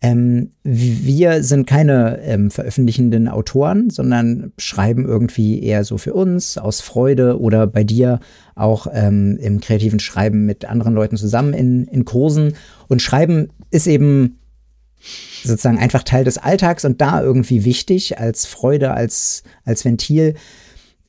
Ähm, 0.02 0.52
wir 0.64 1.42
sind 1.44 1.66
keine 1.66 2.20
ähm, 2.22 2.52
veröffentlichenden 2.52 3.28
Autoren, 3.28 3.90
sondern 3.90 4.52
schreiben 4.58 5.06
irgendwie 5.06 5.64
eher 5.64 5.84
so 5.84 5.98
für 5.98 6.14
uns 6.14 6.58
aus 6.58 6.82
Freude 6.82 7.40
oder 7.40 7.66
bei 7.66 7.84
dir 7.84 8.20
auch 8.54 8.88
ähm, 8.92 9.38
im 9.42 9.62
kreativen 9.62 10.00
Schreiben 10.00 10.46
mit 10.46 10.66
anderen 10.66 10.94
Leuten 10.94 11.18
zusammen 11.18 11.54
in, 11.54 11.86
in 11.86 12.06
Kursen. 12.06 12.54
Und 12.88 13.02
Schreiben 13.02 13.50
ist 13.72 13.88
eben 13.88 14.38
sozusagen 15.44 15.78
einfach 15.78 16.04
Teil 16.04 16.24
des 16.24 16.38
Alltags 16.38 16.86
und 16.86 17.02
da 17.02 17.22
irgendwie 17.22 17.66
wichtig 17.66 18.20
als 18.20 18.46
Freude, 18.46 18.94
als, 18.94 19.44
als 19.64 19.86
Ventil. 19.86 20.36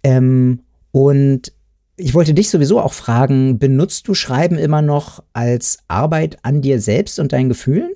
Ähm, 0.02 0.60
und 0.92 1.52
ich 1.96 2.14
wollte 2.14 2.34
dich 2.34 2.50
sowieso 2.50 2.80
auch 2.80 2.92
fragen, 2.92 3.58
benutzt 3.58 4.06
du 4.08 4.14
Schreiben 4.14 4.58
immer 4.58 4.82
noch 4.82 5.22
als 5.32 5.78
Arbeit 5.88 6.38
an 6.42 6.60
dir 6.60 6.80
selbst 6.80 7.18
und 7.18 7.32
deinen 7.32 7.48
Gefühlen? 7.48 7.90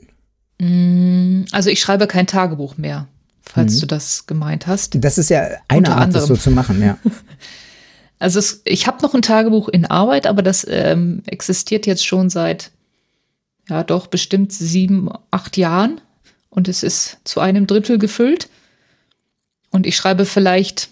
Also 1.52 1.70
ich 1.70 1.80
schreibe 1.80 2.06
kein 2.06 2.26
Tagebuch 2.26 2.76
mehr, 2.76 3.08
falls 3.42 3.76
mhm. 3.76 3.80
du 3.80 3.86
das 3.86 4.26
gemeint 4.26 4.66
hast. 4.66 5.02
Das 5.02 5.18
ist 5.18 5.30
ja 5.30 5.48
eine 5.68 5.78
Unter 5.78 5.92
Art, 5.92 6.02
anderem. 6.04 6.28
das 6.28 6.28
so 6.28 6.36
zu 6.36 6.50
machen, 6.50 6.82
ja. 6.82 6.98
Also 8.22 8.38
es, 8.38 8.60
ich 8.66 8.86
habe 8.86 9.00
noch 9.00 9.14
ein 9.14 9.22
Tagebuch 9.22 9.70
in 9.70 9.86
Arbeit, 9.86 10.26
aber 10.26 10.42
das 10.42 10.66
ähm, 10.68 11.22
existiert 11.24 11.86
jetzt 11.86 12.06
schon 12.06 12.28
seit, 12.28 12.70
ja 13.70 13.82
doch, 13.82 14.06
bestimmt 14.06 14.52
sieben, 14.52 15.08
acht 15.30 15.56
Jahren. 15.56 16.00
Und 16.50 16.68
es 16.68 16.82
ist 16.82 17.18
zu 17.24 17.40
einem 17.40 17.66
Drittel 17.66 17.98
gefüllt. 17.98 18.48
Und 19.70 19.86
ich 19.86 19.96
schreibe 19.96 20.24
vielleicht 20.24 20.88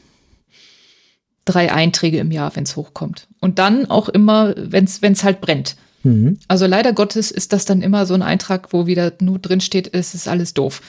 drei 1.44 1.72
Einträge 1.72 2.18
im 2.18 2.30
Jahr, 2.30 2.54
wenn 2.54 2.64
es 2.64 2.76
hochkommt. 2.76 3.26
Und 3.40 3.58
dann 3.58 3.86
auch 3.86 4.08
immer, 4.08 4.54
wenn 4.56 4.84
es 4.84 5.24
halt 5.24 5.40
brennt. 5.40 5.76
Mhm. 6.04 6.38
Also 6.46 6.66
leider 6.66 6.92
Gottes 6.92 7.30
ist 7.30 7.52
das 7.52 7.64
dann 7.64 7.82
immer 7.82 8.06
so 8.06 8.14
ein 8.14 8.22
Eintrag, 8.22 8.72
wo 8.72 8.86
wieder 8.86 9.12
nur 9.20 9.38
drin 9.38 9.60
steht, 9.60 9.94
es 9.94 10.14
ist 10.14 10.28
alles 10.28 10.54
doof. 10.54 10.80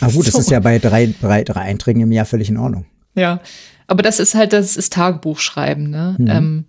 Ah 0.00 0.10
gut, 0.10 0.12
so. 0.26 0.32
das 0.32 0.40
ist 0.40 0.50
ja 0.50 0.60
bei 0.60 0.78
drei, 0.78 1.14
drei, 1.20 1.44
drei 1.44 1.62
Einträgen 1.62 2.02
im 2.02 2.12
Jahr 2.12 2.26
völlig 2.26 2.50
in 2.50 2.58
Ordnung. 2.58 2.84
Ja, 3.14 3.40
aber 3.86 4.02
das 4.02 4.20
ist 4.20 4.34
halt, 4.34 4.52
das 4.52 4.76
ist 4.76 4.92
Tagebuchschreiben, 4.92 5.88
ne? 5.88 6.16
Mhm. 6.18 6.26
Ähm, 6.28 6.64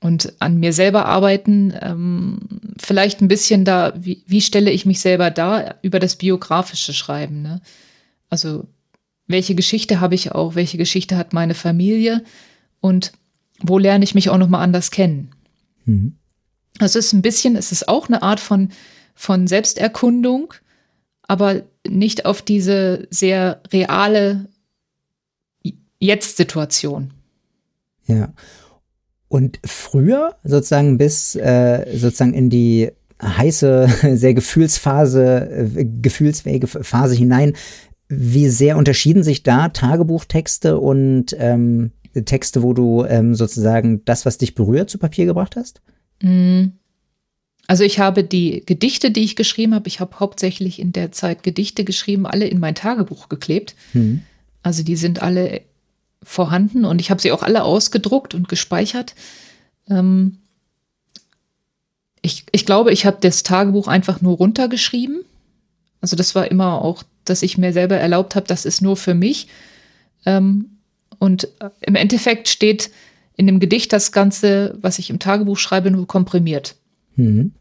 und 0.00 0.34
an 0.40 0.58
mir 0.58 0.72
selber 0.72 1.06
arbeiten, 1.06 1.74
ähm, 1.80 2.38
vielleicht 2.78 3.20
ein 3.20 3.28
bisschen 3.28 3.64
da, 3.64 3.92
wie, 3.96 4.22
wie 4.26 4.40
stelle 4.40 4.70
ich 4.70 4.86
mich 4.86 5.00
selber 5.00 5.30
da 5.30 5.74
über 5.82 5.98
das 5.98 6.16
biografische 6.16 6.94
Schreiben, 6.94 7.42
ne? 7.42 7.60
Also 8.30 8.66
welche 9.26 9.54
Geschichte 9.54 10.00
habe 10.00 10.14
ich 10.14 10.32
auch, 10.32 10.54
welche 10.54 10.78
Geschichte 10.78 11.16
hat 11.16 11.32
meine 11.32 11.54
Familie 11.54 12.24
und 12.80 13.12
wo 13.60 13.78
lerne 13.78 14.04
ich 14.04 14.14
mich 14.14 14.30
auch 14.30 14.38
nochmal 14.38 14.62
anders 14.62 14.90
kennen. 14.90 15.30
Mhm. 15.84 16.16
Es 16.78 16.96
ist 16.96 17.12
ein 17.12 17.22
bisschen, 17.22 17.56
es 17.56 17.72
ist 17.72 17.88
auch 17.88 18.08
eine 18.08 18.22
Art 18.22 18.40
von, 18.40 18.70
von 19.14 19.46
Selbsterkundung, 19.46 20.54
aber 21.22 21.62
nicht 21.86 22.24
auf 22.24 22.42
diese 22.42 23.06
sehr 23.10 23.60
reale 23.72 24.48
Jetzt-Situation. 25.98 27.12
Ja. 28.06 28.32
Und 29.30 29.60
früher, 29.64 30.34
sozusagen 30.42 30.98
bis 30.98 31.36
äh, 31.36 31.86
sozusagen 31.96 32.34
in 32.34 32.50
die 32.50 32.90
heiße, 33.22 33.88
sehr 34.16 34.34
Gefühlsphase, 34.34 35.70
äh, 35.76 35.84
gefühlsfähige 35.84 36.66
Phase 36.66 37.14
hinein, 37.14 37.52
wie 38.08 38.48
sehr 38.48 38.76
unterschieden 38.76 39.22
sich 39.22 39.44
da 39.44 39.68
Tagebuchtexte 39.68 40.80
und 40.80 41.26
ähm, 41.38 41.92
Texte, 42.24 42.64
wo 42.64 42.72
du 42.74 43.04
ähm, 43.04 43.36
sozusagen 43.36 44.04
das, 44.04 44.26
was 44.26 44.36
dich 44.36 44.56
berührt, 44.56 44.90
zu 44.90 44.98
Papier 44.98 45.26
gebracht 45.26 45.54
hast? 45.54 45.80
Mm. 46.20 46.72
Also 47.68 47.84
ich 47.84 48.00
habe 48.00 48.24
die 48.24 48.64
Gedichte, 48.66 49.12
die 49.12 49.22
ich 49.22 49.36
geschrieben 49.36 49.76
habe, 49.76 49.86
ich 49.86 50.00
habe 50.00 50.18
hauptsächlich 50.18 50.80
in 50.80 50.90
der 50.90 51.12
Zeit 51.12 51.44
Gedichte 51.44 51.84
geschrieben, 51.84 52.26
alle 52.26 52.48
in 52.48 52.58
mein 52.58 52.74
Tagebuch 52.74 53.28
geklebt. 53.28 53.76
Mhm. 53.92 54.22
Also 54.64 54.82
die 54.82 54.96
sind 54.96 55.22
alle 55.22 55.60
vorhanden 56.22 56.84
und 56.84 57.00
ich 57.00 57.10
habe 57.10 57.20
sie 57.20 57.32
auch 57.32 57.42
alle 57.42 57.64
ausgedruckt 57.64 58.34
und 58.34 58.48
gespeichert. 58.48 59.14
Ähm 59.88 60.38
ich, 62.22 62.44
ich 62.52 62.66
glaube, 62.66 62.92
ich 62.92 63.06
habe 63.06 63.16
das 63.20 63.42
Tagebuch 63.42 63.88
einfach 63.88 64.20
nur 64.20 64.36
runtergeschrieben. 64.36 65.22
Also 66.00 66.16
das 66.16 66.34
war 66.34 66.50
immer 66.50 66.82
auch, 66.82 67.02
dass 67.24 67.42
ich 67.42 67.56
mir 67.56 67.72
selber 67.72 67.96
erlaubt 67.96 68.34
habe, 68.34 68.46
das 68.46 68.64
ist 68.64 68.82
nur 68.82 68.96
für 68.96 69.14
mich. 69.14 69.48
Ähm 70.26 70.76
und 71.18 71.48
im 71.80 71.94
Endeffekt 71.94 72.48
steht 72.48 72.90
in 73.36 73.46
dem 73.46 73.60
Gedicht 73.60 73.92
das 73.92 74.12
Ganze, 74.12 74.76
was 74.80 74.98
ich 74.98 75.10
im 75.10 75.18
Tagebuch 75.18 75.58
schreibe, 75.58 75.90
nur 75.90 76.06
komprimiert. 76.06 76.76
Mhm. 77.16 77.52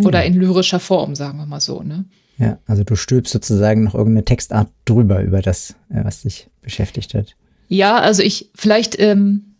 Oder 0.00 0.24
in 0.24 0.34
lyrischer 0.34 0.80
Form, 0.80 1.14
sagen 1.14 1.38
wir 1.38 1.46
mal 1.46 1.60
so. 1.60 1.82
Ne? 1.82 2.04
Ja, 2.38 2.58
also 2.66 2.84
du 2.84 2.94
stülpst 2.94 3.32
sozusagen 3.32 3.82
noch 3.84 3.94
irgendeine 3.94 4.24
Textart 4.24 4.68
drüber 4.84 5.22
über 5.22 5.42
das, 5.42 5.70
äh, 5.90 6.04
was 6.04 6.22
dich 6.22 6.48
beschäftigt 6.62 7.14
hat. 7.14 7.34
Ja, 7.68 7.98
also 7.98 8.22
ich 8.22 8.50
vielleicht 8.54 8.98
ähm, 8.98 9.54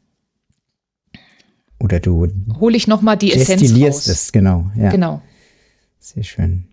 oder 1.78 2.00
du 2.00 2.26
hole 2.58 2.76
ich 2.76 2.88
noch 2.88 3.02
mal 3.02 3.16
die 3.16 3.32
Essenz 3.32 3.72
raus. 3.80 4.08
es 4.08 4.32
genau. 4.32 4.70
Ja. 4.76 4.90
Genau. 4.90 5.22
Sehr 6.00 6.24
schön. 6.24 6.64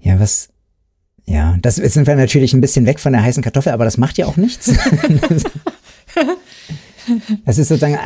Ja, 0.00 0.18
was 0.18 0.48
ja, 1.26 1.56
das 1.60 1.76
jetzt 1.76 1.94
sind 1.94 2.06
wir 2.06 2.16
natürlich 2.16 2.54
ein 2.54 2.60
bisschen 2.60 2.86
weg 2.86 3.00
von 3.00 3.12
der 3.12 3.22
heißen 3.22 3.42
Kartoffel, 3.42 3.72
aber 3.72 3.84
das 3.84 3.98
macht 3.98 4.16
ja 4.18 4.26
auch 4.26 4.36
nichts. 4.36 4.72
Das 7.44 7.58
ist 7.58 7.68
sozusagen 7.68 7.98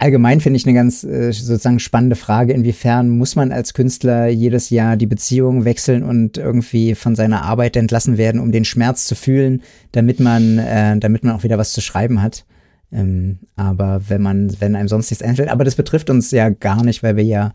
allgemein 0.00 0.40
finde 0.40 0.56
ich 0.56 0.66
eine 0.66 0.74
ganz 0.74 1.04
äh, 1.04 1.32
sozusagen 1.32 1.78
spannende 1.78 2.16
Frage, 2.16 2.52
inwiefern 2.52 3.10
muss 3.10 3.36
man 3.36 3.52
als 3.52 3.74
Künstler 3.74 4.28
jedes 4.28 4.70
Jahr 4.70 4.96
die 4.96 5.06
Beziehung 5.06 5.64
wechseln 5.64 6.02
und 6.02 6.38
irgendwie 6.38 6.94
von 6.94 7.14
seiner 7.14 7.42
Arbeit 7.42 7.76
entlassen 7.76 8.18
werden, 8.18 8.40
um 8.40 8.50
den 8.50 8.64
Schmerz 8.64 9.06
zu 9.06 9.14
fühlen, 9.14 9.62
damit 9.92 10.18
man, 10.18 10.58
äh, 10.58 10.98
damit 10.98 11.24
man 11.24 11.34
auch 11.34 11.44
wieder 11.44 11.58
was 11.58 11.72
zu 11.72 11.80
schreiben 11.80 12.22
hat. 12.22 12.44
Ähm, 12.92 13.40
aber 13.56 14.02
wenn 14.08 14.22
man, 14.22 14.56
wenn 14.60 14.74
einem 14.74 14.88
sonst 14.88 15.10
nichts 15.10 15.22
einfällt, 15.22 15.50
aber 15.50 15.64
das 15.64 15.76
betrifft 15.76 16.10
uns 16.10 16.30
ja 16.30 16.48
gar 16.48 16.82
nicht, 16.82 17.02
weil 17.02 17.16
wir 17.16 17.24
ja 17.24 17.52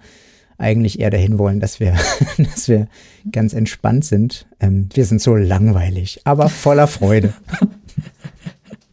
eigentlich 0.58 1.00
eher 1.00 1.10
dahin 1.10 1.38
wollen, 1.38 1.60
dass 1.60 1.80
wir, 1.80 1.96
dass 2.38 2.70
wir 2.70 2.88
ganz 3.32 3.54
entspannt 3.54 4.06
sind. 4.06 4.48
Ähm, 4.60 4.88
wir 4.94 5.06
sind 5.06 5.22
so 5.22 5.36
langweilig, 5.36 6.22
aber 6.24 6.50
voller 6.50 6.88
Freude. 6.88 7.34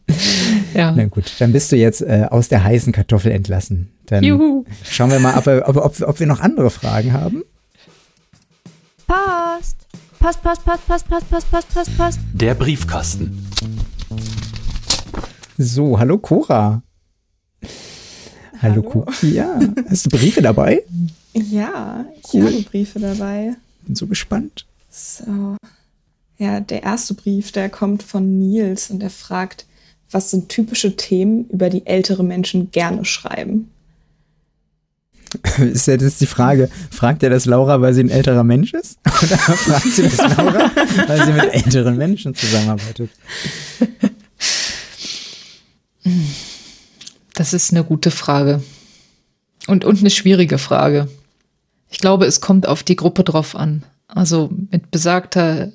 ja. 0.73 0.91
Na 0.91 1.05
gut, 1.05 1.33
dann 1.39 1.51
bist 1.51 1.71
du 1.71 1.75
jetzt 1.75 2.01
äh, 2.01 2.27
aus 2.29 2.49
der 2.49 2.63
heißen 2.63 2.93
Kartoffel 2.93 3.31
entlassen. 3.31 3.89
Dann 4.05 4.23
Juhu. 4.23 4.65
schauen 4.83 5.11
wir 5.11 5.19
mal, 5.19 5.37
ob, 5.37 5.47
ob, 5.47 5.77
ob, 5.77 6.01
ob 6.01 6.19
wir 6.19 6.27
noch 6.27 6.41
andere 6.41 6.69
Fragen 6.69 7.13
haben. 7.13 7.43
Post. 9.07 9.77
Post, 10.19 10.41
Post, 10.41 10.65
Post, 10.65 10.87
Post, 10.87 11.07
Post, 11.09 11.29
Post, 11.29 11.51
Post, 11.51 11.73
Post, 11.73 11.97
Post. 11.97 12.19
Der 12.33 12.53
Briefkasten. 12.53 13.45
So, 15.57 15.99
hallo 15.99 16.17
Cora. 16.17 16.81
Hallo, 18.61 18.75
hallo. 18.75 18.81
Cora. 18.83 19.13
Ja, 19.21 19.59
hast 19.89 20.05
du 20.05 20.09
Briefe 20.09 20.41
dabei? 20.41 20.83
Ja, 21.33 22.05
ich 22.17 22.33
cool. 22.33 22.45
habe 22.45 22.61
Briefe 22.61 22.99
dabei. 22.99 23.55
Bin 23.81 23.95
so 23.95 24.07
gespannt. 24.07 24.65
So. 24.89 25.57
Ja, 26.37 26.59
der 26.59 26.83
erste 26.83 27.13
Brief, 27.13 27.51
der 27.51 27.69
kommt 27.69 28.03
von 28.03 28.39
Nils 28.39 28.89
und 28.89 29.03
er 29.03 29.09
fragt, 29.09 29.65
was 30.13 30.29
sind 30.29 30.49
typische 30.49 30.95
Themen, 30.95 31.47
über 31.49 31.69
die 31.69 31.85
ältere 31.85 32.23
Menschen 32.23 32.71
gerne 32.71 33.05
schreiben? 33.05 33.69
Ist 35.57 35.87
ja 35.87 35.97
das 35.97 36.19
die 36.19 36.27
Frage, 36.27 36.69
fragt 36.91 37.23
er 37.23 37.29
das 37.29 37.45
Laura, 37.45 37.81
weil 37.81 37.93
sie 37.93 38.03
ein 38.03 38.09
älterer 38.09 38.43
Mensch 38.43 38.73
ist? 38.73 38.99
Oder 39.05 39.37
fragt 39.37 39.91
sie 39.91 40.03
das 40.03 40.17
Laura, 40.17 40.71
weil 41.07 41.25
sie 41.25 41.31
mit 41.31 41.53
älteren 41.53 41.97
Menschen 41.97 42.35
zusammenarbeitet? 42.35 43.09
Das 47.33 47.53
ist 47.53 47.71
eine 47.71 47.83
gute 47.83 48.11
Frage. 48.11 48.61
Und, 49.67 49.85
und 49.85 49.99
eine 49.99 50.09
schwierige 50.09 50.57
Frage. 50.57 51.07
Ich 51.89 51.99
glaube, 51.99 52.25
es 52.25 52.41
kommt 52.41 52.67
auf 52.67 52.83
die 52.83 52.95
Gruppe 52.95 53.23
drauf 53.23 53.55
an. 53.55 53.83
Also 54.07 54.51
mit 54.71 54.91
besagter 54.91 55.71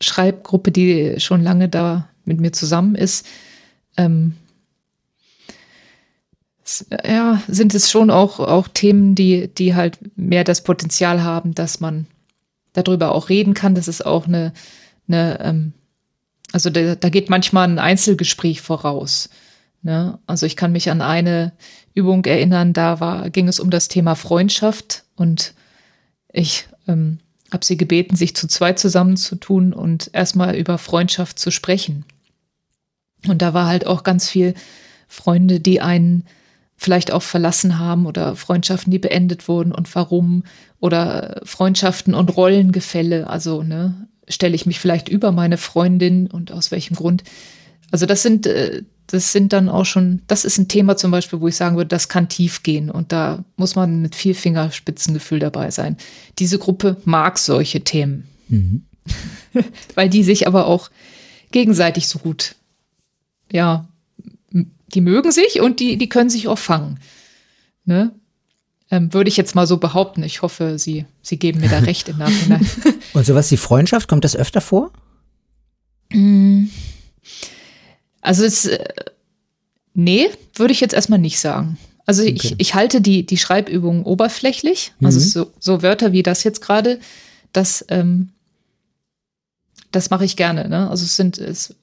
Schreibgruppe, 0.00 0.70
die 0.70 1.14
schon 1.18 1.42
lange 1.42 1.68
da 1.68 2.08
mit 2.30 2.40
mir 2.40 2.52
zusammen 2.52 2.94
ist, 2.94 3.26
ähm, 3.96 4.36
ja, 7.04 7.42
sind 7.48 7.74
es 7.74 7.90
schon 7.90 8.10
auch, 8.10 8.38
auch 8.38 8.68
Themen, 8.68 9.14
die, 9.14 9.48
die 9.48 9.74
halt 9.74 9.98
mehr 10.16 10.44
das 10.44 10.62
Potenzial 10.62 11.22
haben, 11.22 11.54
dass 11.54 11.80
man 11.80 12.06
darüber 12.72 13.12
auch 13.12 13.28
reden 13.28 13.54
kann. 13.54 13.74
Das 13.74 13.88
ist 13.88 14.06
auch 14.06 14.26
eine, 14.26 14.52
eine 15.08 15.40
ähm, 15.40 15.72
also 16.52 16.70
da, 16.70 16.94
da 16.94 17.08
geht 17.08 17.30
manchmal 17.30 17.68
ein 17.68 17.78
Einzelgespräch 17.78 18.60
voraus. 18.60 19.28
Ne? 19.82 20.18
Also 20.26 20.46
ich 20.46 20.56
kann 20.56 20.72
mich 20.72 20.90
an 20.90 21.02
eine 21.02 21.52
Übung 21.94 22.24
erinnern, 22.24 22.72
da 22.72 23.00
war, 23.00 23.30
ging 23.30 23.48
es 23.48 23.60
um 23.60 23.70
das 23.70 23.88
Thema 23.88 24.14
Freundschaft 24.14 25.04
und 25.16 25.54
ich 26.32 26.68
ähm, 26.86 27.18
habe 27.52 27.64
sie 27.64 27.76
gebeten, 27.76 28.16
sich 28.16 28.36
zu 28.36 28.46
zweit 28.46 28.78
zusammenzutun 28.78 29.72
und 29.72 30.10
erstmal 30.12 30.54
über 30.54 30.78
Freundschaft 30.78 31.38
zu 31.38 31.50
sprechen. 31.50 32.04
Und 33.28 33.42
da 33.42 33.54
war 33.54 33.66
halt 33.66 33.86
auch 33.86 34.02
ganz 34.02 34.28
viel 34.28 34.54
Freunde, 35.08 35.60
die 35.60 35.80
einen 35.80 36.24
vielleicht 36.76 37.12
auch 37.12 37.22
verlassen 37.22 37.78
haben 37.78 38.06
oder 38.06 38.36
Freundschaften, 38.36 38.90
die 38.90 38.98
beendet 38.98 39.48
wurden 39.48 39.72
und 39.72 39.94
warum 39.94 40.44
oder 40.80 41.42
Freundschaften 41.44 42.14
und 42.14 42.34
Rollengefälle. 42.34 43.28
Also 43.28 43.62
ne, 43.62 44.08
stelle 44.28 44.54
ich 44.54 44.64
mich 44.64 44.80
vielleicht 44.80 45.08
über 45.08 45.30
meine 45.30 45.58
Freundin 45.58 46.26
und 46.26 46.52
aus 46.52 46.70
welchem 46.70 46.96
Grund. 46.96 47.22
Also 47.90 48.06
das 48.06 48.22
sind, 48.22 48.46
äh, 48.46 48.82
das 49.08 49.32
sind 49.32 49.52
dann 49.52 49.68
auch 49.68 49.84
schon, 49.84 50.22
das 50.26 50.44
ist 50.44 50.56
ein 50.56 50.68
Thema 50.68 50.96
zum 50.96 51.10
Beispiel, 51.10 51.40
wo 51.40 51.48
ich 51.48 51.56
sagen 51.56 51.76
würde, 51.76 51.88
das 51.88 52.08
kann 52.08 52.28
tief 52.28 52.62
gehen 52.62 52.90
und 52.90 53.12
da 53.12 53.44
muss 53.56 53.74
man 53.74 54.00
mit 54.00 54.14
viel 54.14 54.34
Fingerspitzengefühl 54.34 55.40
dabei 55.40 55.70
sein. 55.70 55.96
Diese 56.38 56.58
Gruppe 56.58 56.96
mag 57.04 57.38
solche 57.38 57.82
Themen, 57.82 58.28
mhm. 58.48 58.84
weil 59.96 60.08
die 60.08 60.22
sich 60.22 60.46
aber 60.46 60.66
auch 60.66 60.90
gegenseitig 61.50 62.06
so 62.06 62.20
gut, 62.20 62.54
ja, 63.52 63.88
die 64.94 65.00
mögen 65.00 65.32
sich 65.32 65.60
und 65.60 65.80
die, 65.80 65.96
die 65.96 66.08
können 66.08 66.30
sich 66.30 66.48
auch 66.48 66.58
fangen. 66.58 66.98
Ne? 67.84 68.12
Ähm, 68.90 69.12
würde 69.12 69.28
ich 69.28 69.36
jetzt 69.36 69.54
mal 69.54 69.66
so 69.66 69.76
behaupten. 69.76 70.22
Ich 70.22 70.42
hoffe, 70.42 70.78
Sie, 70.78 71.04
Sie 71.22 71.38
geben 71.38 71.60
mir 71.60 71.68
da 71.68 71.78
recht 71.80 72.08
im 72.08 72.18
Nachhinein. 72.18 72.66
und 73.12 73.26
sowas 73.26 73.50
wie 73.50 73.56
Freundschaft, 73.56 74.08
kommt 74.08 74.24
das 74.24 74.36
öfter 74.36 74.60
vor? 74.60 74.92
Mm. 76.12 76.64
Also 78.20 78.44
es, 78.44 78.66
äh, 78.66 78.84
nee, 79.94 80.28
würde 80.54 80.72
ich 80.72 80.80
jetzt 80.80 80.94
erstmal 80.94 81.18
nicht 81.18 81.38
sagen. 81.38 81.78
Also 82.06 82.22
okay. 82.22 82.32
ich, 82.34 82.54
ich 82.58 82.74
halte 82.74 83.00
die, 83.00 83.24
die 83.24 83.36
Schreibübungen 83.36 84.02
oberflächlich. 84.02 84.92
Also 85.02 85.20
mhm. 85.20 85.24
so, 85.24 85.52
so 85.60 85.82
Wörter 85.82 86.12
wie 86.12 86.24
das 86.24 86.42
jetzt 86.42 86.60
gerade, 86.60 86.98
das, 87.52 87.84
ähm, 87.88 88.30
das 89.92 90.10
mache 90.10 90.24
ich 90.24 90.36
gerne. 90.36 90.68
Ne? 90.68 90.90
Also 90.90 91.04
es 91.04 91.14
sind, 91.14 91.38
es 91.38 91.76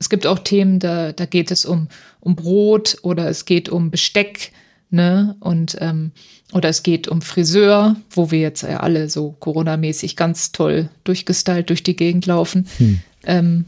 es 0.00 0.08
gibt 0.08 0.26
auch 0.26 0.40
Themen, 0.40 0.80
da, 0.80 1.12
da 1.12 1.26
geht 1.26 1.50
es 1.50 1.64
um, 1.64 1.88
um 2.20 2.34
Brot 2.34 2.96
oder 3.02 3.28
es 3.28 3.44
geht 3.44 3.68
um 3.68 3.90
Besteck, 3.90 4.50
ne? 4.88 5.36
Und 5.40 5.76
ähm, 5.78 6.12
oder 6.52 6.70
es 6.70 6.82
geht 6.82 7.06
um 7.06 7.22
Friseur, 7.22 7.94
wo 8.10 8.30
wir 8.30 8.40
jetzt 8.40 8.62
ja 8.62 8.80
alle 8.80 9.08
so 9.08 9.36
Corona-mäßig 9.38 10.16
ganz 10.16 10.50
toll 10.52 10.88
durchgestylt 11.04 11.68
durch 11.68 11.82
die 11.82 11.94
Gegend 11.94 12.26
laufen. 12.26 12.66
Hm. 12.78 13.00
Ähm, 13.24 13.64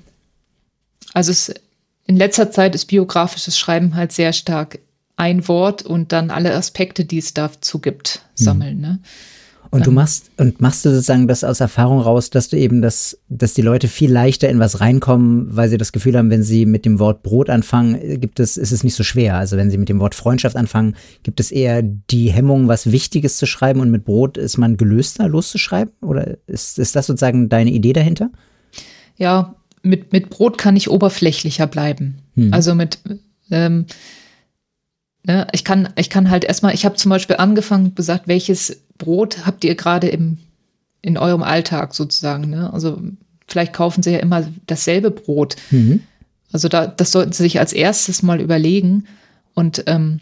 also 1.12 1.30
es, 1.30 1.54
in 2.06 2.16
letzter 2.16 2.50
Zeit 2.50 2.74
ist 2.74 2.86
biografisches 2.86 3.58
Schreiben 3.58 3.94
halt 3.94 4.10
sehr 4.10 4.32
stark 4.32 4.78
ein 5.16 5.46
Wort 5.46 5.82
und 5.82 6.12
dann 6.12 6.30
alle 6.30 6.54
Aspekte, 6.54 7.04
die 7.04 7.18
es 7.18 7.34
dazu 7.34 7.78
gibt, 7.78 8.22
hm. 8.38 8.44
sammeln. 8.44 8.74
Hm. 8.76 8.80
Ne? 8.80 8.98
Und 9.72 9.86
du 9.86 9.90
machst, 9.90 10.30
und 10.36 10.60
machst 10.60 10.84
du 10.84 10.90
sozusagen 10.90 11.26
das 11.26 11.44
aus 11.44 11.60
Erfahrung 11.60 12.00
raus, 12.00 12.28
dass 12.28 12.50
du 12.50 12.58
eben 12.58 12.82
das, 12.82 13.18
dass 13.30 13.54
die 13.54 13.62
Leute 13.62 13.88
viel 13.88 14.12
leichter 14.12 14.50
in 14.50 14.58
was 14.58 14.80
reinkommen, 14.80 15.56
weil 15.56 15.70
sie 15.70 15.78
das 15.78 15.92
Gefühl 15.92 16.18
haben, 16.18 16.28
wenn 16.28 16.42
sie 16.42 16.66
mit 16.66 16.84
dem 16.84 16.98
Wort 16.98 17.22
Brot 17.22 17.48
anfangen, 17.48 18.20
gibt 18.20 18.38
es, 18.38 18.58
ist 18.58 18.70
es 18.70 18.84
nicht 18.84 18.94
so 18.94 19.02
schwer. 19.02 19.36
Also 19.36 19.56
wenn 19.56 19.70
sie 19.70 19.78
mit 19.78 19.88
dem 19.88 19.98
Wort 19.98 20.14
Freundschaft 20.14 20.56
anfangen, 20.56 20.94
gibt 21.22 21.40
es 21.40 21.50
eher 21.50 21.80
die 21.82 22.30
Hemmung, 22.30 22.68
was 22.68 22.92
Wichtiges 22.92 23.38
zu 23.38 23.46
schreiben 23.46 23.80
und 23.80 23.90
mit 23.90 24.04
Brot 24.04 24.36
ist 24.36 24.58
man 24.58 24.76
gelöster, 24.76 25.26
loszuschreiben? 25.26 25.94
Oder 26.02 26.36
ist, 26.46 26.78
ist 26.78 26.94
das 26.94 27.06
sozusagen 27.06 27.48
deine 27.48 27.70
Idee 27.70 27.94
dahinter? 27.94 28.30
Ja, 29.16 29.54
mit, 29.82 30.12
mit 30.12 30.28
Brot 30.28 30.58
kann 30.58 30.76
ich 30.76 30.90
oberflächlicher 30.90 31.66
bleiben. 31.66 32.18
Hm. 32.34 32.52
Also 32.52 32.74
mit, 32.74 32.98
ähm, 33.50 33.86
Ne, 35.24 35.46
ich 35.52 35.64
kann, 35.64 35.88
ich 35.96 36.10
kann 36.10 36.30
halt 36.30 36.44
erstmal, 36.44 36.74
ich 36.74 36.84
habe 36.84 36.96
zum 36.96 37.10
Beispiel 37.10 37.36
angefangen, 37.36 37.94
gesagt, 37.94 38.26
welches 38.26 38.82
Brot 38.98 39.46
habt 39.46 39.64
ihr 39.64 39.76
gerade 39.76 40.08
im, 40.08 40.38
in 41.00 41.16
eurem 41.16 41.42
Alltag 41.42 41.94
sozusagen. 41.94 42.50
Ne? 42.50 42.72
Also 42.72 43.00
vielleicht 43.46 43.72
kaufen 43.72 44.02
sie 44.02 44.10
ja 44.12 44.18
immer 44.18 44.48
dasselbe 44.66 45.10
Brot. 45.10 45.56
Mhm. 45.70 46.00
Also 46.52 46.68
da, 46.68 46.86
das 46.86 47.12
sollten 47.12 47.32
sie 47.32 47.44
sich 47.44 47.60
als 47.60 47.72
erstes 47.72 48.22
mal 48.22 48.40
überlegen. 48.40 49.06
Und 49.54 49.84
ähm, 49.86 50.20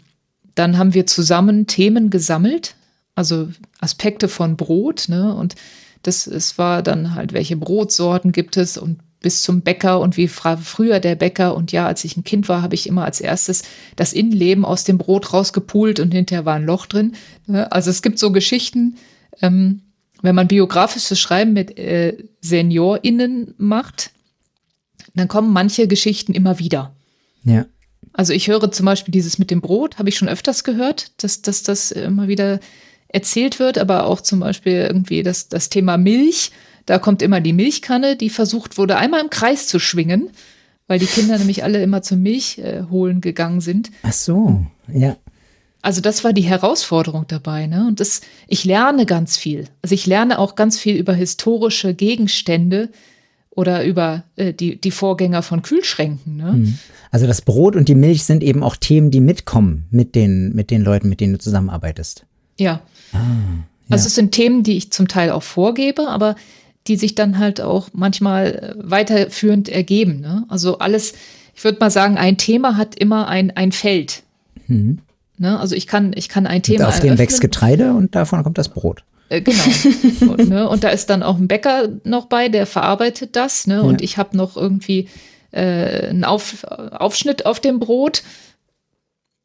dann 0.55 0.77
haben 0.77 0.93
wir 0.93 1.07
zusammen 1.07 1.65
Themen 1.65 2.09
gesammelt, 2.09 2.75
also 3.15 3.49
Aspekte 3.79 4.27
von 4.27 4.55
Brot. 4.55 5.05
Ne? 5.07 5.33
Und 5.33 5.55
das 6.03 6.27
es 6.27 6.57
war 6.57 6.83
dann 6.83 7.15
halt, 7.15 7.33
welche 7.33 7.57
Brotsorten 7.57 8.31
gibt 8.31 8.57
es 8.57 8.77
und 8.77 8.99
bis 9.21 9.43
zum 9.43 9.61
Bäcker 9.61 9.99
und 9.99 10.17
wie 10.17 10.27
früher 10.27 10.99
der 10.99 11.15
Bäcker. 11.15 11.55
Und 11.55 11.71
ja, 11.71 11.85
als 11.85 12.03
ich 12.03 12.17
ein 12.17 12.23
Kind 12.23 12.49
war, 12.49 12.61
habe 12.61 12.75
ich 12.75 12.87
immer 12.87 13.05
als 13.05 13.21
erstes 13.21 13.63
das 13.95 14.13
Innenleben 14.13 14.65
aus 14.65 14.83
dem 14.83 14.97
Brot 14.97 15.31
rausgepult 15.31 15.99
und 15.99 16.11
hinterher 16.11 16.45
war 16.45 16.55
ein 16.55 16.65
Loch 16.65 16.87
drin. 16.87 17.13
Ne? 17.45 17.71
Also 17.71 17.89
es 17.89 18.01
gibt 18.01 18.19
so 18.19 18.31
Geschichten, 18.31 18.97
ähm, 19.41 19.81
wenn 20.21 20.35
man 20.35 20.47
biografisches 20.47 21.19
Schreiben 21.19 21.53
mit 21.53 21.77
äh, 21.77 22.17
SeniorInnen 22.41 23.53
macht, 23.57 24.11
dann 25.13 25.27
kommen 25.27 25.53
manche 25.53 25.87
Geschichten 25.87 26.33
immer 26.33 26.59
wieder. 26.59 26.93
Ja. 27.43 27.65
Also 28.13 28.33
ich 28.33 28.47
höre 28.47 28.71
zum 28.71 28.85
Beispiel 28.85 29.11
dieses 29.11 29.39
mit 29.39 29.51
dem 29.51 29.61
Brot, 29.61 29.97
habe 29.97 30.09
ich 30.09 30.17
schon 30.17 30.27
öfters 30.27 30.63
gehört, 30.63 31.11
dass, 31.23 31.41
dass 31.41 31.63
das 31.63 31.91
immer 31.91 32.27
wieder 32.27 32.59
erzählt 33.07 33.59
wird, 33.59 33.77
aber 33.77 34.05
auch 34.05 34.21
zum 34.21 34.39
Beispiel 34.39 34.73
irgendwie 34.73 35.23
das, 35.23 35.47
das 35.47 35.69
Thema 35.69 35.97
Milch 35.97 36.51
da 36.85 36.99
kommt 36.99 37.21
immer 37.21 37.41
die 37.41 37.53
Milchkanne, 37.53 38.15
die 38.15 38.29
versucht 38.29 38.77
wurde, 38.77 38.97
einmal 38.97 39.21
im 39.21 39.29
Kreis 39.29 39.67
zu 39.67 39.79
schwingen, 39.79 40.29
weil 40.87 40.99
die 40.99 41.05
Kinder 41.05 41.37
nämlich 41.37 41.63
alle 41.63 41.81
immer 41.81 42.01
zum 42.01 42.21
Milch 42.21 42.57
äh, 42.57 42.83
holen 42.89 43.21
gegangen 43.21 43.61
sind. 43.61 43.91
Ach 44.03 44.13
so, 44.13 44.65
ja. 44.91 45.15
Also 45.83 46.01
das 46.01 46.23
war 46.23 46.31
die 46.31 46.43
Herausforderung 46.43 47.25
dabei, 47.27 47.65
ne? 47.65 47.87
Und 47.87 47.99
das, 47.99 48.21
ich 48.47 48.65
lerne 48.65 49.07
ganz 49.07 49.37
viel. 49.37 49.65
Also 49.81 49.95
ich 49.95 50.05
lerne 50.05 50.37
auch 50.37 50.55
ganz 50.55 50.77
viel 50.77 50.95
über 50.95 51.13
historische 51.13 51.95
Gegenstände 51.95 52.89
oder 53.49 53.83
über 53.83 54.23
äh, 54.35 54.53
die, 54.53 54.79
die 54.79 54.91
Vorgänger 54.91 55.41
von 55.41 55.61
Kühlschränken. 55.61 56.37
Ne? 56.37 56.51
Hm. 56.51 56.77
Also 57.11 57.27
das 57.27 57.41
Brot 57.41 57.75
und 57.75 57.89
die 57.89 57.95
Milch 57.95 58.23
sind 58.23 58.43
eben 58.43 58.63
auch 58.63 58.75
Themen, 58.75 59.11
die 59.11 59.19
mitkommen 59.19 59.85
mit 59.91 60.15
den, 60.15 60.53
mit 60.55 60.71
den 60.71 60.83
Leuten, 60.83 61.09
mit 61.09 61.19
denen 61.19 61.33
du 61.33 61.39
zusammenarbeitest. 61.39 62.25
Ja. 62.57 62.81
Ah, 63.11 63.17
ja. 63.17 63.23
Also 63.89 64.07
es 64.07 64.15
sind 64.15 64.31
Themen, 64.31 64.63
die 64.63 64.77
ich 64.77 64.91
zum 64.91 65.07
Teil 65.07 65.31
auch 65.31 65.43
vorgebe, 65.43 66.07
aber 66.07 66.35
die 66.87 66.95
sich 66.95 67.15
dann 67.15 67.37
halt 67.37 67.61
auch 67.61 67.89
manchmal 67.93 68.47
äh, 68.47 68.73
weiterführend 68.77 69.69
ergeben. 69.69 70.19
Ne? 70.19 70.45
Also 70.49 70.79
alles, 70.79 71.13
ich 71.55 71.63
würde 71.63 71.79
mal 71.79 71.91
sagen, 71.91 72.17
ein 72.17 72.37
Thema 72.37 72.77
hat 72.77 72.95
immer 72.95 73.27
ein, 73.27 73.51
ein 73.51 73.71
Feld. 73.71 74.23
Mhm. 74.67 74.99
Ne? 75.37 75.59
Also 75.59 75.75
ich 75.75 75.87
kann, 75.87 76.11
ich 76.15 76.29
kann 76.29 76.47
ein 76.47 76.63
Thema. 76.63 76.85
Und 76.85 76.89
auf 76.89 76.99
dem 76.99 77.17
wächst 77.17 77.41
Getreide 77.41 77.93
und 77.93 78.15
davon 78.15 78.43
kommt 78.43 78.57
das 78.57 78.69
Brot. 78.69 79.03
Äh, 79.29 79.41
genau. 79.41 79.63
und, 80.33 80.49
ne? 80.49 80.67
und, 80.67 80.83
da 80.83 80.89
ist 80.89 81.09
dann 81.09 81.23
auch 81.23 81.37
ein 81.37 81.47
Bäcker 81.47 81.89
noch 82.03 82.25
bei, 82.25 82.49
der 82.49 82.65
verarbeitet 82.65 83.35
das. 83.35 83.67
Ne? 83.67 83.83
Und 83.83 84.01
ja. 84.01 84.05
ich 84.05 84.17
habe 84.17 84.35
noch 84.35 84.57
irgendwie 84.57 85.07
äh, 85.51 86.07
einen 86.07 86.23
auf, 86.23 86.63
Aufschnitt 86.63 87.45
auf 87.45 87.59
dem 87.59 87.79
Brot. 87.79 88.23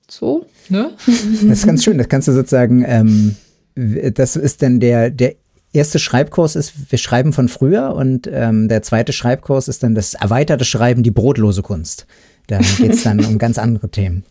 So, 0.09 0.47
ne? 0.69 0.91
Das 1.07 1.59
ist 1.59 1.67
ganz 1.67 1.85
schön. 1.85 1.99
Das 1.99 2.09
kannst 2.09 2.29
du 2.29 2.33
sozusagen, 2.33 2.85
ähm, 2.87 3.37
das 3.75 4.37
ist 4.37 4.63
dann 4.63 4.81
der, 4.81 5.11
der 5.11 5.35
erste 5.77 5.99
Schreibkurs 5.99 6.57
ist, 6.57 6.91
wir 6.91 6.99
schreiben 6.99 7.33
von 7.33 7.49
früher 7.49 7.95
und 7.95 8.29
ähm, 8.33 8.69
der 8.69 8.83
zweite 8.83 9.13
Schreibkurs 9.13 9.69
ist 9.69 9.83
dann 9.83 9.95
das 9.95 10.15
erweiterte 10.15 10.65
Schreiben, 10.65 11.03
die 11.03 11.11
brotlose 11.11 11.63
Kunst. 11.63 12.07
Da 12.47 12.59
geht 12.79 12.93
es 12.93 13.03
dann 13.03 13.25
um 13.25 13.39
ganz 13.39 13.59
andere 13.59 13.89
Themen. 13.89 14.25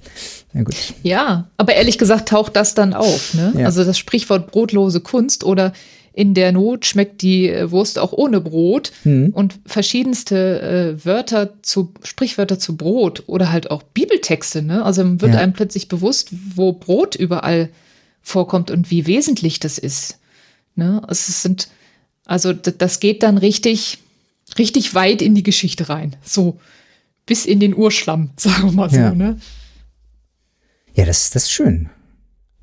Ja, 0.53 0.63
gut. 0.63 0.75
ja, 1.03 1.49
aber 1.57 1.75
ehrlich 1.75 1.97
gesagt 1.97 2.29
taucht 2.29 2.55
das 2.55 2.73
dann 2.73 2.93
auf. 2.93 3.33
Ne? 3.33 3.53
Ja. 3.57 3.65
Also 3.65 3.83
das 3.83 3.97
Sprichwort 3.97 4.51
brotlose 4.51 5.01
Kunst 5.01 5.43
oder 5.43 5.73
in 6.13 6.33
der 6.33 6.53
Not 6.53 6.85
schmeckt 6.85 7.21
die 7.21 7.49
äh, 7.49 7.69
Wurst 7.71 7.99
auch 7.99 8.13
ohne 8.13 8.39
Brot 8.39 8.93
mhm. 9.03 9.31
und 9.33 9.59
verschiedenste 9.65 10.61
äh, 10.61 11.05
Wörter 11.05 11.61
zu, 11.61 11.91
Sprichwörter 12.03 12.57
zu 12.57 12.77
Brot 12.77 13.23
oder 13.27 13.51
halt 13.51 13.69
auch 13.69 13.83
Bibeltexte. 13.83 14.61
Ne? 14.61 14.83
Also 14.85 15.21
wird 15.21 15.33
ja. 15.33 15.39
einem 15.39 15.51
plötzlich 15.51 15.89
bewusst, 15.89 16.29
wo 16.55 16.71
Brot 16.71 17.15
überall 17.15 17.69
vorkommt 18.21 18.71
und 18.71 18.89
wie 18.91 19.07
wesentlich 19.07 19.59
das 19.59 19.77
ist. 19.77 20.19
Ne? 20.75 21.01
Es 21.09 21.41
sind, 21.41 21.69
also 22.25 22.53
das 22.53 22.99
geht 22.99 23.23
dann 23.23 23.37
richtig, 23.37 23.99
richtig 24.57 24.93
weit 24.95 25.21
in 25.21 25.35
die 25.35 25.43
Geschichte 25.43 25.89
rein. 25.89 26.15
So 26.23 26.59
bis 27.25 27.45
in 27.45 27.59
den 27.59 27.75
Urschlamm, 27.75 28.31
sagen 28.37 28.65
wir 28.65 28.71
mal 28.71 28.89
so. 28.89 28.97
Ja. 28.97 29.13
Ne? 29.13 29.37
Ja, 30.93 31.05
das, 31.05 31.29
das 31.31 31.43
ist 31.43 31.51
schön. 31.51 31.89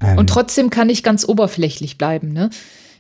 Ähm, 0.01 0.19
Und 0.19 0.29
trotzdem 0.29 0.71
kann 0.71 0.89
ich 0.89 1.03
ganz 1.03 1.25
oberflächlich 1.29 1.99
bleiben. 1.99 2.33
Ne? 2.33 2.51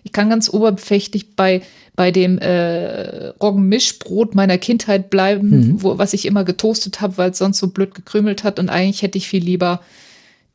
Ich 0.04 0.12
kann 0.12 0.28
ganz 0.30 0.48
oberflächlich 0.52 1.36
bei, 1.36 1.62
bei 1.94 2.10
dem 2.10 2.38
äh, 2.38 3.28
Roggenmischbrot 3.28 4.34
meiner 4.34 4.58
Kindheit 4.58 5.10
bleiben, 5.10 5.50
Mhm. 5.50 5.82
wo, 5.82 5.98
was 5.98 6.12
ich 6.12 6.26
immer 6.26 6.44
getoastet 6.44 7.00
habe, 7.00 7.16
weil 7.18 7.30
es 7.30 7.38
sonst 7.38 7.58
so 7.58 7.68
blöd 7.68 7.94
gekrümelt 7.94 8.44
hat. 8.44 8.58
Und 8.58 8.68
eigentlich 8.68 9.02
hätte 9.02 9.16
ich 9.18 9.28
viel 9.28 9.42
lieber 9.44 9.80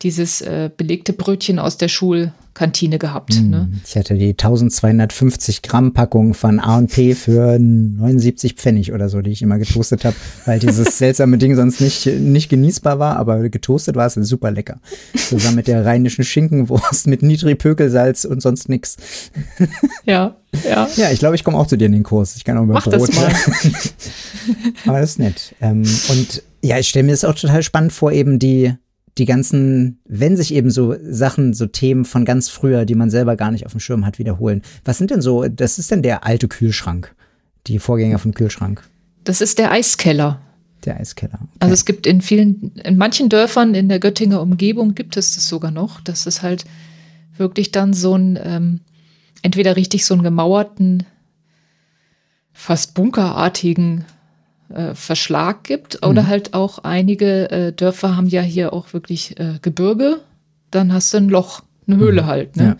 dieses 0.02 0.40
äh, 0.40 0.70
belegte 0.76 1.12
Brötchen 1.12 1.58
aus 1.58 1.76
der 1.76 1.88
Schulkantine 1.88 2.98
gehabt. 2.98 3.34
Hm. 3.34 3.50
Ne? 3.50 3.68
Ich 3.84 3.96
hatte 3.96 4.14
die 4.14 4.30
1250 4.30 5.62
Gramm 5.62 5.92
Packung 5.92 6.34
von 6.34 6.60
A&P 6.60 7.16
für 7.16 7.58
79 7.58 8.54
Pfennig 8.54 8.92
oder 8.92 9.08
so, 9.08 9.20
die 9.22 9.32
ich 9.32 9.42
immer 9.42 9.58
getoastet 9.58 10.04
habe, 10.04 10.14
weil 10.46 10.60
dieses 10.60 10.98
seltsame 10.98 11.36
Ding 11.36 11.56
sonst 11.56 11.80
nicht, 11.80 12.06
nicht 12.06 12.48
genießbar 12.48 13.00
war, 13.00 13.16
aber 13.16 13.48
getoastet 13.48 13.96
war 13.96 14.06
es 14.06 14.14
super 14.14 14.52
lecker. 14.52 14.80
Zusammen 15.16 15.56
mit 15.56 15.66
der 15.66 15.84
rheinischen 15.84 16.24
Schinkenwurst 16.24 17.08
mit 17.08 17.22
Niedrigpökelsalz 17.22 18.24
und 18.24 18.40
sonst 18.40 18.68
nix. 18.68 18.96
Ja, 20.04 20.36
ja. 20.64 20.88
Ja, 20.96 21.10
ich 21.10 21.18
glaube, 21.18 21.34
ich 21.34 21.44
komme 21.44 21.58
auch 21.58 21.66
zu 21.66 21.76
dir 21.76 21.86
in 21.86 21.92
den 21.92 22.02
Kurs. 22.04 22.36
Ich 22.36 22.44
kann 22.44 22.56
auch 22.56 22.62
über 22.62 22.74
Mach 22.74 22.86
das 22.86 23.02
Brot. 23.02 23.14
mal. 23.14 23.32
aber 24.86 25.00
das 25.00 25.10
ist 25.10 25.18
nett. 25.18 25.54
Ähm, 25.60 25.82
und 26.08 26.42
ja, 26.62 26.78
ich 26.78 26.88
stelle 26.88 27.04
mir 27.04 27.12
das 27.12 27.24
auch 27.24 27.34
total 27.34 27.62
spannend 27.62 27.92
vor, 27.92 28.12
eben 28.12 28.38
die, 28.38 28.74
die 29.18 29.24
ganzen, 29.24 29.98
wenn 30.06 30.36
sich 30.36 30.54
eben 30.54 30.70
so 30.70 30.94
Sachen, 31.02 31.52
so 31.54 31.66
Themen 31.66 32.04
von 32.04 32.24
ganz 32.24 32.48
früher, 32.48 32.84
die 32.84 32.94
man 32.94 33.10
selber 33.10 33.36
gar 33.36 33.50
nicht 33.50 33.66
auf 33.66 33.72
dem 33.72 33.80
Schirm 33.80 34.06
hat, 34.06 34.18
wiederholen. 34.18 34.62
Was 34.84 34.98
sind 34.98 35.10
denn 35.10 35.20
so, 35.20 35.44
das 35.48 35.78
ist 35.78 35.90
denn 35.90 36.02
der 36.02 36.24
alte 36.24 36.48
Kühlschrank, 36.48 37.14
die 37.66 37.78
Vorgänger 37.78 38.18
vom 38.18 38.32
Kühlschrank, 38.34 38.82
Das 39.24 39.40
ist 39.40 39.58
der 39.58 39.72
Eiskeller. 39.72 40.40
der 40.84 41.00
Eiskeller. 41.00 41.40
Also 41.58 41.74
es 41.74 41.84
gibt 41.84 42.06
in 42.06 42.20
vielen, 42.20 42.72
in 42.76 42.96
manchen 42.96 43.28
Dörfern 43.28 43.74
in 43.74 43.88
der 43.88 43.98
Göttinger 43.98 44.40
Umgebung 44.40 44.94
gibt 44.94 45.16
es 45.16 45.34
das 45.34 45.48
sogar 45.48 45.70
noch. 45.72 46.00
Das 46.00 46.26
ist 46.26 46.42
halt 46.42 46.64
wirklich 47.36 47.72
dann 47.72 47.92
so 47.92 48.14
ein, 48.14 48.38
ähm, 48.42 48.80
entweder 49.42 49.74
richtig 49.76 50.04
so 50.04 50.14
einen 50.14 50.22
gemauerten, 50.22 51.04
fast 52.52 52.94
bunkerartigen 52.94 54.04
äh, 54.74 54.94
Verschlag 54.94 55.64
gibt 55.64 56.04
oder 56.06 56.22
Mhm. 56.22 56.26
halt 56.28 56.54
auch 56.54 56.78
einige 56.80 57.50
äh, 57.50 57.72
Dörfer 57.72 58.16
haben 58.16 58.28
ja 58.28 58.42
hier 58.42 58.72
auch 58.72 58.92
wirklich 58.92 59.38
äh, 59.40 59.58
Gebirge. 59.62 60.20
Dann 60.70 60.92
hast 60.92 61.12
du 61.12 61.18
ein 61.18 61.28
Loch, 61.28 61.62
eine 61.86 61.96
Höhle 61.96 62.26
halt. 62.26 62.56
Ne? 62.56 62.62
Mhm. 62.62 62.68
Ja. 62.68 62.76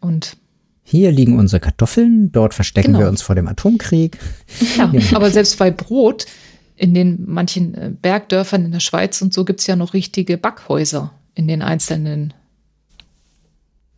Und 0.00 0.36
Hier 0.82 1.10
liegen 1.12 1.38
unsere 1.38 1.60
Kartoffeln, 1.60 2.30
dort 2.32 2.52
verstecken 2.54 2.88
Genau. 2.88 2.98
wir 3.00 3.08
uns 3.08 3.22
vor 3.22 3.34
dem 3.34 3.48
Atomkrieg. 3.48 4.18
Ja, 4.76 4.90
aber 5.14 5.30
selbst 5.30 5.58
bei 5.58 5.70
Brot, 5.70 6.26
in 6.76 6.92
den 6.92 7.24
manchen 7.26 7.74
äh, 7.74 7.90
Bergdörfern 8.02 8.64
in 8.64 8.72
der 8.72 8.80
Schweiz 8.80 9.22
und 9.22 9.32
so 9.32 9.44
gibt's 9.44 9.66
ja 9.66 9.76
noch 9.76 9.94
richtige 9.94 10.36
Backhäuser 10.36 11.12
in 11.36 11.46
den 11.48 11.62
einzelnen 11.62 12.34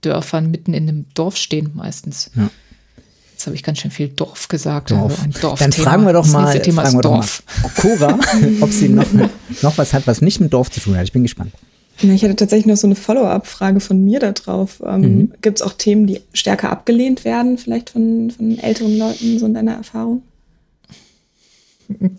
Dörfern, 0.03 0.51
mitten 0.51 0.75
in 0.75 0.89
einem 0.89 1.07
Dorf 1.15 1.37
stehen 1.37 1.71
meistens. 1.75 2.31
Ja. 2.37 2.51
Jetzt 3.37 3.45
habe 3.45 3.55
ich 3.55 3.63
ganz 3.63 3.81
schön 3.81 3.91
viel 3.91 4.09
Dorf 4.09 4.49
gesagt. 4.49 4.93
Dorf. 4.93 5.13
Also 5.13 5.25
ein 5.25 5.33
Dorfthema. 5.33 5.57
Dann 5.59 5.73
fragen 5.73 6.07
wir 6.07 6.15
doch 6.15 6.27
mal, 6.27 6.59
Thema 6.59 6.85
fragen 6.85 6.95
wir 6.95 7.01
ist 7.01 7.05
doch 7.05 7.11
mal 7.11 7.17
Dorf. 7.19 7.43
Cora, 7.77 8.19
ob 8.63 8.73
sie 8.73 8.89
noch, 8.89 9.05
noch 9.61 9.77
was 9.77 9.93
hat, 9.93 10.07
was 10.07 10.23
nicht 10.23 10.41
mit 10.41 10.55
Dorf 10.55 10.71
zu 10.71 10.81
tun 10.81 10.97
hat. 10.97 11.05
Ich 11.05 11.13
bin 11.13 11.23
gespannt. 11.23 11.53
Ich 12.01 12.25
hatte 12.25 12.35
tatsächlich 12.35 12.65
noch 12.65 12.79
so 12.79 12.87
eine 12.87 12.95
Follow-up-Frage 12.95 13.81
von 13.81 14.03
mir 14.03 14.21
da 14.21 14.33
drauf. 14.33 14.83
Ähm, 14.83 15.01
Mhm. 15.03 15.33
Gibt 15.43 15.59
es 15.59 15.63
auch 15.63 15.75
Themen, 15.75 16.07
die 16.07 16.23
stärker 16.33 16.71
abgelehnt 16.71 17.27
werden, 17.27 17.59
vielleicht 17.59 17.91
von, 17.91 18.31
von 18.31 18.59
älteren 18.59 18.97
Leuten, 18.97 19.39
so 19.39 19.45
in 19.45 19.53
deiner 19.53 19.75
Erfahrung? 19.75 20.23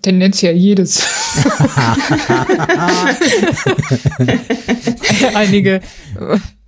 Tendenziell 0.04 0.56
jedes. 0.56 1.02
Einige 5.34 5.82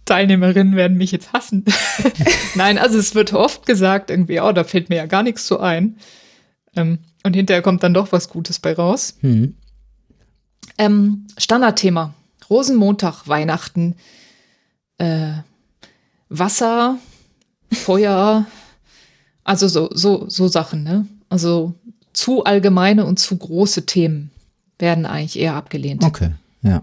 Teilnehmerinnen 0.10 0.76
werden 0.76 0.98
mich 0.98 1.12
jetzt 1.12 1.34
hassen. 1.34 1.64
Nein, 2.56 2.80
also 2.80 2.98
es 2.98 3.14
wird 3.14 3.32
oft 3.34 3.68
gesagt, 3.68 4.10
irgendwie, 4.10 4.42
oh, 4.42 4.52
da 4.52 4.64
fällt 4.64 4.90
mir 4.90 4.96
ja 4.96 5.06
gar 5.06 5.22
nichts 5.22 5.46
so 5.46 5.60
ein. 5.60 5.98
Ähm, 6.76 6.98
und 7.24 7.36
hinterher 7.36 7.62
kommt 7.62 7.84
dann 7.84 7.94
doch 7.94 8.12
was 8.12 8.28
Gutes 8.28 8.58
bei 8.60 8.74
raus. 8.74 9.18
Hm. 9.22 9.56
Ähm, 10.80 11.28
Standardthema. 11.38 12.16
Rosenmontag, 12.50 13.28
Weihnachten, 13.28 13.96
äh, 14.98 15.34
Wasser, 16.30 16.98
Feuer, 17.72 18.48
also 19.44 19.68
so, 19.68 19.90
so, 19.94 20.28
so 20.28 20.48
Sachen, 20.48 20.84
ne? 20.84 21.06
Also 21.30 21.76
zu 22.14 22.44
allgemeine 22.46 23.06
und 23.06 23.20
zu 23.20 23.38
große 23.38 23.86
Themen 23.86 24.32
werden 24.80 25.06
eigentlich 25.06 25.38
eher 25.38 25.54
abgelehnt. 25.54 26.04
Okay, 26.04 26.32
ja. 26.64 26.82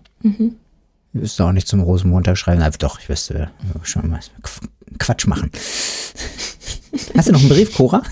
Ich 1.17 1.23
wüsste 1.23 1.45
auch 1.45 1.53
nicht 1.53 1.67
zum 1.67 1.81
Rosenmontag 1.81 2.37
schreiben. 2.37 2.63
Aber 2.63 2.77
doch, 2.79 3.01
ich 3.01 3.09
wüsste 3.09 3.51
schon 3.83 4.11
mal 4.11 4.21
Qu- 4.43 4.69
Quatsch 4.99 5.27
machen. 5.27 5.51
Hast 7.17 7.29
du 7.29 7.33
noch 7.33 7.41
einen 7.41 7.49
Brief, 7.49 7.75
Cora? 7.75 8.03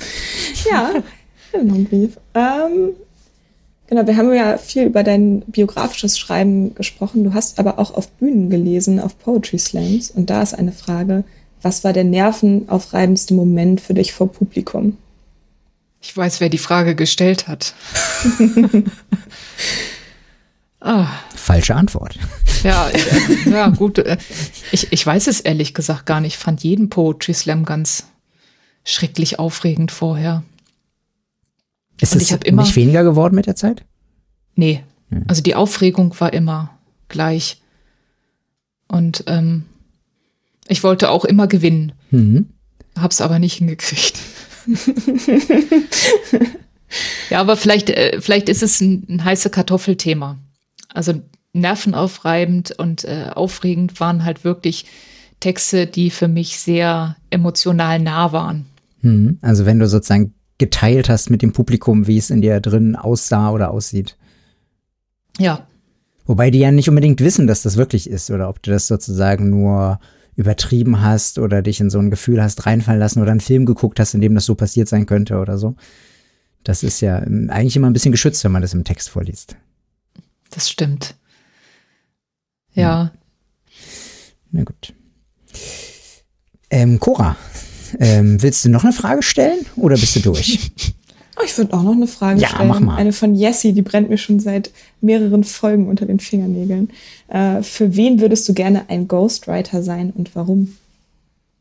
Ja, 0.70 0.90
ich 0.96 1.54
habe 1.54 1.64
noch 1.66 1.74
einen 1.74 1.84
Brief. 1.84 2.16
Ähm, 2.34 2.90
genau, 3.86 4.06
wir 4.06 4.16
haben 4.16 4.32
ja 4.32 4.56
viel 4.58 4.84
über 4.84 5.02
dein 5.02 5.40
biografisches 5.42 6.18
Schreiben 6.18 6.74
gesprochen. 6.74 7.24
Du 7.24 7.34
hast 7.34 7.58
aber 7.58 7.78
auch 7.78 7.92
auf 7.94 8.10
Bühnen 8.12 8.48
gelesen, 8.50 9.00
auf 9.00 9.18
Poetry 9.18 9.58
Slams. 9.58 10.10
Und 10.10 10.30
da 10.30 10.42
ist 10.42 10.54
eine 10.54 10.72
Frage, 10.72 11.24
was 11.62 11.84
war 11.84 11.92
der 11.92 12.04
nervenaufreibendste 12.04 13.34
Moment 13.34 13.80
für 13.80 13.94
dich 13.94 14.12
vor 14.12 14.30
Publikum? 14.32 14.96
Ich 16.00 16.14
weiß, 16.16 16.40
wer 16.40 16.48
die 16.50 16.58
Frage 16.58 16.94
gestellt 16.94 17.48
hat. 17.48 17.74
ah, 20.84 21.08
Falsche 21.34 21.74
Antwort. 21.74 22.16
ja, 22.62 22.88
äh, 23.46 23.50
ja, 23.50 23.68
gut. 23.70 23.98
äh, 23.98 24.16
Ich, 24.70 24.92
ich 24.92 25.04
weiß 25.04 25.26
es 25.26 25.40
ehrlich 25.40 25.74
gesagt 25.74 26.06
gar 26.06 26.20
nicht. 26.20 26.34
Ich 26.34 26.38
fand 26.38 26.62
jeden 26.62 26.88
Poetry 26.90 27.34
Slam 27.34 27.64
ganz 27.64 28.06
schrecklich 28.84 29.38
aufregend 29.38 29.90
vorher. 29.90 30.42
Ist 32.00 32.14
Und 32.14 32.22
es 32.22 32.30
immer- 32.30 32.62
nicht 32.62 32.76
weniger 32.76 33.02
geworden 33.04 33.34
mit 33.34 33.46
der 33.46 33.56
Zeit? 33.56 33.84
Nee, 34.56 34.84
also 35.26 35.42
die 35.42 35.54
Aufregung 35.54 36.14
war 36.20 36.32
immer 36.32 36.70
gleich. 37.08 37.60
Und 38.88 39.24
ähm, 39.26 39.64
ich 40.68 40.82
wollte 40.82 41.10
auch 41.10 41.24
immer 41.24 41.46
gewinnen, 41.46 41.92
Mhm. 42.10 42.48
hab's 42.98 43.20
aber 43.20 43.38
nicht 43.38 43.54
hingekriegt. 43.58 44.18
ja, 47.30 47.40
aber 47.40 47.56
vielleicht, 47.56 47.90
äh, 47.90 48.20
vielleicht 48.20 48.48
ist 48.48 48.62
es 48.62 48.80
ein, 48.80 49.04
ein 49.08 49.24
heiße 49.24 49.50
Kartoffelthema. 49.50 50.38
Also 50.94 51.20
nervenaufreibend 51.52 52.72
und 52.78 53.04
äh, 53.04 53.30
aufregend 53.34 54.00
waren 54.00 54.24
halt 54.24 54.42
wirklich 54.44 54.86
Texte, 55.40 55.86
die 55.86 56.08
für 56.08 56.28
mich 56.28 56.58
sehr 56.58 57.16
emotional 57.28 58.00
nah 58.00 58.32
waren. 58.32 58.64
Mhm. 59.02 59.38
Also 59.42 59.66
wenn 59.66 59.78
du 59.78 59.86
sozusagen 59.86 60.32
geteilt 60.56 61.10
hast 61.10 61.28
mit 61.28 61.42
dem 61.42 61.52
Publikum, 61.52 62.06
wie 62.06 62.16
es 62.16 62.30
in 62.30 62.40
dir 62.40 62.60
drin 62.60 62.96
aussah 62.96 63.50
oder 63.50 63.70
aussieht. 63.70 64.16
Ja, 65.38 65.66
Wobei 66.26 66.50
die 66.50 66.58
ja 66.58 66.70
nicht 66.70 66.88
unbedingt 66.88 67.20
wissen, 67.20 67.46
dass 67.46 67.62
das 67.62 67.76
wirklich 67.76 68.08
ist 68.08 68.30
oder 68.30 68.48
ob 68.48 68.62
du 68.62 68.70
das 68.70 68.86
sozusagen 68.86 69.50
nur 69.50 70.00
übertrieben 70.36 71.02
hast 71.02 71.38
oder 71.38 71.62
dich 71.62 71.80
in 71.80 71.90
so 71.90 71.98
ein 71.98 72.10
Gefühl 72.10 72.42
hast 72.42 72.66
reinfallen 72.66 72.98
lassen 72.98 73.20
oder 73.20 73.30
einen 73.30 73.40
Film 73.40 73.66
geguckt 73.66 74.00
hast, 74.00 74.14
in 74.14 74.20
dem 74.20 74.34
das 74.34 74.46
so 74.46 74.54
passiert 74.54 74.88
sein 74.88 75.06
könnte 75.06 75.38
oder 75.38 75.58
so. 75.58 75.76
Das 76.64 76.82
ist 76.82 77.00
ja 77.00 77.22
ähm, 77.22 77.50
eigentlich 77.50 77.76
immer 77.76 77.88
ein 77.88 77.92
bisschen 77.92 78.12
geschützt, 78.12 78.42
wenn 78.42 78.52
man 78.52 78.62
das 78.62 78.74
im 78.74 78.84
Text 78.84 79.10
vorliest. 79.10 79.56
Das 80.54 80.70
stimmt. 80.70 81.14
Ja, 82.74 83.12
Na 84.50 84.64
gut. 84.64 84.92
Ähm, 86.70 86.98
Cora, 86.98 87.36
ähm, 88.00 88.42
willst 88.42 88.64
du 88.64 88.68
noch 88.68 88.82
eine 88.84 88.92
Frage 88.92 89.22
stellen 89.22 89.64
oder 89.76 89.96
bist 89.96 90.16
du 90.16 90.20
durch? 90.20 90.72
Oh, 91.36 91.42
ich 91.44 91.56
würde 91.56 91.72
auch 91.74 91.82
noch 91.82 91.92
eine 91.92 92.08
Frage 92.08 92.40
Ja, 92.40 92.48
stellen. 92.48 92.68
mach 92.68 92.80
mal. 92.80 92.96
Eine 92.96 93.12
von 93.12 93.34
Jessie, 93.36 93.72
die 93.72 93.82
brennt 93.82 94.08
mir 94.10 94.18
schon 94.18 94.40
seit 94.40 94.72
mehreren 95.00 95.44
Folgen 95.44 95.86
unter 95.88 96.06
den 96.06 96.18
Fingernägeln. 96.18 96.90
Äh, 97.28 97.62
für 97.62 97.94
wen 97.94 98.20
würdest 98.20 98.48
du 98.48 98.54
gerne 98.54 98.88
ein 98.88 99.06
Ghostwriter 99.06 99.82
sein 99.82 100.10
und 100.10 100.34
warum? 100.34 100.76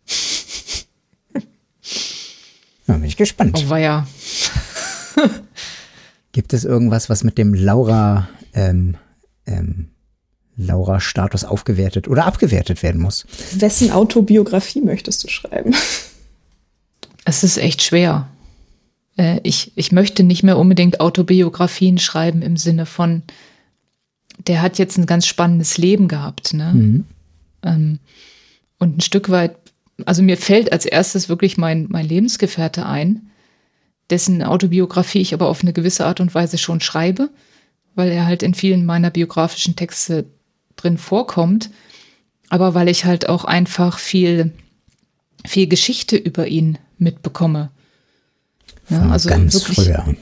Ja, 2.85 2.95
bin 2.95 3.05
ich 3.05 3.15
gespannt. 3.15 3.63
oh 3.65 3.69
war 3.69 3.79
ja. 3.79 4.05
Gibt 6.33 6.51
es 6.51 6.65
irgendwas, 6.65 7.09
was 7.09 7.23
mit 7.23 7.37
dem 7.37 7.53
Laura, 7.53 8.27
ähm, 8.53 8.95
ähm, 9.45 9.89
Laura-Status 10.55 11.43
aufgewertet 11.43 12.07
oder 12.07 12.25
abgewertet 12.25 12.83
werden 12.83 13.01
muss? 13.01 13.25
Wessen 13.53 13.91
Autobiografie 13.91 14.81
möchtest 14.81 15.23
du 15.23 15.27
schreiben? 15.27 15.73
Es 17.25 17.43
ist 17.43 17.57
echt 17.57 17.81
schwer. 17.81 18.29
Äh, 19.17 19.39
ich, 19.43 19.71
ich 19.75 19.91
möchte 19.91 20.23
nicht 20.23 20.43
mehr 20.43 20.57
unbedingt 20.57 20.99
Autobiografien 20.99 21.97
schreiben 21.97 22.41
im 22.41 22.57
Sinne 22.57 22.85
von, 22.85 23.23
der 24.47 24.61
hat 24.61 24.77
jetzt 24.77 24.97
ein 24.97 25.05
ganz 25.05 25.25
spannendes 25.25 25.77
Leben 25.77 26.07
gehabt. 26.07 26.53
Ne? 26.53 26.71
Mhm. 26.73 27.05
Ähm, 27.63 27.99
Und 28.79 28.97
ein 28.97 29.01
Stück 29.01 29.29
weit, 29.29 29.55
also 30.05 30.21
mir 30.21 30.37
fällt 30.37 30.71
als 30.73 30.85
erstes 30.85 31.29
wirklich 31.29 31.57
mein, 31.57 31.87
mein 31.89 32.05
Lebensgefährte 32.05 32.85
ein, 32.85 33.29
dessen 34.09 34.43
Autobiografie 34.43 35.21
ich 35.21 35.33
aber 35.33 35.47
auf 35.47 35.61
eine 35.61 35.71
gewisse 35.71 36.05
Art 36.05 36.19
und 36.19 36.35
Weise 36.35 36.57
schon 36.57 36.81
schreibe, 36.81 37.29
weil 37.95 38.11
er 38.11 38.25
halt 38.25 38.43
in 38.43 38.53
vielen 38.53 38.85
meiner 38.85 39.09
biografischen 39.09 39.75
Texte 39.75 40.25
drin 40.75 40.97
vorkommt, 40.97 41.69
aber 42.49 42.73
weil 42.73 42.89
ich 42.89 43.05
halt 43.05 43.29
auch 43.29 43.45
einfach 43.45 43.99
viel, 43.99 44.51
viel 45.45 45.67
Geschichte 45.67 46.15
über 46.17 46.47
ihn 46.47 46.77
mitbekomme. 46.97 47.69
Ja, 48.89 49.09
also 49.09 49.29
ganz 49.29 49.53
wirklich, 49.53 49.87
früher. 49.87 50.15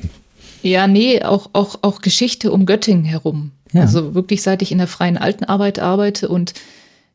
Ja, 0.63 0.88
nee, 0.88 1.24
auch, 1.24 1.49
auch, 1.53 1.80
auch 1.82 2.01
Geschichte 2.01 2.51
um 2.51 2.65
Göttingen 2.65 3.05
herum. 3.05 3.51
Ja. 3.74 3.82
Also 3.82 4.13
wirklich, 4.13 4.41
seit 4.43 4.61
ich 4.61 4.72
in 4.72 4.78
der 4.78 4.88
freien 4.88 5.17
Altenarbeit 5.17 5.80
arbeite 5.80 6.30
und 6.30 6.53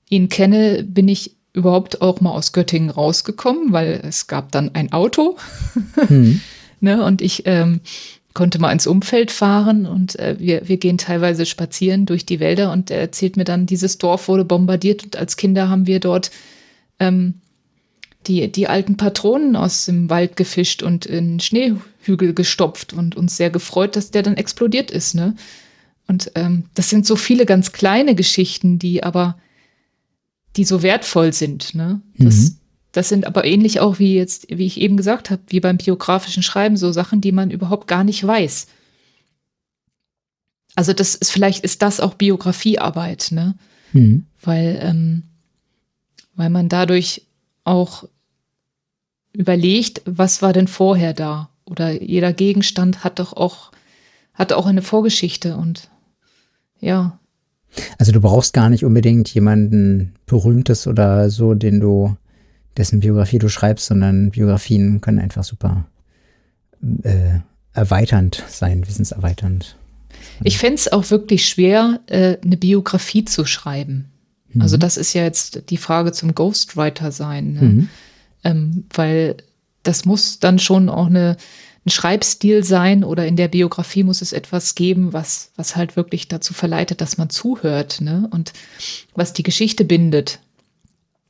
ihn 0.09 0.29
kenne, 0.29 0.83
bin 0.83 1.09
ich 1.09 1.33
überhaupt 1.53 2.03
auch 2.03 2.21
mal 2.21 2.33
aus 2.33 2.53
Göttingen 2.53 2.91
rausgekommen, 2.91 3.73
weil 3.73 4.01
es 4.07 4.27
gab 4.27 4.53
dann 4.53 4.75
ein 4.75 4.93
Auto. 4.93 5.37
Hm. 6.09 6.41
ne, 6.81 7.03
und 7.05 7.23
ich 7.23 7.43
ähm, 7.47 7.81
konnte 8.37 8.59
mal 8.59 8.71
ins 8.71 8.87
Umfeld 8.87 9.33
fahren 9.33 9.87
und 9.87 10.19
äh, 10.19 10.37
wir, 10.39 10.69
wir 10.69 10.77
gehen 10.77 10.99
teilweise 10.99 11.47
spazieren 11.47 12.05
durch 12.05 12.27
die 12.27 12.39
Wälder 12.39 12.71
und 12.71 12.91
er 12.91 13.01
erzählt 13.01 13.39
mir 13.39 13.45
dann, 13.45 13.65
dieses 13.65 13.97
Dorf 13.97 14.29
wurde 14.29 14.45
bombardiert 14.45 15.03
und 15.05 15.17
als 15.17 15.39
Kinder 15.39 15.71
haben 15.71 15.87
wir 15.87 16.01
dort 16.01 16.31
ähm, 17.01 17.41
die, 18.27 18.53
die 18.53 18.69
alten 18.69 18.99
Patronen 18.99 19.57
aus 19.57 19.87
dem 19.87 20.11
Wald 20.11 20.37
gefischt 20.37 20.83
und 20.83 21.07
in 21.07 21.41
Schneehügel 21.41 22.35
gestopft 22.35 22.93
und 22.93 23.17
uns 23.17 23.39
sehr 23.39 23.49
gefreut, 23.49 23.97
dass 23.97 24.11
der 24.11 24.23
dann 24.23 24.37
explodiert 24.37 24.91
ist. 24.91 25.15
Ne? 25.15 25.35
Und 26.07 26.31
ähm, 26.35 26.65
das 26.75 26.91
sind 26.91 27.07
so 27.07 27.17
viele 27.17 27.47
ganz 27.47 27.73
kleine 27.73 28.15
Geschichten, 28.15 28.79
die 28.79 29.03
aber, 29.03 29.39
die 30.57 30.65
so 30.65 30.83
wertvoll 30.83 31.33
sind. 31.33 31.75
Ne? 31.75 32.03
Das, 32.19 32.37
mhm. 32.37 32.57
Das 32.97 33.11
sind 33.11 33.27
aber 33.27 33.45
ähnlich 33.45 33.81
auch 33.81 33.99
wie 33.99 34.15
jetzt, 34.15 34.47
wie 34.49 34.65
ich 34.65 34.81
eben 34.81 34.97
gesagt 34.97 35.29
habe, 35.29 35.43
wie 35.49 35.61
beim 35.61 35.77
biografischen 35.77 36.43
Schreiben, 36.43 36.79
so 36.79 36.93
Sachen, 36.93 37.21
die 37.21 37.33
man 37.33 37.51
überhaupt 37.51 37.89
gar 37.89 38.05
nicht 38.05 38.27
weiß. 38.27 38.69
Also 40.77 40.95
das 40.95 41.15
ist 41.15 41.31
vielleicht 41.31 41.63
ist 41.63 41.83
das 41.83 42.01
auch 42.01 42.15
Biografiearbeit, 42.15 43.29
ne? 43.33 43.55
Mhm. 43.93 44.25
Weil, 44.41 44.79
ähm, 44.81 45.25
weil 46.37 46.49
man 46.49 46.71
dadurch 46.71 47.27
auch 47.65 48.09
überlegt, 49.35 50.01
was 50.07 50.41
war 50.41 50.55
denn 50.55 50.69
vorher 50.69 51.13
da? 51.13 51.51
Oder 51.67 52.03
jeder 52.03 52.33
Gegenstand 52.33 53.05
hat 53.05 53.19
doch 53.19 53.35
auch, 53.35 53.73
hat 54.33 54.55
auch 54.55 54.65
eine 54.65 54.83
Vorgeschichte 54.83 55.59
und 55.59 55.91
ja. 56.81 57.19
Also 57.99 58.13
du 58.13 58.23
brauchst 58.23 58.55
gar 58.55 58.71
nicht 58.71 58.87
unbedingt 58.87 59.29
jemanden 59.35 60.15
Berühmtes 60.25 60.87
oder 60.87 61.29
so, 61.29 61.53
den 61.53 61.81
du, 61.81 62.17
dessen 62.77 63.01
Biografie 63.01 63.39
du 63.39 63.49
schreibst, 63.49 63.87
sondern 63.87 64.31
Biografien 64.31 65.01
können 65.01 65.19
einfach 65.19 65.45
super 65.45 65.87
äh, 67.03 67.41
erweiternd 67.73 68.43
sein, 68.49 68.87
wissenserweiternd. 68.87 69.77
Ich 70.43 70.59
fände 70.59 70.75
es 70.75 70.93
auch 70.93 71.11
wirklich 71.11 71.49
schwer, 71.49 72.01
äh, 72.07 72.37
eine 72.45 72.57
Biografie 72.57 73.25
zu 73.25 73.45
schreiben. 73.45 74.07
Mhm. 74.53 74.63
Also 74.63 74.77
das 74.77 74.97
ist 74.97 75.13
ja 75.13 75.23
jetzt 75.23 75.71
die 75.71 75.77
Frage 75.77 76.13
zum 76.13 76.35
Ghostwriter 76.35 77.13
sein. 77.13 77.53
Ne? 77.53 77.63
Mhm. 77.63 77.89
Ähm, 78.45 78.85
weil 78.93 79.37
das 79.83 80.05
muss 80.05 80.41
dann 80.41 80.59
schon 80.59 80.89
auch 80.89 81.07
eine, 81.07 81.37
ein 81.85 81.91
Schreibstil 81.91 82.65
sein 82.65 83.05
oder 83.05 83.27
in 83.27 83.37
der 83.37 83.49
Biografie 83.49 84.03
muss 84.03 84.23
es 84.23 84.33
etwas 84.33 84.75
geben, 84.75 85.13
was, 85.13 85.53
was 85.57 85.77
halt 85.77 85.97
wirklich 85.97 86.29
dazu 86.29 86.55
verleitet, 86.55 87.01
dass 87.01 87.19
man 87.19 87.31
zuhört 87.31 88.01
ne? 88.01 88.29
und 88.31 88.53
was 89.15 89.33
die 89.33 89.45
Geschichte 89.45 89.85
bindet. 89.85 90.41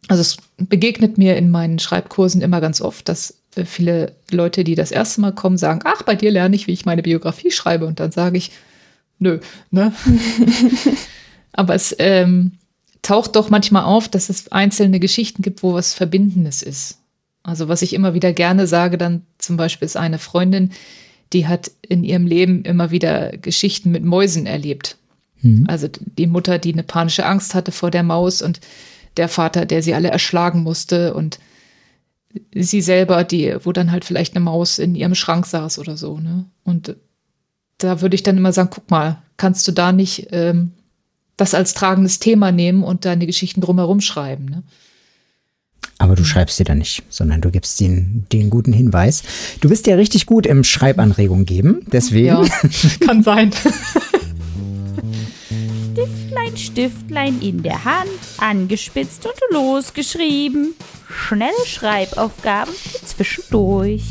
Also 0.09 0.21
es 0.21 0.37
begegnet 0.57 1.19
mir 1.19 1.37
in 1.37 1.51
meinen 1.51 1.79
Schreibkursen 1.79 2.41
immer 2.43 2.61
ganz 2.61 2.81
oft, 2.81 3.09
dass 3.09 3.39
äh, 3.57 3.65
viele 3.65 4.15
Leute, 4.31 4.65
die 4.65 4.75
das 4.75 4.93
erste 4.93 5.21
Mal 5.21 5.33
kommen, 5.33 5.59
sagen, 5.59 5.81
ach, 5.85 6.03
bei 6.03 6.15
dir 6.15 6.31
lerne 6.31 6.55
ich, 6.55 6.67
wie 6.67 6.73
ich 6.73 6.87
meine 6.87 7.03
Biografie 7.03 7.51
schreibe. 7.51 7.87
Und 7.87 8.01
dann 8.01 8.13
sage 8.13 8.39
ich, 8.39 8.53
nö, 9.19 9.41
ne? 9.71 9.93
Aber 11.53 11.75
es 11.75 11.95
ähm, 11.99 12.53
taucht 13.03 13.35
doch 13.37 13.51
manchmal 13.51 13.85
auf, 13.85 14.09
dass 14.09 14.29
es 14.29 14.53
einzelne 14.53 15.01
Geschichten 15.01 15.43
gibt, 15.43 15.63
wo 15.63 15.75
was 15.75 15.95
Verbindendes 15.95 16.63
ist. 16.63 16.99
Also 17.43 17.69
was 17.69 17.83
ich 17.83 17.93
immer 17.93 18.15
wieder 18.15 18.33
gerne 18.33 18.67
sage, 18.67 18.99
dann 18.99 19.23
zum 19.39 19.57
Beispiel 19.57 19.87
ist 19.87 19.97
eine 19.97 20.19
Freundin, 20.19 20.73
die 21.33 21.47
hat 21.47 21.71
in 21.83 22.05
ihrem 22.05 22.27
Leben 22.27 22.65
immer 22.65 22.91
wieder 22.91 23.37
Geschichten 23.37 23.91
mit 23.91 24.05
Mäusen 24.05 24.47
erlebt. 24.47 24.97
Mhm. 25.43 25.65
Also 25.69 25.89
die 25.89 26.27
Mutter, 26.27 26.59
die 26.59 26.73
eine 26.73 26.83
panische 26.83 27.25
Angst 27.25 27.55
hatte 27.55 27.73
vor 27.73 27.91
der 27.91 28.03
Maus 28.03 28.43
und 28.43 28.61
der 29.17 29.29
Vater, 29.29 29.67
der 29.67 29.83
sie 29.83 29.95
alle 29.95 30.09
erschlagen 30.09 30.63
musste 30.63 31.15
und 31.15 31.39
sie 32.55 32.83
selber, 32.83 33.25
die, 33.25 33.57
wo 33.63 33.73
dann 33.73 33.93
halt 33.93 34.05
vielleicht 34.05 34.35
eine 34.35 34.45
Maus 34.45 34.79
in 34.79 34.95
ihrem 34.95 35.15
Schrank 35.15 35.47
saß 35.47 35.79
oder 35.79 35.97
so. 35.97 36.19
Ne? 36.19 36.45
Und 36.65 36.97
da 37.79 38.01
würde 38.01 38.15
ich 38.15 38.23
dann 38.23 38.37
immer 38.37 38.53
sagen, 38.53 38.71
guck 38.71 38.91
mal, 38.91 39.23
kannst 39.37 39.67
du 39.69 39.73
da 39.73 39.93
nicht 39.93 40.29
ähm, 40.31 40.73
das 41.37 41.55
als 41.55 41.75
tragendes 41.75 42.19
Thema 42.19 42.53
nehmen 42.53 42.83
und 42.83 43.05
deine 43.05 43.27
Geschichten 43.27 43.61
drumherum 43.61 44.01
schreiben? 44.01 44.47
Ne? 44.47 44.63
Aber 45.99 46.15
du 46.15 46.25
schreibst 46.25 46.59
sie 46.59 46.65
dann 46.65 46.79
nicht, 46.79 47.05
sondern 47.09 47.41
du 47.41 47.51
gibst 47.51 47.81
den, 47.81 48.27
den 48.31 48.51
guten 48.51 48.73
Hinweis. 48.73 49.23
Du 49.61 49.69
bist 49.71 49.87
ja 49.87 49.97
richtig 49.97 50.27
gut 50.27 50.47
im 50.47 50.63
Schreibanregung 50.63 51.47
geben, 51.47 51.87
deswegen. 51.91 52.27
Ja, 52.27 52.45
kann 53.01 53.23
sein. 53.23 53.53
Stiftlein, 56.57 56.97
Stiftlein 57.07 57.41
in 57.41 57.63
der 57.63 57.85
Hand, 57.85 58.09
angespitzt 58.39 59.27
und 59.27 59.35
losgeschrieben. 59.51 60.75
Schnelle 61.09 61.53
Schreibaufgaben 61.67 62.73
zwischendurch. 63.05 64.05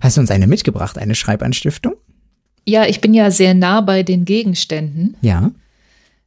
Hast 0.00 0.16
du 0.16 0.20
uns 0.22 0.30
eine 0.30 0.46
mitgebracht, 0.46 0.98
eine 0.98 1.14
Schreibanstiftung? 1.14 1.94
Ja, 2.66 2.86
ich 2.86 3.00
bin 3.00 3.14
ja 3.14 3.30
sehr 3.30 3.54
nah 3.54 3.80
bei 3.80 4.02
den 4.02 4.24
Gegenständen. 4.24 5.16
Ja. 5.20 5.50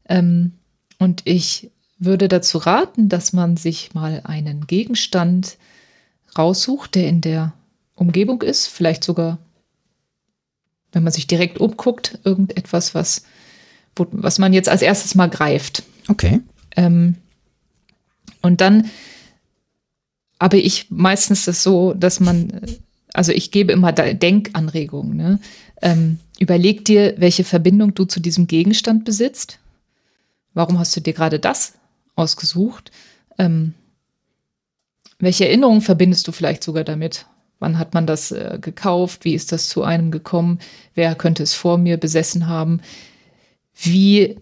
Ähm, 0.07 0.53
und 0.99 1.21
ich 1.25 1.71
würde 1.97 2.27
dazu 2.27 2.59
raten, 2.59 3.09
dass 3.09 3.33
man 3.33 3.57
sich 3.57 3.93
mal 3.93 4.21
einen 4.23 4.67
Gegenstand 4.67 5.57
raussucht, 6.37 6.95
der 6.95 7.07
in 7.07 7.21
der 7.21 7.53
Umgebung 7.95 8.41
ist, 8.41 8.67
vielleicht 8.67 9.03
sogar, 9.03 9.39
wenn 10.91 11.03
man 11.03 11.13
sich 11.13 11.27
direkt 11.27 11.59
umguckt, 11.59 12.19
irgendetwas, 12.23 12.95
was, 12.95 13.23
wo, 13.95 14.07
was 14.11 14.39
man 14.39 14.53
jetzt 14.53 14.69
als 14.69 14.81
erstes 14.81 15.15
mal 15.15 15.29
greift. 15.29 15.83
Okay. 16.07 16.41
Ähm, 16.75 17.15
und 18.41 18.61
dann 18.61 18.89
aber 20.43 20.57
ich 20.57 20.87
meistens 20.89 21.45
das 21.45 21.63
so, 21.63 21.93
dass 21.93 22.19
man, 22.19 22.59
also 23.13 23.31
ich 23.31 23.51
gebe 23.51 23.71
immer 23.71 23.93
Denkanregungen. 23.93 25.15
Ne? 25.15 25.39
Ähm, 25.81 26.19
überleg 26.37 26.83
dir, 26.83 27.13
welche 27.17 27.45
Verbindung 27.45 27.93
du 27.93 28.03
zu 28.03 28.19
diesem 28.19 28.45
Gegenstand 28.47 29.05
besitzt. 29.05 29.59
Warum 30.53 30.79
hast 30.79 30.93
du 30.97 30.99
dir 30.99 31.13
gerade 31.13 31.39
das 31.39 31.75
ausgesucht. 32.15 32.91
Ähm, 33.37 33.73
welche 35.19 35.47
Erinnerungen 35.47 35.79
verbindest 35.79 36.27
du 36.27 36.33
vielleicht 36.33 36.61
sogar 36.61 36.83
damit? 36.83 37.25
Wann 37.59 37.79
hat 37.79 37.93
man 37.93 38.05
das 38.05 38.31
äh, 38.31 38.57
gekauft? 38.59 39.23
Wie 39.23 39.35
ist 39.35 39.53
das 39.53 39.69
zu 39.69 39.83
einem 39.83 40.11
gekommen? 40.11 40.59
Wer 40.93 41.15
könnte 41.15 41.43
es 41.43 41.53
vor 41.53 41.77
mir 41.77 41.95
besessen 41.95 42.47
haben? 42.47 42.81
Wie 43.75 44.37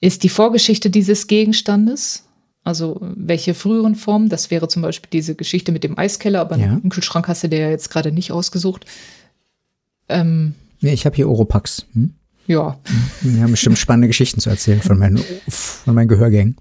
ist 0.00 0.22
die 0.22 0.28
Vorgeschichte 0.28 0.90
dieses 0.90 1.26
Gegenstandes? 1.26 2.24
Also 2.62 2.98
welche 3.00 3.54
früheren 3.54 3.94
Formen? 3.94 4.28
Das 4.28 4.50
wäre 4.50 4.68
zum 4.68 4.82
Beispiel 4.82 5.08
diese 5.12 5.34
Geschichte 5.34 5.72
mit 5.72 5.84
dem 5.84 5.98
Eiskeller, 5.98 6.40
aber 6.40 6.56
ja. 6.56 6.66
einen 6.66 6.90
Kühlschrank 6.90 7.26
hast 7.28 7.42
du 7.42 7.48
dir 7.48 7.60
ja 7.60 7.70
jetzt 7.70 7.90
gerade 7.90 8.12
nicht 8.12 8.32
ausgesucht. 8.32 8.84
Ähm, 10.08 10.54
nee, 10.80 10.92
ich 10.92 11.06
habe 11.06 11.16
hier 11.16 11.28
Oropax. 11.28 11.86
Hm? 11.94 12.14
Ja. 12.46 12.78
Wir 13.20 13.42
haben 13.42 13.52
bestimmt 13.52 13.78
spannende 13.78 14.08
Geschichten 14.08 14.40
zu 14.40 14.50
erzählen 14.50 14.80
von 14.82 14.98
meinen, 14.98 15.22
von 15.48 15.94
meinen 15.94 16.08
Gehörgängen. 16.08 16.56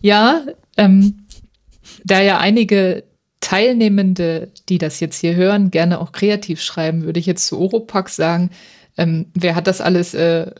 Ja, 0.00 0.42
ähm, 0.76 1.26
da 2.04 2.20
ja 2.20 2.38
einige 2.38 3.04
Teilnehmende, 3.40 4.52
die 4.68 4.78
das 4.78 5.00
jetzt 5.00 5.18
hier 5.18 5.34
hören, 5.34 5.70
gerne 5.70 6.00
auch 6.00 6.12
kreativ 6.12 6.60
schreiben, 6.60 7.02
würde 7.02 7.20
ich 7.20 7.26
jetzt 7.26 7.46
zu 7.46 7.58
Oropax 7.58 8.16
sagen, 8.16 8.50
ähm, 8.96 9.26
wer 9.34 9.54
hat 9.54 9.66
das 9.66 9.80
alles, 9.80 10.14
äh, 10.14 10.50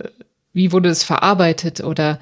wie 0.53 0.73
wurde 0.73 0.89
es 0.89 1.03
verarbeitet 1.03 1.81
oder 1.81 2.19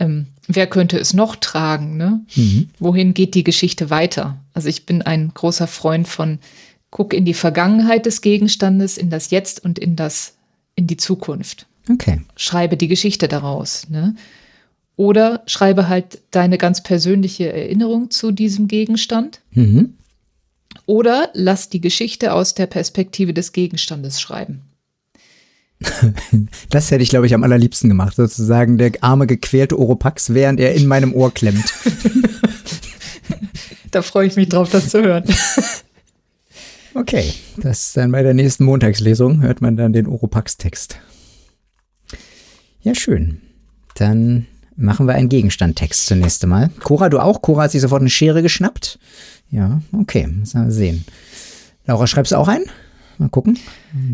ähm, 0.00 0.26
wer 0.46 0.66
könnte 0.66 0.98
es 0.98 1.14
noch 1.14 1.36
tragen? 1.36 1.96
Ne? 1.96 2.20
Mhm. 2.34 2.70
Wohin 2.78 3.14
geht 3.14 3.34
die 3.34 3.44
Geschichte 3.44 3.90
weiter? 3.90 4.38
Also 4.54 4.68
ich 4.68 4.86
bin 4.86 5.02
ein 5.02 5.32
großer 5.34 5.66
Freund 5.66 6.06
von, 6.08 6.38
guck 6.90 7.12
in 7.12 7.24
die 7.24 7.34
Vergangenheit 7.34 8.06
des 8.06 8.20
Gegenstandes, 8.20 8.96
in 8.96 9.10
das 9.10 9.30
Jetzt 9.30 9.64
und 9.64 9.78
in 9.78 9.96
das, 9.96 10.36
in 10.74 10.86
die 10.86 10.96
Zukunft. 10.96 11.66
Okay. 11.90 12.20
Schreibe 12.36 12.76
die 12.76 12.88
Geschichte 12.88 13.28
daraus. 13.28 13.88
Ne? 13.88 14.14
Oder 14.96 15.42
schreibe 15.46 15.88
halt 15.88 16.20
deine 16.30 16.58
ganz 16.58 16.82
persönliche 16.82 17.52
Erinnerung 17.52 18.10
zu 18.10 18.32
diesem 18.32 18.68
Gegenstand. 18.68 19.40
Mhm. 19.52 19.94
Oder 20.86 21.30
lass 21.34 21.68
die 21.68 21.80
Geschichte 21.80 22.32
aus 22.32 22.54
der 22.54 22.66
Perspektive 22.66 23.34
des 23.34 23.52
Gegenstandes 23.52 24.20
schreiben. 24.20 24.62
Das 26.70 26.90
hätte 26.90 27.02
ich, 27.02 27.10
glaube 27.10 27.26
ich, 27.26 27.34
am 27.34 27.42
allerliebsten 27.44 27.88
gemacht. 27.88 28.16
Sozusagen 28.16 28.78
der 28.78 28.92
arme, 29.00 29.26
gequälte 29.26 29.78
Oropax, 29.78 30.34
während 30.34 30.60
er 30.60 30.74
in 30.74 30.86
meinem 30.86 31.14
Ohr 31.14 31.32
klemmt. 31.32 31.72
Da 33.90 34.02
freue 34.02 34.26
ich 34.26 34.36
mich 34.36 34.50
drauf, 34.50 34.68
das 34.70 34.90
zu 34.90 35.02
hören. 35.02 35.24
Okay, 36.94 37.32
das 37.58 37.88
ist 37.88 37.96
dann 37.96 38.10
bei 38.10 38.24
der 38.24 38.34
nächsten 38.34 38.64
Montagslesung, 38.64 39.40
hört 39.42 39.60
man 39.60 39.76
dann 39.76 39.92
den 39.92 40.08
Oropax-Text. 40.08 40.98
Ja, 42.80 42.92
schön. 42.92 43.40
Dann 43.94 44.46
machen 44.74 45.06
wir 45.06 45.14
einen 45.14 45.28
Gegenstandtext 45.28 46.06
zunächst 46.06 46.42
einmal. 46.42 46.70
Cora, 46.82 47.08
du 47.08 47.20
auch? 47.20 47.40
Cora 47.40 47.64
hat 47.64 47.70
sich 47.70 47.82
sofort 47.82 48.00
eine 48.00 48.10
Schere 48.10 48.42
geschnappt. 48.42 48.98
Ja, 49.50 49.80
okay, 49.92 50.26
müssen 50.26 50.64
wir 50.64 50.72
sehen. 50.72 51.04
Laura, 51.86 52.08
schreibst 52.08 52.32
du 52.32 52.36
auch 52.36 52.48
ein? 52.48 52.64
Mal 53.18 53.28
gucken. 53.28 53.58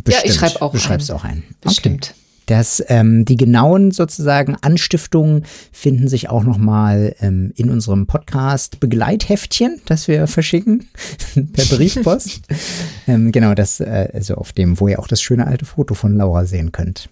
Ja, 0.09 0.19
ich 0.25 0.35
schreibe 0.35 0.63
auch 0.63 0.73
Du 0.73 0.79
ein. 0.79 0.81
schreibst 0.81 1.11
auch 1.11 1.25
ein. 1.25 1.43
Bestimmt. 1.61 2.15
Das, 2.47 2.85
ähm, 2.89 3.25
die 3.25 3.37
genauen 3.37 3.91
sozusagen 3.91 4.57
Anstiftungen 4.61 5.45
finden 5.73 6.09
sich 6.09 6.29
auch 6.29 6.45
nochmal 6.45 7.15
ähm, 7.21 7.53
in 7.57 7.71
unserem 7.71 8.07
Podcast 8.07 8.81
Begleitheftchen, 8.81 9.81
das 9.87 10.09
wir 10.09 10.27
verschicken 10.27 10.89
per 11.53 11.65
Briefpost. 11.65 12.43
ähm, 13.09 13.33
genau, 13.33 13.55
das, 13.55 13.81
äh, 13.81 14.11
also 14.13 14.35
auf 14.35 14.53
dem, 14.53 14.79
wo 14.79 14.89
ihr 14.89 14.99
auch 14.99 15.09
das 15.09 15.23
schöne 15.23 15.47
alte 15.47 15.65
Foto 15.65 15.95
von 15.95 16.17
Laura 16.17 16.45
sehen 16.45 16.71
könnt. 16.71 17.09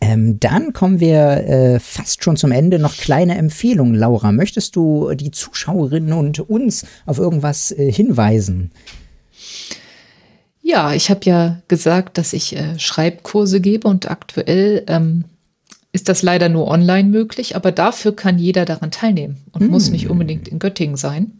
Ähm, 0.00 0.40
dann 0.40 0.72
kommen 0.72 0.98
wir 0.98 1.46
äh, 1.46 1.78
fast 1.78 2.24
schon 2.24 2.36
zum 2.36 2.50
Ende. 2.50 2.80
Noch 2.80 2.96
kleine 2.96 3.36
Empfehlungen, 3.36 3.94
Laura. 3.94 4.32
Möchtest 4.32 4.74
du 4.74 5.14
die 5.14 5.30
Zuschauerinnen 5.30 6.12
und 6.12 6.40
uns 6.40 6.84
auf 7.06 7.18
irgendwas 7.18 7.70
äh, 7.70 7.92
hinweisen? 7.92 8.72
Ja, 10.66 10.94
ich 10.94 11.10
habe 11.10 11.20
ja 11.24 11.60
gesagt, 11.68 12.16
dass 12.16 12.32
ich 12.32 12.56
äh, 12.56 12.78
Schreibkurse 12.78 13.60
gebe 13.60 13.86
und 13.86 14.10
aktuell 14.10 14.82
ähm, 14.88 15.24
ist 15.92 16.08
das 16.08 16.22
leider 16.22 16.48
nur 16.48 16.68
online 16.68 17.10
möglich, 17.10 17.54
aber 17.54 17.70
dafür 17.70 18.16
kann 18.16 18.38
jeder 18.38 18.64
daran 18.64 18.90
teilnehmen 18.90 19.36
und 19.52 19.68
muss 19.70 19.90
nicht 19.90 20.08
unbedingt 20.08 20.48
in 20.48 20.58
Göttingen 20.58 20.96
sein. 20.96 21.32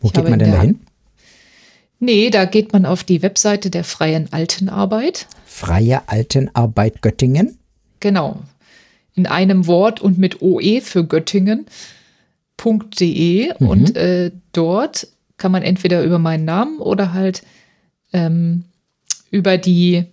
Wo 0.00 0.08
Ich 0.08 0.12
geht 0.12 0.28
man 0.28 0.38
denn 0.38 0.50
der- 0.50 0.58
dahin? 0.58 0.80
Nee, 1.98 2.28
da 2.28 2.44
geht 2.44 2.74
man 2.74 2.84
auf 2.84 3.04
die 3.04 3.22
Webseite 3.22 3.70
der 3.70 3.82
Freien 3.82 4.30
Altenarbeit. 4.30 5.26
Freie 5.46 6.06
Altenarbeit 6.10 7.00
Göttingen. 7.00 7.56
Genau. 8.00 8.40
In 9.14 9.26
einem 9.26 9.66
Wort 9.66 10.02
und 10.02 10.18
mit 10.18 10.42
OE 10.42 10.82
für 10.82 11.06
Göttingen.de. 11.06 11.64
Mhm. 13.58 13.66
Und 13.68 13.96
äh, 13.96 14.30
dort 14.52 15.08
kann 15.38 15.52
man 15.52 15.62
entweder 15.62 16.02
über 16.04 16.18
meinen 16.18 16.44
Namen 16.44 16.80
oder 16.80 17.14
halt 17.14 17.42
ähm, 18.16 18.64
über 19.30 19.58
die 19.58 20.06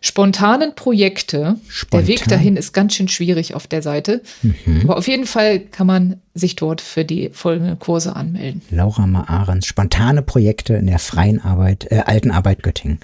spontanen 0.00 0.74
Projekte. 0.74 1.56
Der 1.92 2.06
Weg 2.06 2.18
Spontan. 2.18 2.38
dahin 2.38 2.56
ist 2.56 2.72
ganz 2.72 2.94
schön 2.94 3.08
schwierig 3.08 3.54
auf 3.54 3.66
der 3.66 3.82
Seite. 3.82 4.22
Mhm. 4.42 4.80
Aber 4.84 4.96
auf 4.98 5.06
jeden 5.06 5.26
Fall 5.26 5.60
kann 5.60 5.86
man 5.86 6.20
sich 6.34 6.56
dort 6.56 6.80
für 6.80 7.04
die 7.04 7.30
folgenden 7.32 7.78
Kurse 7.78 8.16
anmelden. 8.16 8.62
Laura 8.70 9.06
Maarens, 9.06 9.66
spontane 9.66 10.22
Projekte 10.22 10.74
in 10.74 10.86
der 10.86 10.98
freien 10.98 11.40
Arbeit, 11.40 11.86
äh, 11.90 12.02
Altenarbeit 12.04 12.62
Göttingen. 12.62 12.98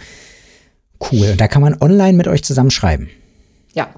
Cool. 1.01 1.31
Und 1.31 1.41
da 1.41 1.47
kann 1.47 1.63
man 1.63 1.77
online 1.81 2.15
mit 2.15 2.27
euch 2.27 2.43
zusammenschreiben. 2.43 3.09
Ja, 3.75 3.91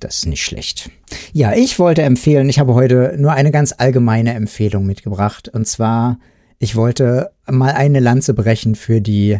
Das 0.00 0.18
ist 0.18 0.26
nicht 0.26 0.42
schlecht. 0.44 0.90
Ja, 1.32 1.52
ich 1.54 1.78
wollte 1.78 2.02
empfehlen, 2.02 2.48
ich 2.48 2.58
habe 2.58 2.72
heute 2.72 3.16
nur 3.18 3.32
eine 3.32 3.50
ganz 3.50 3.74
allgemeine 3.76 4.32
Empfehlung 4.32 4.86
mitgebracht. 4.86 5.48
Und 5.48 5.66
zwar, 5.66 6.18
ich 6.58 6.76
wollte 6.76 7.30
mal 7.46 7.72
eine 7.72 8.00
Lanze 8.00 8.34
brechen 8.34 8.74
für 8.74 9.00
die 9.00 9.38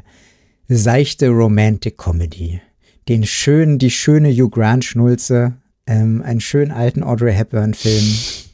seichte 0.68 1.28
Romantic 1.28 1.98
Comedy. 1.98 2.60
Den 3.08 3.24
schönen, 3.24 3.78
die 3.78 3.90
schöne 3.90 4.30
Hugh 4.30 4.50
Grant 4.50 4.84
Schnulze, 4.84 5.54
ähm, 5.86 6.22
einen 6.22 6.40
schönen 6.40 6.70
alten 6.70 7.02
Audrey 7.02 7.32
Hepburn 7.32 7.74
Film. 7.74 8.04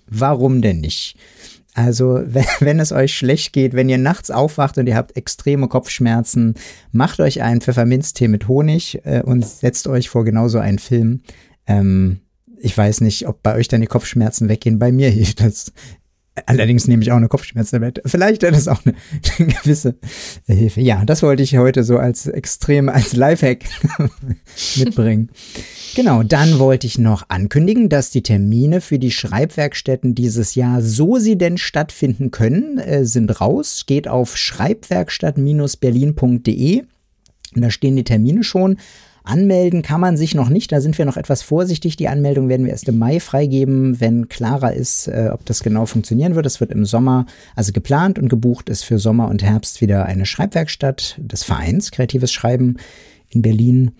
Warum 0.06 0.62
denn 0.62 0.80
nicht? 0.80 1.16
Also, 1.74 2.22
wenn, 2.26 2.46
wenn 2.60 2.80
es 2.80 2.92
euch 2.92 3.14
schlecht 3.14 3.52
geht, 3.52 3.74
wenn 3.74 3.88
ihr 3.88 3.98
nachts 3.98 4.30
aufwacht 4.30 4.78
und 4.78 4.86
ihr 4.86 4.96
habt 4.96 5.16
extreme 5.16 5.68
Kopfschmerzen, 5.68 6.54
macht 6.92 7.20
euch 7.20 7.42
einen 7.42 7.60
Pfefferminztee 7.60 8.28
mit 8.28 8.48
Honig 8.48 9.00
äh, 9.04 9.22
und 9.22 9.44
setzt 9.44 9.88
euch 9.88 10.08
vor 10.08 10.24
genauso 10.24 10.58
einen 10.58 10.78
Film. 10.78 11.22
Ähm, 11.66 12.20
ich 12.58 12.78
weiß 12.78 13.02
nicht, 13.02 13.26
ob 13.26 13.42
bei 13.42 13.56
euch 13.56 13.68
dann 13.68 13.82
die 13.82 13.88
Kopfschmerzen 13.88 14.48
weggehen. 14.48 14.78
Bei 14.78 14.90
mir 14.92 15.10
hilft 15.10 15.40
das. 15.40 15.72
Allerdings 16.46 16.88
nehme 16.88 17.02
ich 17.02 17.12
auch 17.12 17.16
eine 17.16 17.28
Kopfschmerztablette. 17.28 18.02
Vielleicht 18.06 18.42
ist 18.42 18.66
das 18.66 18.68
auch 18.68 18.84
eine, 18.84 18.96
eine 19.38 19.54
gewisse 19.54 19.94
Hilfe. 20.46 20.80
Ja, 20.80 21.04
das 21.04 21.22
wollte 21.22 21.44
ich 21.44 21.56
heute 21.56 21.84
so 21.84 21.96
als 21.96 22.26
extrem, 22.26 22.88
als 22.88 23.14
Lifehack 23.14 23.64
mitbringen. 24.76 25.30
Genau, 25.94 26.24
dann 26.24 26.58
wollte 26.58 26.88
ich 26.88 26.98
noch 26.98 27.26
ankündigen, 27.28 27.88
dass 27.88 28.10
die 28.10 28.24
Termine 28.24 28.80
für 28.80 28.98
die 28.98 29.12
Schreibwerkstätten 29.12 30.16
dieses 30.16 30.56
Jahr, 30.56 30.82
so 30.82 31.18
sie 31.18 31.38
denn 31.38 31.56
stattfinden 31.56 32.32
können, 32.32 32.78
äh, 32.78 33.04
sind 33.04 33.40
raus. 33.40 33.84
Geht 33.86 34.08
auf 34.08 34.36
schreibwerkstatt-berlin.de. 34.36 36.82
Da 37.54 37.70
stehen 37.70 37.94
die 37.94 38.02
Termine 38.02 38.42
schon. 38.42 38.78
Anmelden 39.24 39.80
kann 39.82 40.00
man 40.00 40.16
sich 40.18 40.34
noch 40.34 40.50
nicht, 40.50 40.70
da 40.70 40.80
sind 40.82 40.98
wir 40.98 41.04
noch 41.06 41.16
etwas 41.16 41.42
vorsichtig. 41.42 41.96
Die 41.96 42.08
Anmeldung 42.08 42.48
werden 42.48 42.66
wir 42.66 42.72
erst 42.72 42.88
im 42.88 42.98
Mai 42.98 43.20
freigeben, 43.20 43.98
wenn 44.00 44.28
klarer 44.28 44.74
ist, 44.74 45.08
äh, 45.08 45.30
ob 45.32 45.44
das 45.46 45.62
genau 45.62 45.86
funktionieren 45.86 46.34
wird. 46.34 46.44
Es 46.46 46.60
wird 46.60 46.70
im 46.70 46.84
Sommer, 46.84 47.24
also 47.56 47.72
geplant 47.72 48.18
und 48.18 48.28
gebucht 48.28 48.68
ist 48.68 48.84
für 48.84 48.98
Sommer 48.98 49.28
und 49.28 49.42
Herbst 49.42 49.80
wieder 49.80 50.04
eine 50.06 50.26
Schreibwerkstatt 50.26 51.16
des 51.18 51.42
Vereins 51.42 51.90
Kreatives 51.90 52.32
Schreiben 52.32 52.76
in 53.30 53.40
Berlin. 53.42 53.92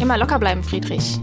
Immer 0.00 0.16
locker 0.16 0.38
bleiben, 0.38 0.62
Friedrich. 0.62 1.18